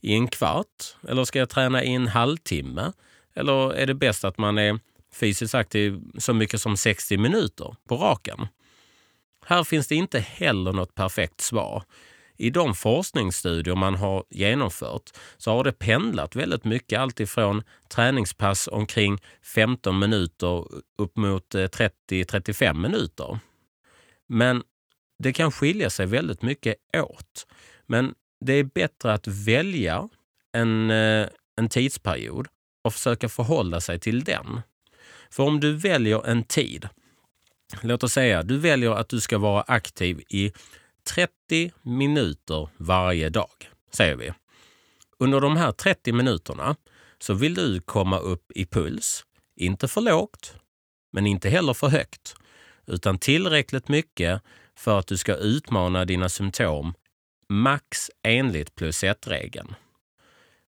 i 0.00 0.14
en 0.14 0.28
kvart 0.28 0.96
eller 1.08 1.24
ska 1.24 1.38
jag 1.38 1.48
träna 1.48 1.84
i 1.84 1.94
en 1.94 2.08
halvtimme? 2.08 2.92
Eller 3.34 3.74
är 3.74 3.86
det 3.86 3.94
bäst 3.94 4.24
att 4.24 4.38
man 4.38 4.58
är 4.58 4.80
fysiskt 5.12 5.54
aktiv 5.54 6.00
så 6.18 6.34
mycket 6.34 6.60
som 6.60 6.76
60 6.76 7.16
minuter 7.16 7.76
på 7.88 7.96
raken? 7.96 8.46
Här 9.46 9.64
finns 9.64 9.86
det 9.88 9.94
inte 9.94 10.20
heller 10.20 10.72
något 10.72 10.94
perfekt 10.94 11.40
svar 11.40 11.82
i 12.42 12.50
de 12.50 12.74
forskningsstudier 12.74 13.74
man 13.74 13.94
har 13.94 14.24
genomfört 14.30 15.10
så 15.36 15.50
har 15.50 15.64
det 15.64 15.72
pendlat 15.72 16.36
väldigt 16.36 16.64
mycket. 16.64 16.98
Alltifrån 16.98 17.62
träningspass 17.88 18.68
omkring 18.68 19.18
15 19.42 19.98
minuter 19.98 20.66
upp 20.98 21.16
mot 21.16 21.54
eh, 21.54 21.60
30-35 21.60 22.74
minuter. 22.74 23.38
Men 24.28 24.62
det 25.18 25.32
kan 25.32 25.52
skilja 25.52 25.90
sig 25.90 26.06
väldigt 26.06 26.42
mycket 26.42 26.74
åt. 26.96 27.46
Men 27.86 28.14
det 28.40 28.52
är 28.52 28.64
bättre 28.64 29.12
att 29.12 29.26
välja 29.26 30.08
en, 30.52 30.90
eh, 30.90 31.28
en 31.56 31.68
tidsperiod 31.68 32.48
och 32.84 32.92
försöka 32.92 33.28
förhålla 33.28 33.80
sig 33.80 34.00
till 34.00 34.24
den. 34.24 34.60
För 35.30 35.42
om 35.42 35.60
du 35.60 35.76
väljer 35.76 36.26
en 36.26 36.44
tid, 36.44 36.88
låt 37.82 38.02
oss 38.02 38.12
säga 38.12 38.42
du 38.42 38.58
väljer 38.58 38.90
att 38.90 39.08
du 39.08 39.20
ska 39.20 39.38
vara 39.38 39.62
aktiv 39.62 40.22
i 40.28 40.52
30 41.04 41.72
minuter 41.82 42.68
varje 42.76 43.28
dag, 43.28 43.70
säger 43.90 44.16
vi. 44.16 44.32
Under 45.18 45.40
de 45.40 45.56
här 45.56 45.72
30 45.72 46.12
minuterna 46.12 46.76
så 47.18 47.34
vill 47.34 47.54
du 47.54 47.80
komma 47.80 48.18
upp 48.18 48.52
i 48.54 48.66
puls, 48.66 49.24
inte 49.56 49.88
för 49.88 50.00
lågt, 50.00 50.54
men 51.12 51.26
inte 51.26 51.48
heller 51.48 51.74
för 51.74 51.88
högt, 51.88 52.34
utan 52.86 53.18
tillräckligt 53.18 53.88
mycket 53.88 54.42
för 54.76 54.98
att 54.98 55.06
du 55.06 55.16
ska 55.16 55.34
utmana 55.34 56.04
dina 56.04 56.28
symptom 56.28 56.94
max 57.48 58.10
enligt 58.22 58.74
plus 58.74 59.04
ett-regeln. 59.04 59.74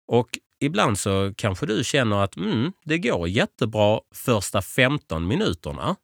Och 0.07 0.39
ibland 0.61 0.99
så 0.99 1.33
kanske 1.37 1.67
du 1.67 1.85
känner 1.85 2.25
att 2.25 2.37
mm, 2.37 2.73
det 2.85 2.99
går 2.99 3.29
jättebra 3.29 4.01
första 4.15 4.63
15 4.63 5.27
minuterna 5.29 5.97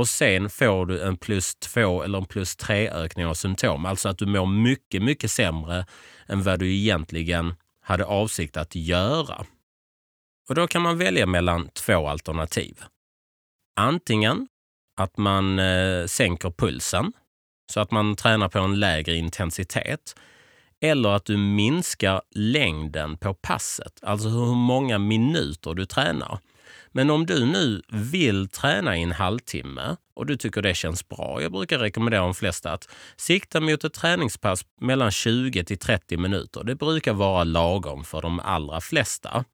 och 0.00 0.08
sen 0.08 0.50
får 0.50 0.86
du 0.86 1.02
en 1.02 1.16
plus 1.16 1.54
två 1.54 2.02
eller 2.02 2.18
en 2.18 2.24
plus 2.24 2.56
tre 2.56 2.90
ökning 2.90 3.26
av 3.26 3.34
symptom. 3.34 3.86
Alltså 3.86 4.08
att 4.08 4.18
du 4.18 4.26
mår 4.26 4.46
mycket, 4.46 5.02
mycket 5.02 5.30
sämre 5.30 5.86
än 6.26 6.42
vad 6.42 6.58
du 6.58 6.74
egentligen 6.74 7.54
hade 7.80 8.04
avsikt 8.04 8.56
att 8.56 8.74
göra. 8.74 9.46
Och 10.48 10.54
då 10.54 10.66
kan 10.66 10.82
man 10.82 10.98
välja 10.98 11.26
mellan 11.26 11.68
två 11.68 12.08
alternativ. 12.08 12.82
Antingen 13.76 14.48
att 14.96 15.16
man 15.16 15.58
eh, 15.58 16.06
sänker 16.06 16.50
pulsen 16.50 17.12
så 17.72 17.80
att 17.80 17.90
man 17.90 18.16
tränar 18.16 18.48
på 18.48 18.58
en 18.58 18.80
lägre 18.80 19.14
intensitet. 19.14 20.16
Eller 20.80 21.08
att 21.08 21.24
du 21.24 21.36
minskar 21.36 22.22
längden 22.30 23.16
på 23.16 23.34
passet, 23.34 24.00
alltså 24.02 24.28
hur 24.28 24.54
många 24.54 24.98
minuter 24.98 25.74
du 25.74 25.86
tränar. 25.86 26.38
Men 26.92 27.10
om 27.10 27.26
du 27.26 27.46
nu 27.46 27.82
vill 27.88 28.48
träna 28.48 28.96
i 28.96 29.02
en 29.02 29.12
halvtimme 29.12 29.96
och 30.14 30.26
du 30.26 30.36
tycker 30.36 30.62
det 30.62 30.74
känns 30.74 31.08
bra, 31.08 31.42
jag 31.42 31.52
brukar 31.52 31.78
rekommendera 31.78 32.20
de 32.20 32.34
flesta 32.34 32.72
att 32.72 32.88
sikta 33.16 33.60
mot 33.60 33.84
ett 33.84 33.94
träningspass 33.94 34.64
mellan 34.80 35.10
20 35.10 35.64
till 35.64 35.78
30 35.78 36.16
minuter. 36.16 36.64
Det 36.64 36.74
brukar 36.74 37.12
vara 37.12 37.44
lagom 37.44 38.04
för 38.04 38.22
de 38.22 38.40
allra 38.40 38.80
flesta. 38.80 39.44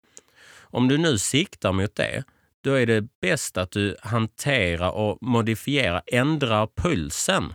Om 0.61 0.89
du 0.89 0.99
nu 0.99 1.19
siktar 1.19 1.73
mot 1.73 1.95
det, 1.95 2.25
då 2.61 2.73
är 2.73 2.87
det 2.87 3.05
bäst 3.21 3.57
att 3.57 3.71
du 3.71 3.97
hanterar 4.03 4.91
och 4.91 5.19
modifierar, 5.21 6.03
ändrar 6.07 6.69
pulsen 6.77 7.55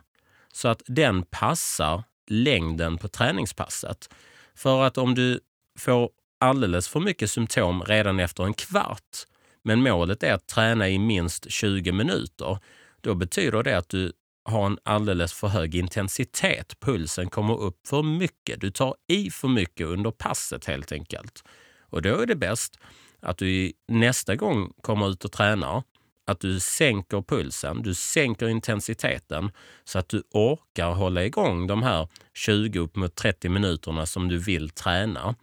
så 0.54 0.68
att 0.68 0.82
den 0.86 1.24
passar 1.24 2.04
längden 2.28 2.98
på 2.98 3.08
träningspasset. 3.08 4.10
För 4.56 4.84
att 4.84 4.98
om 4.98 5.16
du 5.16 5.40
får 5.80 6.10
alldeles 6.40 6.88
för 6.88 7.00
mycket 7.00 7.32
symptom 7.32 7.84
redan 7.84 8.20
efter 8.20 8.44
en 8.44 8.54
kvart, 8.54 9.26
men 9.64 9.82
målet 9.82 10.24
är 10.24 10.34
att 10.34 10.48
träna 10.48 10.90
i 10.90 11.00
minst 11.00 11.52
20 11.52 11.92
minuter, 11.92 12.58
då 13.02 13.16
betyder 13.16 13.64
det 13.64 13.78
att 13.78 13.90
du 13.90 14.14
har 14.44 14.66
en 14.66 14.78
alldeles 14.84 15.34
för 15.34 15.48
hög 15.48 15.76
intensitet. 15.76 16.80
Pulsen 16.80 17.30
kommer 17.30 17.60
upp 17.60 17.88
för 17.88 18.04
mycket. 18.04 18.62
Du 18.62 18.72
tar 18.72 18.96
i 19.08 19.32
för 19.32 19.48
mycket 19.48 19.88
under 19.88 20.12
passet 20.12 20.66
helt 20.66 20.92
enkelt. 20.92 21.44
Och 21.82 22.02
då 22.02 22.22
är 22.22 22.26
det 22.26 22.36
bäst 22.36 22.80
att 23.20 23.38
du 23.38 23.74
nästa 23.88 24.36
gång 24.36 24.74
kommer 24.82 25.10
ut 25.10 25.26
och 25.26 25.32
tränar 25.32 25.84
att 26.28 26.40
du 26.40 26.60
sänker 26.60 27.22
pulsen, 27.22 27.82
du 27.82 27.94
sänker 27.94 28.48
intensiteten 28.48 29.52
så 29.84 30.00
att 30.00 30.10
du 30.10 30.24
orkar 30.32 30.92
hålla 30.92 31.26
igång 31.26 31.68
de 31.68 31.84
här 31.84 32.08
20 32.34 32.80
upp 32.80 32.96
mot 32.96 33.16
30 33.16 33.50
minuterna 33.50 34.06
som 34.06 34.28
du 34.28 34.38
vill 34.38 34.70
träna 34.70 35.36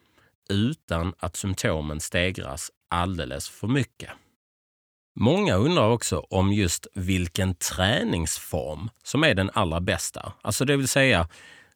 utan 0.49 1.15
att 1.19 1.37
symptomen 1.37 2.01
stegras 2.01 2.71
alldeles 2.89 3.49
för 3.49 3.69
mycket. 3.69 4.11
Många 5.21 5.55
undrar 5.55 5.91
också 5.91 6.19
om 6.31 6.53
just 6.53 6.87
vilken 6.95 7.55
träningsform 7.55 8.91
som 9.03 9.25
är 9.25 9.35
den 9.35 9.51
allra 9.55 9.81
bästa. 9.81 10.33
Alltså 10.43 10.65
det 10.65 10.77
vill 10.77 10.89
säga, 10.89 11.29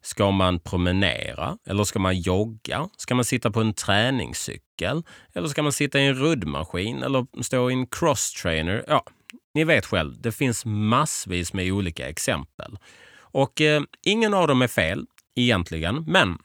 Ska 0.05 0.31
man 0.31 0.59
promenera 0.59 1.57
eller 1.65 1.83
ska 1.83 1.99
man 1.99 2.19
jogga? 2.19 2.89
Ska 2.97 3.15
man 3.15 3.25
sitta 3.25 3.51
på 3.51 3.61
en 3.61 3.73
träningscykel? 3.73 5.03
Eller 5.33 5.47
ska 5.47 5.63
man 5.63 5.71
sitta 5.71 5.99
i 5.99 6.07
en 6.07 6.15
ruddmaskin 6.15 7.03
eller 7.03 7.43
stå 7.43 7.69
i 7.69 7.73
en 7.73 7.87
crosstrainer? 7.87 8.83
Ja, 8.87 9.05
ni 9.53 9.63
vet 9.63 9.85
själv, 9.85 10.21
det 10.21 10.31
finns 10.31 10.65
massvis 10.65 11.53
med 11.53 11.71
olika 11.71 12.09
exempel. 12.09 12.77
Och 13.15 13.61
eh, 13.61 13.81
ingen 14.05 14.33
av 14.33 14.47
dem 14.47 14.61
är 14.61 14.67
fel 14.67 15.05
egentligen, 15.35 16.03
men 16.07 16.37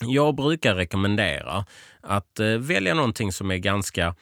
jag 0.00 0.34
brukar 0.34 0.74
rekommendera 0.74 1.64
att 2.00 2.40
eh, 2.40 2.46
välja 2.46 2.94
någonting 2.94 3.32
som 3.32 3.50
är 3.50 3.56
ganska 3.56 4.14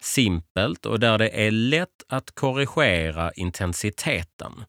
simpelt 0.00 0.86
och 0.86 1.00
där 1.00 1.18
det 1.18 1.46
är 1.46 1.50
lätt 1.50 2.02
att 2.08 2.34
korrigera 2.34 3.32
intensiteten. 3.32 4.64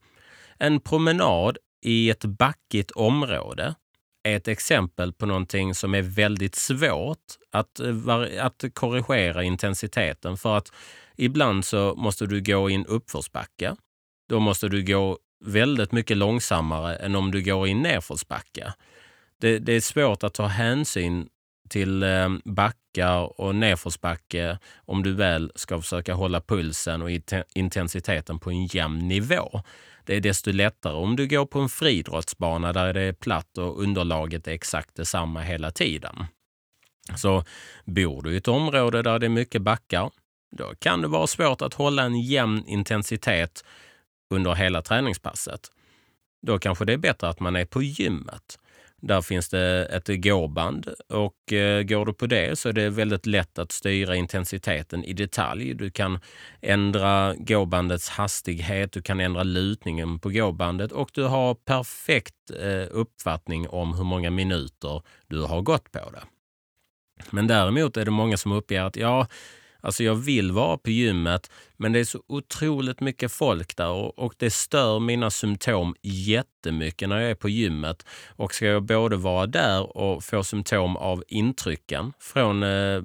En 0.58 0.80
promenad 0.80 1.58
i 1.82 2.10
ett 2.10 2.24
backigt 2.24 2.90
område 2.90 3.74
är 4.22 4.36
ett 4.36 4.48
exempel 4.48 5.12
på 5.12 5.26
någonting 5.26 5.74
som 5.74 5.94
är 5.94 6.02
väldigt 6.02 6.54
svårt 6.54 7.24
att, 7.52 7.80
eh, 7.80 7.96
att 8.40 8.64
korrigera 8.74 9.42
intensiteten 9.42 10.36
för 10.36 10.56
att 10.56 10.72
ibland 11.16 11.64
så 11.64 11.94
måste 11.96 12.26
du 12.26 12.40
gå 12.40 12.70
i 12.70 12.74
en 12.74 12.86
uppförsbacke. 12.86 13.76
Då 14.28 14.40
måste 14.40 14.68
du 14.68 14.84
gå 14.84 15.18
väldigt 15.44 15.92
mycket 15.92 16.16
långsammare 16.16 16.96
än 16.96 17.16
om 17.16 17.30
du 17.30 17.42
går 17.42 17.68
i 17.68 17.70
en 17.70 17.82
nedförsbacke. 17.82 18.72
Det, 19.40 19.58
det 19.58 19.72
är 19.72 19.80
svårt 19.80 20.22
att 20.22 20.34
ta 20.34 20.46
hänsyn 20.46 21.28
till 21.68 22.02
eh, 22.02 22.28
backar 22.44 23.40
och 23.40 23.54
nedförsbacke 23.54 24.58
om 24.84 25.02
du 25.02 25.12
väl 25.12 25.52
ska 25.54 25.80
försöka 25.80 26.14
hålla 26.14 26.40
pulsen 26.40 27.02
och 27.02 27.10
intensiteten 27.54 28.38
på 28.38 28.50
en 28.50 28.66
jämn 28.66 29.08
nivå 29.08 29.62
det 30.06 30.16
är 30.16 30.20
desto 30.20 30.52
lättare 30.52 30.94
om 30.94 31.16
du 31.16 31.26
går 31.26 31.46
på 31.46 31.60
en 31.60 31.68
friidrottsbana 31.68 32.72
där 32.72 32.94
det 32.94 33.00
är 33.00 33.12
platt 33.12 33.58
och 33.58 33.82
underlaget 33.82 34.48
är 34.48 34.52
exakt 34.52 34.94
detsamma 34.94 35.40
hela 35.40 35.70
tiden. 35.70 36.24
Så 37.16 37.44
bor 37.84 38.22
du 38.22 38.34
i 38.34 38.36
ett 38.36 38.48
område 38.48 39.02
där 39.02 39.18
det 39.18 39.26
är 39.26 39.30
mycket 39.30 39.62
backar, 39.62 40.10
då 40.56 40.74
kan 40.78 41.02
det 41.02 41.08
vara 41.08 41.26
svårt 41.26 41.62
att 41.62 41.74
hålla 41.74 42.02
en 42.02 42.20
jämn 42.20 42.64
intensitet 42.66 43.64
under 44.30 44.54
hela 44.54 44.82
träningspasset. 44.82 45.60
Då 46.46 46.58
kanske 46.58 46.84
det 46.84 46.92
är 46.92 46.98
bättre 46.98 47.28
att 47.28 47.40
man 47.40 47.56
är 47.56 47.64
på 47.64 47.82
gymmet. 47.82 48.58
Där 49.06 49.22
finns 49.22 49.48
det 49.48 49.84
ett 49.84 50.22
gåband 50.22 50.88
och 51.08 51.52
eh, 51.52 51.82
går 51.82 52.06
du 52.06 52.12
på 52.12 52.26
det 52.26 52.58
så 52.58 52.68
är 52.68 52.72
det 52.72 52.90
väldigt 52.90 53.26
lätt 53.26 53.58
att 53.58 53.72
styra 53.72 54.16
intensiteten 54.16 55.04
i 55.04 55.12
detalj. 55.12 55.74
Du 55.74 55.90
kan 55.90 56.18
ändra 56.60 57.34
gåbandets 57.34 58.08
hastighet, 58.08 58.92
du 58.92 59.02
kan 59.02 59.20
ändra 59.20 59.42
lutningen 59.42 60.18
på 60.18 60.30
gåbandet 60.30 60.92
och 60.92 61.10
du 61.12 61.22
har 61.24 61.54
perfekt 61.54 62.50
eh, 62.62 62.86
uppfattning 62.90 63.68
om 63.68 63.94
hur 63.94 64.04
många 64.04 64.30
minuter 64.30 65.02
du 65.26 65.42
har 65.42 65.62
gått 65.62 65.92
på 65.92 66.10
det. 66.10 66.22
Men 67.30 67.46
däremot 67.46 67.96
är 67.96 68.04
det 68.04 68.10
många 68.10 68.36
som 68.36 68.52
uppger 68.52 68.82
att 68.82 68.96
ja, 68.96 69.26
Alltså 69.86 70.04
jag 70.04 70.14
vill 70.14 70.52
vara 70.52 70.78
på 70.78 70.90
gymmet, 70.90 71.50
men 71.76 71.92
det 71.92 72.00
är 72.00 72.04
så 72.04 72.22
otroligt 72.26 73.00
mycket 73.00 73.32
folk 73.32 73.76
där 73.76 73.88
och, 73.88 74.18
och 74.18 74.34
det 74.36 74.50
stör 74.50 75.00
mina 75.00 75.30
symptom 75.30 75.94
jättemycket 76.02 77.08
när 77.08 77.20
jag 77.20 77.30
är 77.30 77.34
på 77.34 77.48
gymmet. 77.48 78.06
Och 78.28 78.54
ska 78.54 78.66
jag 78.66 78.82
både 78.82 79.16
vara 79.16 79.46
där 79.46 79.96
och 79.96 80.24
få 80.24 80.44
symptom 80.44 80.96
av 80.96 81.24
intrycken 81.28 82.12
från 82.18 82.62
eh, 82.62 83.02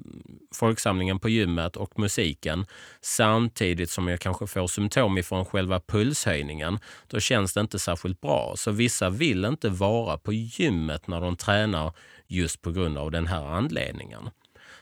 folksamlingen 0.54 1.18
på 1.18 1.28
gymmet 1.28 1.76
och 1.76 1.98
musiken 1.98 2.66
samtidigt 3.00 3.90
som 3.90 4.08
jag 4.08 4.20
kanske 4.20 4.46
får 4.46 4.66
symptom 4.66 5.18
ifrån 5.18 5.44
själva 5.44 5.80
pulshöjningen, 5.80 6.78
då 7.06 7.20
känns 7.20 7.54
det 7.54 7.60
inte 7.60 7.78
särskilt 7.78 8.20
bra. 8.20 8.54
Så 8.56 8.70
vissa 8.70 9.10
vill 9.10 9.44
inte 9.44 9.68
vara 9.68 10.18
på 10.18 10.32
gymmet 10.32 11.06
när 11.06 11.20
de 11.20 11.36
tränar 11.36 11.92
just 12.26 12.62
på 12.62 12.70
grund 12.70 12.98
av 12.98 13.10
den 13.10 13.26
här 13.26 13.46
anledningen. 13.46 14.30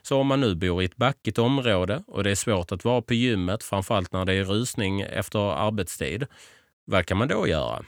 Så 0.03 0.21
om 0.21 0.27
man 0.27 0.41
nu 0.41 0.55
bor 0.55 0.83
i 0.83 0.85
ett 0.85 0.97
backigt 0.97 1.39
område 1.39 2.03
och 2.07 2.25
det 2.25 2.31
är 2.31 2.35
svårt 2.35 2.73
att 2.73 2.85
vara 2.85 3.03
på 3.03 3.15
gymmet, 3.15 3.63
framförallt 3.63 4.13
när 4.13 4.25
det 4.25 4.35
är 4.35 4.45
rusning 4.45 5.01
efter 5.01 5.39
arbetstid, 5.39 6.27
vad 6.85 7.07
kan 7.07 7.17
man 7.17 7.29
då 7.29 7.49
göra? 7.49 7.85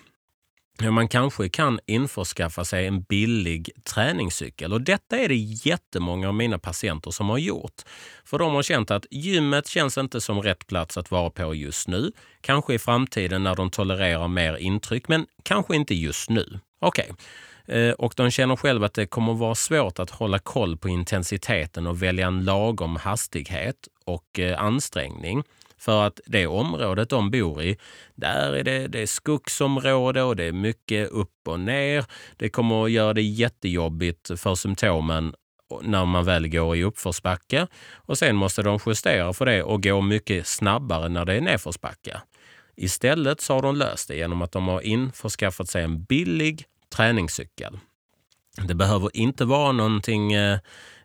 Man 0.91 1.09
kanske 1.09 1.49
kan 1.49 1.81
införskaffa 1.87 2.65
sig 2.65 2.87
en 2.87 3.03
billig 3.03 3.71
träningscykel 3.85 4.73
och 4.73 4.81
detta 4.81 5.19
är 5.19 5.29
det 5.29 5.37
jättemånga 5.37 6.29
av 6.29 6.35
mina 6.35 6.59
patienter 6.59 7.11
som 7.11 7.29
har 7.29 7.39
gjort. 7.39 7.83
För 8.25 8.39
de 8.39 8.55
har 8.55 8.63
känt 8.63 8.91
att 8.91 9.07
gymmet 9.11 9.67
känns 9.67 9.99
inte 9.99 10.21
som 10.21 10.43
rätt 10.43 10.67
plats 10.67 10.97
att 10.97 11.11
vara 11.11 11.31
på 11.31 11.55
just 11.55 11.89
nu. 11.89 12.13
Kanske 12.41 12.75
i 12.75 12.79
framtiden 12.79 13.43
när 13.43 13.55
de 13.55 13.71
tolererar 13.71 14.29
mer 14.29 14.57
intryck, 14.57 15.09
men 15.09 15.27
kanske 15.43 15.77
inte 15.77 15.95
just 15.95 16.31
nu. 16.31 16.61
Okej. 16.81 17.05
Okay. 17.05 17.17
Eh, 17.73 17.93
och 17.93 18.15
de 18.17 18.31
känner 18.31 18.57
själva 18.57 18.87
att 18.87 18.95
det 18.95 19.07
kommer 19.07 19.35
vara 19.35 19.55
svårt 19.55 19.99
att 19.99 20.11
hålla 20.11 20.39
koll 20.39 20.77
på 20.77 20.89
intensiteten 20.89 21.87
och 21.87 22.03
välja 22.03 22.27
en 22.27 22.45
lagom 22.45 22.97
hastighet 22.97 23.89
och 24.05 24.39
eh, 24.39 24.63
ansträngning. 24.63 25.43
För 25.79 26.07
att 26.07 26.21
det 26.27 26.47
området 26.47 27.09
de 27.09 27.31
bor 27.31 27.63
i, 27.63 27.77
där 28.15 28.53
är 28.53 28.65
det, 28.65 28.87
det 28.87 29.01
är 29.01 29.07
skogsområde 29.07 30.23
och 30.23 30.37
det 30.37 30.45
är 30.45 30.53
mycket 30.53 31.11
upp 31.11 31.49
och 31.49 31.61
ner. 31.61 32.05
Det 32.37 32.49
kommer 32.49 32.85
att 32.85 32.91
göra 32.91 33.15
det 33.15 33.23
jättejobbigt 33.23 34.41
för 34.41 34.55
symptomen 34.55 35.35
när 35.83 36.05
man 36.05 36.25
väl 36.25 36.49
går 36.49 36.77
i 36.77 36.85
uppförsbacke. 36.85 37.67
Och 37.95 38.19
sen 38.19 38.37
måste 38.37 38.63
de 38.63 38.79
justera 38.87 39.33
för 39.33 39.47
det 39.47 39.63
och 39.63 39.83
gå 39.83 40.01
mycket 40.01 40.47
snabbare 40.47 41.09
när 41.09 41.25
det 41.25 41.35
är 41.35 41.41
nedförsbacke. 41.41 42.21
Istället 42.77 43.41
så 43.41 43.55
har 43.55 43.63
de 43.63 43.77
löst 43.77 44.09
det 44.09 44.17
genom 44.17 44.43
att 44.43 44.53
de 44.53 44.69
har 44.69 44.81
införskaffat 44.81 45.69
sig 45.69 45.83
en 45.83 46.05
billig 46.05 46.67
träningscykel. 46.93 47.79
Det 48.69 48.75
behöver 48.75 49.17
inte 49.17 49.45
vara 49.45 49.73
någonting 49.73 50.33
eh, 50.33 50.59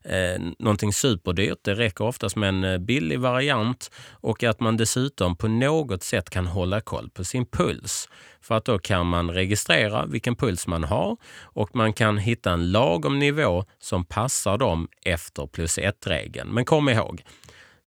eh, 0.03 0.41
någonting 0.59 0.93
superdyrt. 0.93 1.57
Det 1.61 1.75
räcker 1.75 2.05
oftast 2.05 2.35
med 2.35 2.49
en 2.49 2.63
eh, 2.63 2.77
billig 2.77 3.19
variant 3.19 3.91
och 4.11 4.43
att 4.43 4.59
man 4.59 4.77
dessutom 4.77 5.35
på 5.35 5.47
något 5.47 6.03
sätt 6.03 6.29
kan 6.29 6.47
hålla 6.47 6.81
koll 6.81 7.09
på 7.09 7.23
sin 7.23 7.45
puls. 7.45 8.09
För 8.41 8.55
att 8.55 8.65
då 8.65 8.79
kan 8.79 9.07
man 9.07 9.31
registrera 9.31 10.05
vilken 10.05 10.35
puls 10.35 10.67
man 10.67 10.83
har 10.83 11.17
och 11.41 11.75
man 11.75 11.93
kan 11.93 12.17
hitta 12.17 12.51
en 12.51 12.71
lagom 12.71 13.19
nivå 13.19 13.65
som 13.79 14.05
passar 14.05 14.57
dem 14.57 14.87
efter 15.05 15.47
plus 15.47 15.77
ett-regeln. 15.77 16.49
Men 16.49 16.65
kom 16.65 16.89
ihåg, 16.89 17.23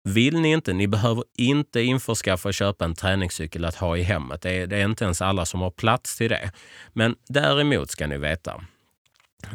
vill 0.08 0.39
ni 0.39 0.51
inte, 0.51 0.74
ni 0.74 0.88
behöver 0.88 1.24
inte 1.38 1.82
införskaffa 1.82 2.49
och 2.49 2.53
köpa 2.53 2.86
en 2.86 2.95
träningscykel 2.95 3.66
att 3.66 3.76
ha 3.76 3.97
i 3.97 4.03
hemmet. 4.03 4.41
Det 4.41 4.51
är, 4.51 4.68
det 4.68 4.78
är 4.78 4.86
inte 4.86 5.03
ens 5.03 5.22
alla 5.22 5.45
som 5.45 5.62
har 5.62 5.72
plats 5.72 6.18
till 6.18 6.30
det. 6.30 6.51
Men 6.93 7.16
däremot 7.28 7.91
ska 7.91 8.08
ni 8.08 8.18
veta, 8.18 8.64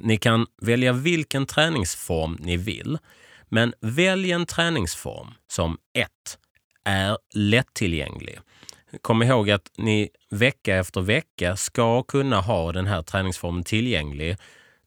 ni 0.00 0.16
kan 0.16 0.46
välja 0.62 0.92
vilken 0.92 1.46
träningsform 1.46 2.38
ni 2.40 2.56
vill, 2.56 2.98
men 3.48 3.74
välj 3.80 4.32
en 4.32 4.46
träningsform 4.46 5.34
som 5.48 5.78
1. 5.92 6.08
är 6.84 7.18
lättillgänglig. 7.34 8.38
Kom 9.00 9.22
ihåg 9.22 9.50
att 9.50 9.70
ni 9.78 10.08
vecka 10.30 10.76
efter 10.76 11.00
vecka 11.00 11.56
ska 11.56 12.02
kunna 12.02 12.40
ha 12.40 12.72
den 12.72 12.86
här 12.86 13.02
träningsformen 13.02 13.64
tillgänglig 13.64 14.36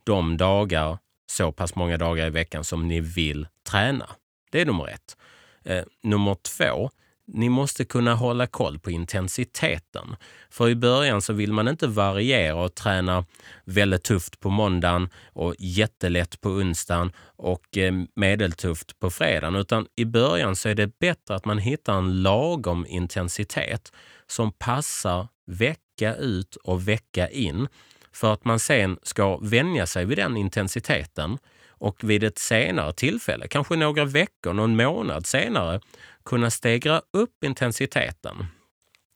de 0.03 0.38
dagar, 0.38 0.97
så 1.32 1.51
pass 1.51 1.76
många 1.76 1.97
dagar 1.97 2.28
i 2.28 2.30
veckan 2.30 2.63
som 2.63 2.88
ni 2.88 2.99
vill 2.99 3.47
träna. 3.70 4.09
Det 4.51 4.61
är 4.61 4.66
nummer 4.66 4.88
ett. 4.88 5.18
Eh, 5.66 5.84
nummer 6.03 6.36
två, 6.36 6.89
ni 7.28 7.49
måste 7.49 7.86
kunna 7.86 8.16
hålla 8.16 8.47
koll 8.47 8.80
på 8.80 8.91
intensiteten. 8.91 10.16
För 10.49 10.70
i 10.70 10.76
början 10.76 11.22
så 11.22 11.34
vill 11.34 11.53
man 11.53 11.68
inte 11.68 11.88
variera 11.88 12.55
och 12.55 12.76
träna 12.76 13.26
väldigt 13.63 14.03
tufft 14.03 14.39
på 14.39 14.49
måndagen 14.49 15.09
och 15.34 15.55
jättelätt 15.59 16.41
på 16.41 16.49
onsdagen 16.49 17.11
och 17.26 17.78
eh, 17.78 17.93
medeltufft 18.16 18.99
på 18.99 19.09
fredagen. 19.09 19.55
Utan 19.55 19.88
i 19.95 20.05
början 20.05 20.55
så 20.55 20.70
är 20.70 20.76
det 20.76 20.99
bättre 20.99 21.36
att 21.36 21.45
man 21.45 21.57
hittar 21.57 21.97
en 21.97 22.22
lagom 22.22 22.86
intensitet 22.89 23.91
som 24.28 24.51
passar 24.51 25.28
vecka 25.47 26.16
ut 26.16 26.55
och 26.55 26.88
vecka 26.88 27.30
in. 27.30 27.68
För 28.11 28.34
att 28.34 28.45
man 28.45 28.59
sen 28.59 28.97
ska 29.03 29.38
vänja 29.38 29.88
sig 29.88 30.05
vid 30.05 30.18
den 30.18 30.38
intensiteten 30.38 31.38
och 31.78 32.03
vid 32.03 32.23
ett 32.23 32.38
senare 32.38 32.93
tillfälle, 32.93 33.47
kanske 33.47 33.76
några 33.76 34.05
veckor, 34.05 34.53
någon 34.53 34.76
månad 34.76 35.26
senare, 35.26 35.82
kunna 36.26 36.51
stegra 36.51 37.01
upp 37.13 37.43
intensiteten. 37.43 38.45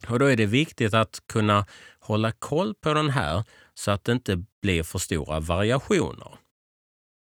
Och 0.07 0.19
då 0.19 0.25
är 0.25 0.35
det 0.35 0.45
viktigt 0.45 0.93
att 0.93 1.21
kunna 1.27 1.65
hålla 1.99 2.31
koll 2.31 2.75
på 2.75 2.93
den 2.93 3.09
här 3.09 3.43
så 3.73 3.91
att 3.91 4.03
det 4.03 4.11
inte 4.11 4.43
blir 4.61 4.83
för 4.83 4.99
stora 4.99 5.39
variationer. 5.39 6.37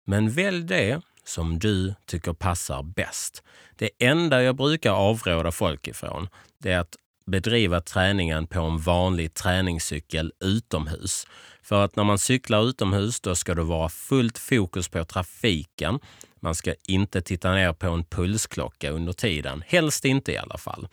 Men 0.07 0.31
välj 0.31 0.65
det 0.65 1.01
som 1.25 1.59
du 1.59 1.95
tycker 2.07 2.33
passar 2.33 2.83
bäst. 2.83 3.43
Det 3.77 3.91
enda 3.99 4.43
jag 4.43 4.57
brukar 4.57 4.93
avråda 4.93 5.53
folk 5.53 5.89
ifrån 5.89 6.29
det 6.59 6.73
är 6.73 6.79
att 6.79 6.97
bedriva 7.27 7.81
träningen 7.81 8.47
på 8.47 8.61
en 8.61 8.79
vanlig 8.79 9.35
träningscykel 9.35 10.33
utomhus. 10.41 11.27
För 11.63 11.85
att 11.85 11.97
när 11.97 12.05
man 12.05 12.19
cyklar 12.19 12.69
utomhus 12.69 13.21
då 13.21 13.35
ska 13.35 13.55
det 13.55 13.63
vara 13.63 13.89
fullt 13.89 14.39
fokus 14.39 14.89
på 14.89 15.05
trafiken. 15.05 15.99
Man 16.41 16.55
ska 16.55 16.75
inte 16.89 17.23
titta 17.23 17.53
ner 17.55 17.73
på 17.73 17.87
en 17.87 18.05
pulsklocka 18.05 18.91
under 18.91 19.13
tiden, 19.13 19.63
helst 19.67 20.05
inte 20.05 20.33
i 20.33 20.39
alla 20.39 20.59
fall. 20.59 20.89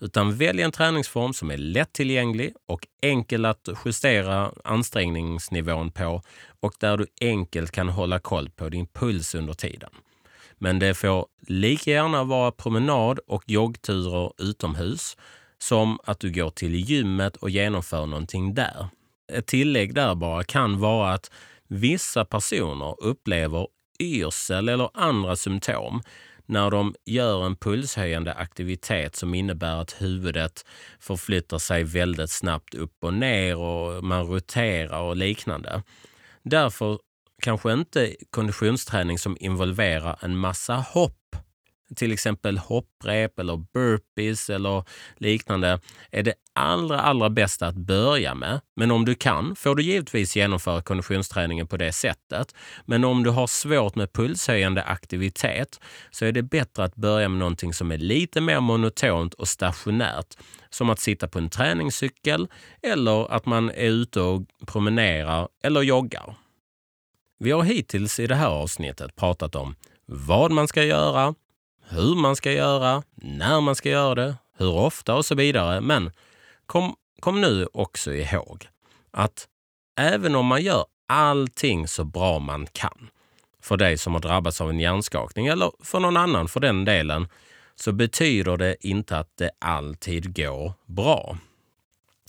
Utan 0.00 0.36
välj 0.36 0.62
en 0.62 0.72
träningsform 0.72 1.32
som 1.32 1.50
är 1.50 1.56
lättillgänglig 1.56 2.54
och 2.66 2.86
enkel 3.02 3.44
att 3.44 3.68
justera 3.84 4.52
ansträngningsnivån 4.64 5.90
på 5.90 6.22
och 6.60 6.74
där 6.78 6.96
du 6.96 7.06
enkelt 7.20 7.70
kan 7.70 7.88
hålla 7.88 8.18
koll 8.18 8.50
på 8.50 8.68
din 8.68 8.86
puls 8.86 9.34
under 9.34 9.54
tiden. 9.54 9.90
Men 10.58 10.78
det 10.78 10.94
får 10.94 11.26
lika 11.46 11.90
gärna 11.90 12.24
vara 12.24 12.50
promenad 12.52 13.18
och 13.26 13.42
joggturer 13.46 14.32
utomhus 14.38 15.16
som 15.58 15.98
att 16.04 16.20
du 16.20 16.32
går 16.32 16.50
till 16.50 16.74
gymmet 16.74 17.36
och 17.36 17.50
genomför 17.50 18.06
någonting 18.06 18.54
där. 18.54 18.88
Ett 19.32 19.46
tillägg 19.46 19.94
där 19.94 20.14
bara 20.14 20.44
kan 20.44 20.80
vara 20.80 21.12
att 21.12 21.30
vissa 21.68 22.24
personer 22.24 23.04
upplever 23.04 23.66
yrsel 23.98 24.68
eller 24.68 24.90
andra 24.94 25.36
symptom 25.36 26.02
när 26.46 26.70
de 26.70 26.94
gör 27.04 27.46
en 27.46 27.56
pulshöjande 27.56 28.34
aktivitet 28.34 29.16
som 29.16 29.34
innebär 29.34 29.76
att 29.76 30.02
huvudet 30.02 30.64
förflyttar 31.00 31.58
sig 31.58 31.84
väldigt 31.84 32.30
snabbt 32.30 32.74
upp 32.74 33.04
och 33.04 33.14
ner 33.14 33.56
och 33.56 34.04
man 34.04 34.26
roterar 34.26 35.00
och 35.00 35.16
liknande. 35.16 35.82
Därför 36.42 36.98
kanske 37.42 37.72
inte 37.72 38.16
konditionsträning 38.30 39.18
som 39.18 39.36
involverar 39.40 40.18
en 40.20 40.36
massa 40.36 40.74
hopp 40.74 41.36
till 41.94 42.12
exempel 42.12 42.58
hopprep 42.58 43.38
eller 43.38 43.56
burpees 43.56 44.50
eller 44.50 44.84
liknande 45.16 45.80
är 46.10 46.22
det 46.22 46.34
allra, 46.52 47.00
allra 47.00 47.30
bästa 47.30 47.66
att 47.66 47.74
börja 47.74 48.34
med. 48.34 48.60
Men 48.76 48.90
om 48.90 49.04
du 49.04 49.14
kan 49.14 49.56
får 49.56 49.74
du 49.74 49.82
givetvis 49.82 50.36
genomföra 50.36 50.82
konditionsträningen 50.82 51.66
på 51.66 51.76
det 51.76 51.92
sättet. 51.92 52.54
Men 52.84 53.04
om 53.04 53.22
du 53.22 53.30
har 53.30 53.46
svårt 53.46 53.94
med 53.94 54.12
pulshöjande 54.12 54.82
aktivitet 54.82 55.80
så 56.10 56.24
är 56.24 56.32
det 56.32 56.42
bättre 56.42 56.84
att 56.84 56.96
börja 56.96 57.28
med 57.28 57.38
någonting 57.38 57.74
som 57.74 57.92
är 57.92 57.98
lite 57.98 58.40
mer 58.40 58.60
monotont 58.60 59.34
och 59.34 59.48
stationärt. 59.48 60.36
Som 60.70 60.90
att 60.90 61.00
sitta 61.00 61.28
på 61.28 61.38
en 61.38 61.50
träningscykel 61.50 62.48
eller 62.82 63.32
att 63.32 63.46
man 63.46 63.70
är 63.70 63.90
ute 63.90 64.20
och 64.20 64.42
promenerar 64.66 65.48
eller 65.62 65.82
joggar. 65.82 66.36
Vi 67.38 67.50
har 67.50 67.62
hittills 67.62 68.20
i 68.20 68.26
det 68.26 68.34
här 68.34 68.48
avsnittet 68.48 69.16
pratat 69.16 69.54
om 69.54 69.74
vad 70.06 70.52
man 70.52 70.68
ska 70.68 70.84
göra, 70.84 71.34
hur 71.88 72.14
man 72.14 72.36
ska 72.36 72.52
göra, 72.52 73.02
när 73.14 73.60
man 73.60 73.76
ska 73.76 73.88
göra 73.88 74.14
det, 74.14 74.36
hur 74.56 74.74
ofta 74.74 75.14
och 75.14 75.26
så 75.26 75.34
vidare. 75.34 75.80
Men 75.80 76.10
kom, 76.66 76.96
kom 77.20 77.40
nu 77.40 77.66
också 77.72 78.12
ihåg 78.12 78.68
att 79.10 79.48
även 79.98 80.34
om 80.34 80.46
man 80.46 80.62
gör 80.62 80.84
allting 81.06 81.88
så 81.88 82.04
bra 82.04 82.38
man 82.38 82.66
kan 82.72 83.10
för 83.62 83.76
dig 83.76 83.98
som 83.98 84.12
har 84.12 84.20
drabbats 84.20 84.60
av 84.60 84.70
en 84.70 84.80
hjärnskakning 84.80 85.46
eller 85.46 85.72
för 85.82 86.00
någon 86.00 86.16
annan 86.16 86.48
för 86.48 86.60
den 86.60 86.84
delen, 86.84 87.28
så 87.74 87.92
betyder 87.92 88.56
det 88.56 88.76
inte 88.80 89.18
att 89.18 89.36
det 89.36 89.50
alltid 89.58 90.36
går 90.36 90.72
bra. 90.86 91.38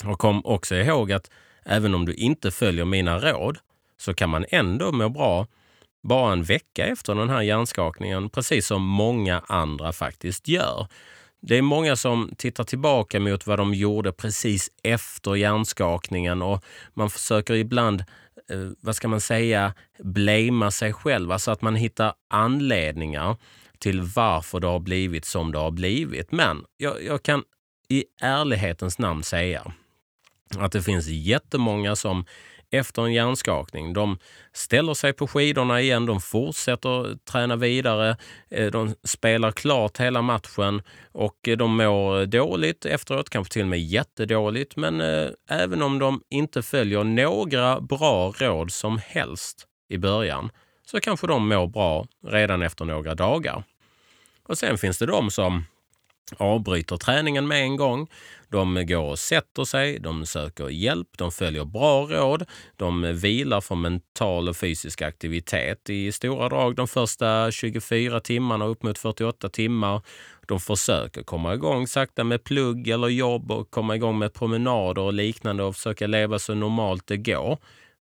Och 0.06 0.20
kom 0.20 0.46
också 0.46 0.76
ihåg 0.76 1.12
att 1.12 1.32
även 1.64 1.96
om 1.96 2.06
du 2.06 2.14
inte 2.14 2.52
följer 2.52 2.86
mina 2.86 3.20
råd 3.20 3.58
så 3.98 4.14
kan 4.14 4.30
man 4.30 4.46
ändå 4.50 4.92
må 4.92 5.10
bra 5.10 5.48
bara 6.04 6.34
en 6.34 6.44
vecka 6.44 6.86
efter 6.86 7.16
den 7.16 7.30
här 7.30 7.42
hjärnskakningen, 7.42 8.30
precis 8.30 8.68
som 8.68 8.84
många 8.84 9.42
andra 9.48 9.92
faktiskt 9.94 10.48
gör. 10.48 10.88
Det 11.42 11.58
är 11.58 11.62
många 11.62 11.96
som 11.96 12.32
tittar 12.38 12.64
tillbaka 12.64 13.20
mot 13.20 13.48
vad 13.48 13.60
de 13.60 13.74
gjorde 13.74 14.12
precis 14.12 14.72
efter 14.84 15.36
hjärnskakningen 15.36 16.42
och 16.42 16.64
man 16.94 17.10
försöker 17.10 17.54
ibland, 17.54 18.04
eh, 18.50 18.70
vad 18.82 18.96
ska 18.96 19.08
man 19.08 19.22
säga, 19.22 19.74
blamea 20.00 20.72
sig 20.72 20.94
själv. 20.94 21.32
Alltså 21.32 21.52
att 21.52 21.62
man 21.62 21.76
hittar 21.76 22.14
anledningar 22.30 23.38
till 23.80 24.02
varför 24.02 24.60
det 24.60 24.68
har 24.68 24.80
blivit 24.80 25.26
som 25.26 25.52
det 25.52 25.60
har 25.60 25.72
blivit. 25.72 26.32
Men 26.32 26.66
jag, 26.78 27.04
jag 27.04 27.24
kan 27.24 27.44
i 27.90 28.06
ärlighetens 28.22 29.00
namn 29.00 29.24
säga 29.24 29.74
att 30.58 30.72
det 30.72 30.82
finns 30.82 31.08
jättemånga 31.08 31.96
som 31.96 32.26
efter 32.72 33.02
en 33.02 33.14
hjärnskakning. 33.14 33.94
De 33.94 34.18
ställer 34.54 34.94
sig 34.94 35.14
på 35.14 35.28
skidorna 35.28 35.82
igen, 35.82 36.06
de 36.06 36.22
fortsätter 36.22 37.18
träna 37.26 37.56
vidare, 37.56 38.18
eh, 38.50 38.72
de 38.72 38.96
spelar 39.04 39.52
klart 39.52 39.98
hela 39.98 40.22
matchen 40.22 40.82
och 41.12 41.48
eh, 41.48 41.58
de 41.58 41.78
mår 41.78 42.26
dåligt 42.26 42.86
efteråt, 42.86 43.30
kanske 43.30 43.54
till 43.54 43.62
och 43.62 43.68
med 43.68 43.80
jättedåligt. 43.80 44.76
Men 44.76 45.02
eh, 45.02 45.30
även 45.50 45.82
om 45.82 46.00
de 46.00 46.22
inte 46.30 46.62
följer 46.62 47.04
några 47.04 47.82
bra 47.82 48.34
råd 48.38 48.72
som 48.72 49.02
helst 49.06 49.68
i 49.90 49.98
början 49.98 50.50
så 50.86 51.00
kanske 51.00 51.28
de 51.28 51.50
mår 51.50 51.68
bra 51.68 52.08
redan 52.28 52.62
efter 52.62 52.86
några 52.86 53.16
dagar. 53.16 53.64
Och 54.44 54.58
sen 54.58 54.78
finns 54.78 54.98
det 54.98 55.06
de 55.06 55.32
som 55.32 55.64
avbryter 56.38 56.98
träningen 56.98 57.48
med 57.48 57.62
en 57.62 57.76
gång. 57.76 58.08
De 58.50 58.86
går 58.88 59.04
och 59.04 59.20
sätter 59.20 59.64
sig, 59.64 60.00
de 60.00 60.26
söker 60.26 60.70
hjälp, 60.70 61.08
de 61.18 61.32
följer 61.32 61.66
bra 61.66 62.06
råd, 62.06 62.46
de 62.76 63.14
vilar 63.14 63.62
för 63.62 63.76
mental 63.76 64.50
och 64.50 64.58
fysisk 64.58 65.02
aktivitet 65.02 65.90
i 65.90 66.12
stora 66.12 66.50
drag 66.50 66.76
de 66.76 66.88
första 66.88 67.52
24 67.52 68.20
timmarna 68.20 68.66
upp 68.66 68.84
mot 68.84 68.98
48 68.98 69.50
timmar. 69.50 70.02
De 70.48 70.60
försöker 70.60 71.24
komma 71.24 71.54
igång 71.54 71.88
sakta 71.88 72.24
med 72.24 72.44
plugg 72.44 72.88
eller 72.88 73.08
jobb 73.08 73.52
och 73.52 73.72
komma 73.72 73.96
igång 73.96 74.20
med 74.20 74.34
promenader 74.34 75.02
och 75.02 75.14
liknande 75.14 75.64
och 75.64 75.76
försöka 75.76 76.08
leva 76.08 76.40
så 76.40 76.54
normalt 76.54 77.08
det 77.08 77.18
går. 77.18 77.58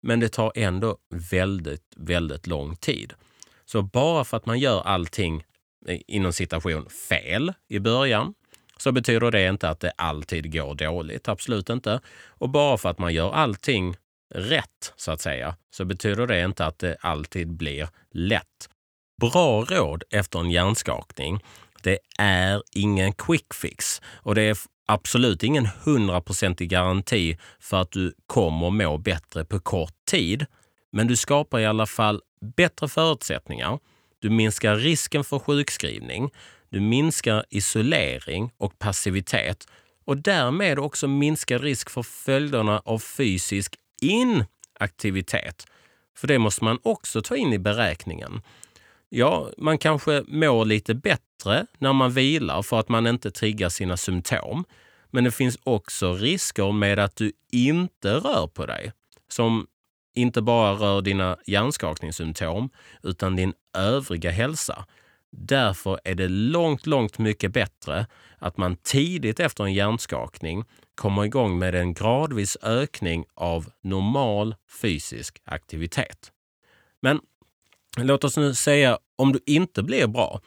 Men 0.01 0.19
det 0.19 0.29
tar 0.29 0.51
ändå 0.55 0.97
väldigt, 1.31 1.93
väldigt 1.95 2.47
lång 2.47 2.75
tid. 2.75 3.13
Så 3.65 3.81
bara 3.81 4.23
för 4.23 4.37
att 4.37 4.45
man 4.45 4.59
gör 4.59 4.81
allting 4.81 5.43
Eh, 5.87 5.99
inom 6.07 6.33
citation 6.33 6.89
fel 6.89 7.53
i 7.67 7.79
början 7.79 8.33
så 8.77 8.91
betyder 8.91 9.31
det 9.31 9.47
inte 9.47 9.69
att 9.69 9.79
det 9.79 9.91
alltid 9.97 10.53
går 10.53 10.75
dåligt. 10.75 11.27
Absolut 11.27 11.69
inte. 11.69 11.99
Och 12.27 12.49
bara 12.49 12.77
för 12.77 12.89
att 12.89 12.99
man 12.99 13.13
gör 13.13 13.31
allting 13.31 13.95
rätt, 14.35 14.93
så 14.95 15.11
att 15.11 15.21
säga, 15.21 15.55
så 15.71 15.85
betyder 15.85 16.27
det 16.27 16.41
inte 16.43 16.65
att 16.65 16.79
det 16.79 16.97
alltid 17.01 17.49
blir 17.49 17.87
lätt. 18.11 18.69
Bra 19.21 19.61
råd 19.61 20.03
efter 20.09 20.39
en 20.39 20.51
hjärnskakning, 20.51 21.39
det 21.81 21.99
är 22.17 22.63
ingen 22.71 23.13
quick 23.13 23.53
fix 23.53 24.01
och 24.05 24.35
det 24.35 24.41
är 24.41 24.57
absolut 24.85 25.43
ingen 25.43 25.65
hundraprocentig 25.65 26.69
garanti 26.69 27.37
för 27.59 27.81
att 27.81 27.91
du 27.91 28.13
kommer 28.25 28.69
må 28.69 28.97
bättre 28.97 29.45
på 29.45 29.59
kort 29.59 30.05
tid. 30.07 30.45
Men 30.91 31.07
du 31.07 31.15
skapar 31.15 31.59
i 31.59 31.65
alla 31.65 31.85
fall 31.85 32.21
bättre 32.55 32.87
förutsättningar 32.87 33.79
du 34.23 34.29
minskar 34.29 34.75
risken 34.75 35.23
för 35.23 35.39
sjukskrivning. 35.39 36.31
Du 36.69 36.79
minskar 36.79 37.45
isolering 37.49 38.51
och 38.57 38.79
passivitet 38.79 39.67
och 40.05 40.17
därmed 40.17 40.79
också 40.79 41.07
minskar 41.07 41.59
risk 41.59 41.89
för 41.89 42.03
följderna 42.03 42.81
av 42.85 42.99
fysisk 42.99 43.75
inaktivitet. 44.01 45.67
För 46.17 46.27
det 46.27 46.39
måste 46.39 46.63
man 46.63 46.79
också 46.83 47.21
ta 47.21 47.35
in 47.35 47.53
i 47.53 47.59
beräkningen. 47.59 48.41
Ja, 49.09 49.49
man 49.57 49.77
kanske 49.77 50.23
mår 50.27 50.65
lite 50.65 50.93
bättre 50.93 51.65
när 51.77 51.93
man 51.93 52.11
vilar 52.11 52.61
för 52.61 52.79
att 52.79 52.89
man 52.89 53.07
inte 53.07 53.31
triggar 53.31 53.69
sina 53.69 53.97
symptom. 53.97 54.65
Men 55.11 55.23
det 55.23 55.31
finns 55.31 55.57
också 55.63 56.13
risker 56.13 56.71
med 56.71 56.99
att 56.99 57.15
du 57.15 57.31
inte 57.51 58.13
rör 58.13 58.47
på 58.47 58.65
dig. 58.65 58.91
Som 59.27 59.67
inte 60.15 60.41
bara 60.41 60.73
rör 60.73 61.01
dina 61.01 61.37
hjärnskakningssymptom 61.45 62.69
utan 63.03 63.35
din 63.35 63.53
övriga 63.73 64.31
hälsa. 64.31 64.85
Därför 65.31 65.99
är 66.03 66.15
det 66.15 66.27
långt, 66.27 66.85
långt 66.85 67.19
mycket 67.19 67.51
bättre 67.51 68.07
att 68.37 68.57
man 68.57 68.75
tidigt 68.75 69.39
efter 69.39 69.63
en 69.63 69.73
hjärnskakning 69.73 70.65
kommer 70.95 71.25
igång 71.25 71.59
med 71.59 71.75
en 71.75 71.93
gradvis 71.93 72.57
ökning 72.61 73.25
av 73.33 73.69
normal 73.81 74.55
fysisk 74.81 75.41
aktivitet. 75.45 76.31
Men 77.01 77.19
låt 77.97 78.23
oss 78.23 78.37
nu 78.37 78.53
säga 78.53 78.97
om 79.15 79.31
du 79.33 79.39
inte 79.45 79.83
blir 79.83 80.07
bra. 80.07 80.41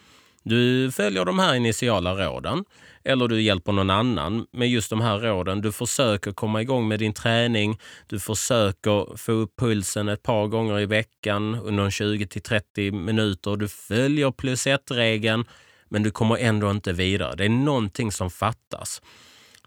Du 0.49 0.91
följer 0.91 1.25
de 1.25 1.39
här 1.39 1.55
initiala 1.55 2.13
råden 2.13 2.65
eller 3.03 3.27
du 3.27 3.41
hjälper 3.41 3.71
någon 3.71 3.89
annan 3.89 4.45
med 4.51 4.69
just 4.69 4.89
de 4.89 5.01
här 5.01 5.19
råden. 5.19 5.61
Du 5.61 5.71
försöker 5.71 6.31
komma 6.31 6.61
igång 6.61 6.87
med 6.87 6.99
din 6.99 7.13
träning. 7.13 7.79
Du 8.07 8.19
försöker 8.19 9.17
få 9.17 9.31
upp 9.31 9.55
pulsen 9.59 10.09
ett 10.09 10.23
par 10.23 10.47
gånger 10.47 10.79
i 10.79 10.85
veckan 10.85 11.55
under 11.55 11.89
20 11.89 12.27
till 12.27 12.41
30 12.41 12.91
minuter. 12.91 13.55
Du 13.55 13.67
följer 13.67 14.31
plus 14.31 14.67
ett-regeln, 14.67 15.45
men 15.89 16.03
du 16.03 16.11
kommer 16.11 16.37
ändå 16.37 16.71
inte 16.71 16.93
vidare. 16.93 17.35
Det 17.35 17.45
är 17.45 17.49
någonting 17.49 18.11
som 18.11 18.29
fattas. 18.29 19.01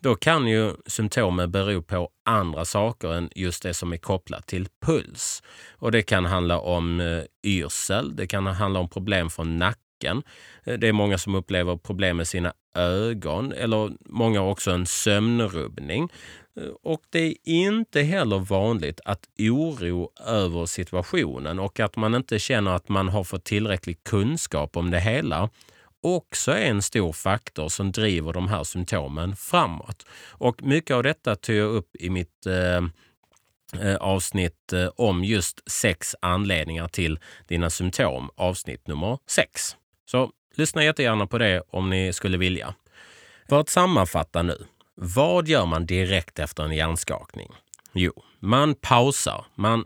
Då 0.00 0.14
kan 0.14 0.46
ju 0.46 0.72
symptomen 0.86 1.50
bero 1.50 1.82
på 1.82 2.08
andra 2.24 2.64
saker 2.64 3.12
än 3.12 3.30
just 3.34 3.62
det 3.62 3.74
som 3.74 3.92
är 3.92 3.96
kopplat 3.96 4.46
till 4.46 4.68
puls. 4.86 5.42
Och 5.72 5.92
Det 5.92 6.02
kan 6.02 6.24
handla 6.24 6.60
om 6.60 7.00
eh, 7.00 7.22
yrsel, 7.42 8.16
det 8.16 8.26
kan 8.26 8.46
handla 8.46 8.80
om 8.80 8.88
problem 8.88 9.30
från 9.30 9.58
nacken 9.58 9.89
blicken. 10.01 10.22
Eh, 10.64 10.78
det 10.78 10.88
är 10.88 10.92
många 10.92 11.18
som 11.18 11.34
upplever 11.34 11.76
problem 11.76 12.16
med 12.16 12.28
sina 12.28 12.53
ögon 12.74 13.53
eller 13.53 13.92
många 14.07 14.40
har 14.40 14.51
också 14.51 14.70
en 14.70 14.86
sömnrubbning. 14.86 16.09
Eh, 16.57 16.68
och 16.82 17.03
det 17.11 17.18
är 17.18 17.34
inte 17.44 18.03
heller 18.03 18.38
vanligt 18.38 19.01
att 19.05 19.28
oro 19.38 20.11
över 20.26 20.66
situationen 20.66 21.59
och 21.59 21.80
att 21.80 21.96
man 21.96 22.14
inte 22.14 22.38
känner 22.38 22.70
att 22.70 22.88
man 22.88 23.09
har 23.09 23.24
fått 23.24 23.44
tillräcklig 23.44 24.05
kunskap 24.05 24.76
om 24.76 24.90
det 24.90 25.01
hela 25.01 25.51
också 26.03 26.53
är 26.53 26.70
en 26.70 26.82
stor 26.82 27.12
faktor 27.12 27.68
som 27.68 27.92
driver 27.92 28.32
de 28.32 28.48
här 28.48 28.64
symptomen 28.64 29.36
framåt. 29.36 30.07
Och 30.38 30.62
mycket 30.62 30.96
av 30.96 31.03
detta 31.03 31.36
tog 31.36 31.57
jag 31.57 31.70
upp 31.70 31.96
i 31.96 32.11
mitt 32.11 32.46
eh, 32.46 32.82
eh 33.80 33.96
avsnitt 33.96 34.72
eh, 34.72 34.88
om 34.96 35.24
just 35.24 35.70
sex 35.70 36.16
anledningar 36.22 36.88
till 36.88 37.18
dina 37.48 37.70
symptom, 37.70 38.30
avsnitt 38.36 38.88
nummer 38.88 39.18
sex. 39.26 39.76
Så 40.11 40.30
lyssna 40.54 40.84
jättegärna 40.84 41.26
på 41.26 41.38
det 41.38 41.62
om 41.70 41.90
ni 41.90 42.12
skulle 42.12 42.38
vilja. 42.38 42.74
För 43.48 43.61
att 43.61 43.68
sammanfatta 43.68 44.42
nu. 44.42 44.66
Vad 44.94 45.48
gör 45.48 45.66
man 45.66 45.86
direkt 45.86 46.38
efter 46.38 46.62
en 46.62 46.72
hjärnskakning? 46.72 47.52
Jo, 47.92 48.12
man 48.38 48.74
pausar. 48.74 49.44
Man 49.54 49.84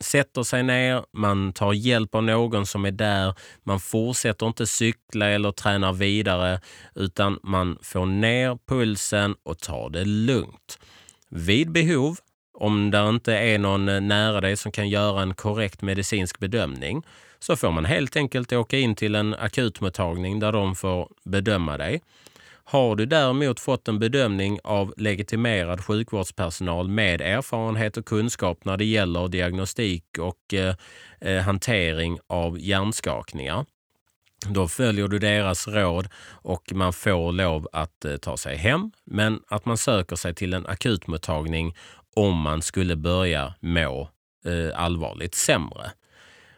sätter 0.00 0.42
sig 0.42 0.62
ner, 0.62 1.04
man 1.12 1.52
tar 1.52 1.72
hjälp 1.72 2.14
av 2.14 2.22
någon 2.22 2.66
som 2.66 2.84
är 2.84 2.90
där. 2.90 3.34
Man 3.62 3.80
fortsätter 3.80 4.46
inte 4.46 4.66
cykla 4.66 5.26
eller 5.26 5.52
träna 5.52 5.92
vidare 5.92 6.60
utan 6.94 7.38
man 7.42 7.78
får 7.82 8.06
ner 8.06 8.58
pulsen 8.66 9.34
och 9.42 9.58
tar 9.58 9.90
det 9.90 10.04
lugnt. 10.04 10.78
Vid 11.28 11.72
behov, 11.72 12.16
om 12.54 12.90
det 12.90 13.08
inte 13.08 13.34
är 13.34 13.58
någon 13.58 13.88
eh, 13.88 14.00
nära 14.00 14.40
dig 14.40 14.56
som 14.56 14.72
kan 14.72 14.88
göra 14.88 15.22
en 15.22 15.34
korrekt 15.34 15.82
medicinsk 15.82 16.38
bedömning, 16.38 17.02
så 17.38 17.56
får 17.56 17.70
man 17.70 17.84
helt 17.84 18.16
enkelt 18.16 18.52
åka 18.52 18.78
in 18.78 18.94
till 18.94 19.14
en 19.14 19.34
akutmottagning 19.34 20.40
där 20.40 20.52
de 20.52 20.74
får 20.74 21.08
bedöma 21.24 21.76
dig. 21.78 22.02
Har 22.64 22.96
du 22.96 23.06
däremot 23.06 23.60
fått 23.60 23.88
en 23.88 23.98
bedömning 23.98 24.58
av 24.64 24.94
legitimerad 24.96 25.84
sjukvårdspersonal 25.84 26.88
med 26.88 27.20
erfarenhet 27.20 27.96
och 27.96 28.06
kunskap 28.06 28.64
när 28.64 28.76
det 28.76 28.84
gäller 28.84 29.28
diagnostik 29.28 30.04
och 30.18 30.54
eh, 30.54 30.74
eh 31.20 31.42
hantering 31.42 32.18
av 32.26 32.58
hjärnskakningar, 32.58 33.64
då 34.46 34.68
följer 34.68 35.08
du 35.08 35.18
deras 35.18 35.68
råd 35.68 36.08
och 36.28 36.72
man 36.72 36.92
får 36.92 37.32
lov 37.32 37.68
att 37.72 38.04
eh, 38.04 38.16
ta 38.16 38.36
sig 38.36 38.56
hem, 38.56 38.90
men 39.04 39.40
att 39.48 39.64
man 39.64 39.76
söker 39.76 40.16
sig 40.16 40.34
till 40.34 40.54
en 40.54 40.66
akutmottagning 40.66 41.74
om 42.16 42.40
man 42.40 42.62
skulle 42.62 42.96
börja 42.96 43.54
må 43.60 44.08
eh, 44.44 44.80
allvarligt 44.80 45.34
sämre. 45.34 45.90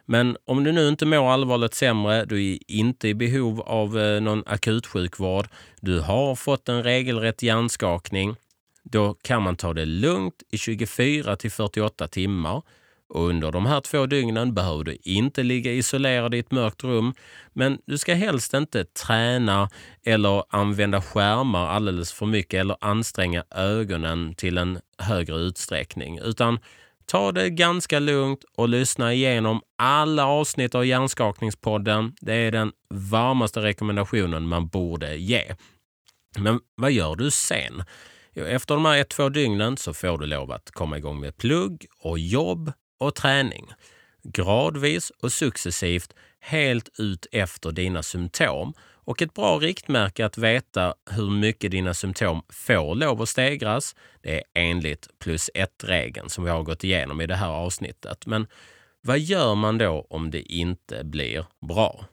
Men 0.05 0.37
om 0.45 0.63
du 0.63 0.71
nu 0.71 0.87
inte 0.87 1.05
mår 1.05 1.31
allvarligt 1.31 1.73
sämre, 1.73 2.25
du 2.25 2.51
är 2.51 2.59
inte 2.67 3.07
i 3.07 3.13
behov 3.13 3.61
av 3.61 3.99
eh, 3.99 4.21
någon 4.21 4.43
akutsjukvård, 4.45 5.47
du 5.81 5.99
har 5.99 6.35
fått 6.35 6.69
en 6.69 6.83
regelrätt 6.83 7.43
hjärnskakning, 7.43 8.35
då 8.83 9.13
kan 9.13 9.43
man 9.43 9.55
ta 9.55 9.73
det 9.73 9.85
lugnt 9.85 10.43
i 10.51 10.57
24 10.57 11.35
till 11.35 11.51
48 11.51 12.07
timmar. 12.07 12.61
Och 13.09 13.29
under 13.29 13.51
de 13.51 13.65
här 13.65 13.81
två 13.81 14.05
dygnen 14.05 14.53
behöver 14.53 14.83
du 14.83 14.97
inte 15.03 15.43
ligga 15.43 15.71
isolerad 15.71 16.33
i 16.35 16.39
ett 16.39 16.51
mörkt 16.51 16.83
rum. 16.83 17.13
Men 17.53 17.77
du 17.85 17.97
ska 17.97 18.13
helst 18.13 18.53
inte 18.53 18.85
träna 18.85 19.69
eller 20.05 20.43
använda 20.49 21.01
skärmar 21.01 21.67
alldeles 21.67 22.13
för 22.13 22.25
mycket 22.25 22.59
eller 22.59 22.77
anstränga 22.81 23.43
ögonen 23.51 24.35
till 24.35 24.57
en 24.57 24.79
högre 24.97 25.35
utsträckning. 25.35 26.19
Utan 26.19 26.59
Ta 27.07 27.31
det 27.31 27.49
ganska 27.49 27.99
lugnt 27.99 28.43
och 28.57 28.69
lyssna 28.69 29.13
igenom 29.13 29.61
alla 29.77 30.25
avsnitt 30.25 30.75
av 30.75 30.85
Hjärnskakningspodden. 30.85 32.13
Det 32.21 32.33
är 32.33 32.51
den 32.51 32.71
varmaste 32.89 33.61
rekommendationen 33.61 34.47
man 34.47 34.67
borde 34.67 35.15
ge. 35.15 35.55
Men 36.37 36.59
vad 36.75 36.91
gör 36.91 37.15
du 37.15 37.31
sen? 37.31 37.83
efter 38.35 38.75
de 38.75 38.85
här 38.85 38.97
ett, 38.97 39.09
två 39.09 39.29
dygnen 39.29 39.77
så 39.77 39.93
får 39.93 40.17
du 40.17 40.25
lov 40.25 40.51
att 40.51 40.71
komma 40.71 40.97
igång 40.97 41.19
med 41.19 41.37
plugg 41.37 41.85
och 41.99 42.19
jobb 42.19 42.71
och 42.97 43.15
träning. 43.15 43.65
Gradvis 44.23 45.11
och 45.21 45.31
successivt 45.31 46.13
helt 46.39 46.99
ut 46.99 47.27
efter 47.31 47.71
dina 47.71 48.03
symptom 48.03 48.73
Och 49.07 49.21
ett 49.21 49.33
bra 49.33 49.59
riktmärke 49.59 50.25
att 50.25 50.37
veta 50.37 50.95
hur 51.09 51.29
mycket 51.29 51.71
dina 51.71 51.93
symptom 51.93 52.43
får 52.49 52.95
lov 52.95 53.21
att 53.21 53.29
stegras, 53.29 53.95
det 54.21 54.35
är 54.35 54.43
enligt 54.53 55.07
plus 55.19 55.49
ett-regeln 55.53 56.29
som 56.29 56.43
vi 56.43 56.49
har 56.49 56.63
gått 56.63 56.83
igenom 56.83 57.21
i 57.21 57.27
det 57.27 57.35
här 57.35 57.49
avsnittet. 57.49 58.25
Men 58.25 58.47
vad 59.01 59.19
gör 59.19 59.55
man 59.55 59.77
då 59.77 60.07
om 60.09 60.31
det 60.31 60.41
inte 60.53 61.03
blir 61.03 61.45
bra? 61.61 62.05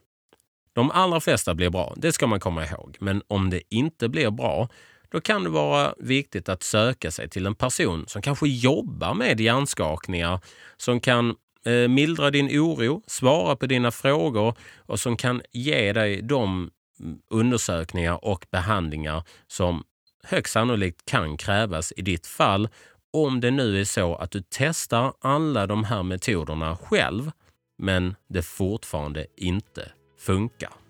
De 0.73 0.91
allra 0.91 1.19
flesta 1.19 1.53
blir 1.55 1.69
bra, 1.69 1.93
det 1.97 2.11
ska 2.11 2.27
man 2.27 2.39
komma 2.39 2.65
ihåg. 2.65 2.97
Men 2.99 3.21
om 3.27 3.49
det 3.49 3.61
inte 3.69 4.09
blir 4.09 4.31
bra, 4.31 4.69
då 5.13 5.21
kan 5.21 5.43
det 5.43 5.49
vara 5.49 5.93
viktigt 5.97 6.49
att 6.49 6.63
söka 6.63 7.11
sig 7.11 7.29
till 7.29 7.45
en 7.45 7.55
person 7.55 8.05
som 8.07 8.21
kanske 8.21 8.47
jobbar 8.47 9.13
med 9.13 9.39
hjärnskakningar, 9.39 10.39
som 10.77 10.99
kan 10.99 11.35
eh, 11.65 11.87
mildra 11.87 12.31
din 12.31 12.59
oro, 12.61 13.01
svara 13.07 13.55
på 13.55 13.65
dina 13.65 13.91
frågor 13.91 14.55
och 14.77 14.99
som 14.99 15.17
kan 15.17 15.41
ge 15.51 15.93
dig 15.93 16.21
de 16.21 16.69
mm, 16.99 17.19
undersökningar 17.29 18.25
och 18.25 18.45
behandlingar 18.51 19.23
som 19.47 19.83
högst 20.23 20.53
sannolikt 20.53 21.05
kan 21.05 21.37
krävas 21.37 21.93
i 21.97 22.01
ditt 22.01 22.27
fall 22.27 22.69
om 23.11 23.39
det 23.39 23.51
nu 23.51 23.79
är 23.79 23.85
så 23.85 24.15
att 24.15 24.31
du 24.31 24.43
testar 24.49 25.13
alla 25.21 25.67
de 25.67 25.83
här 25.83 26.03
metoderna 26.03 26.77
själv 26.77 27.31
men 27.77 28.15
det 28.29 28.41
fortfarande 28.41 29.25
inte 29.37 29.91
funkar. 30.19 30.82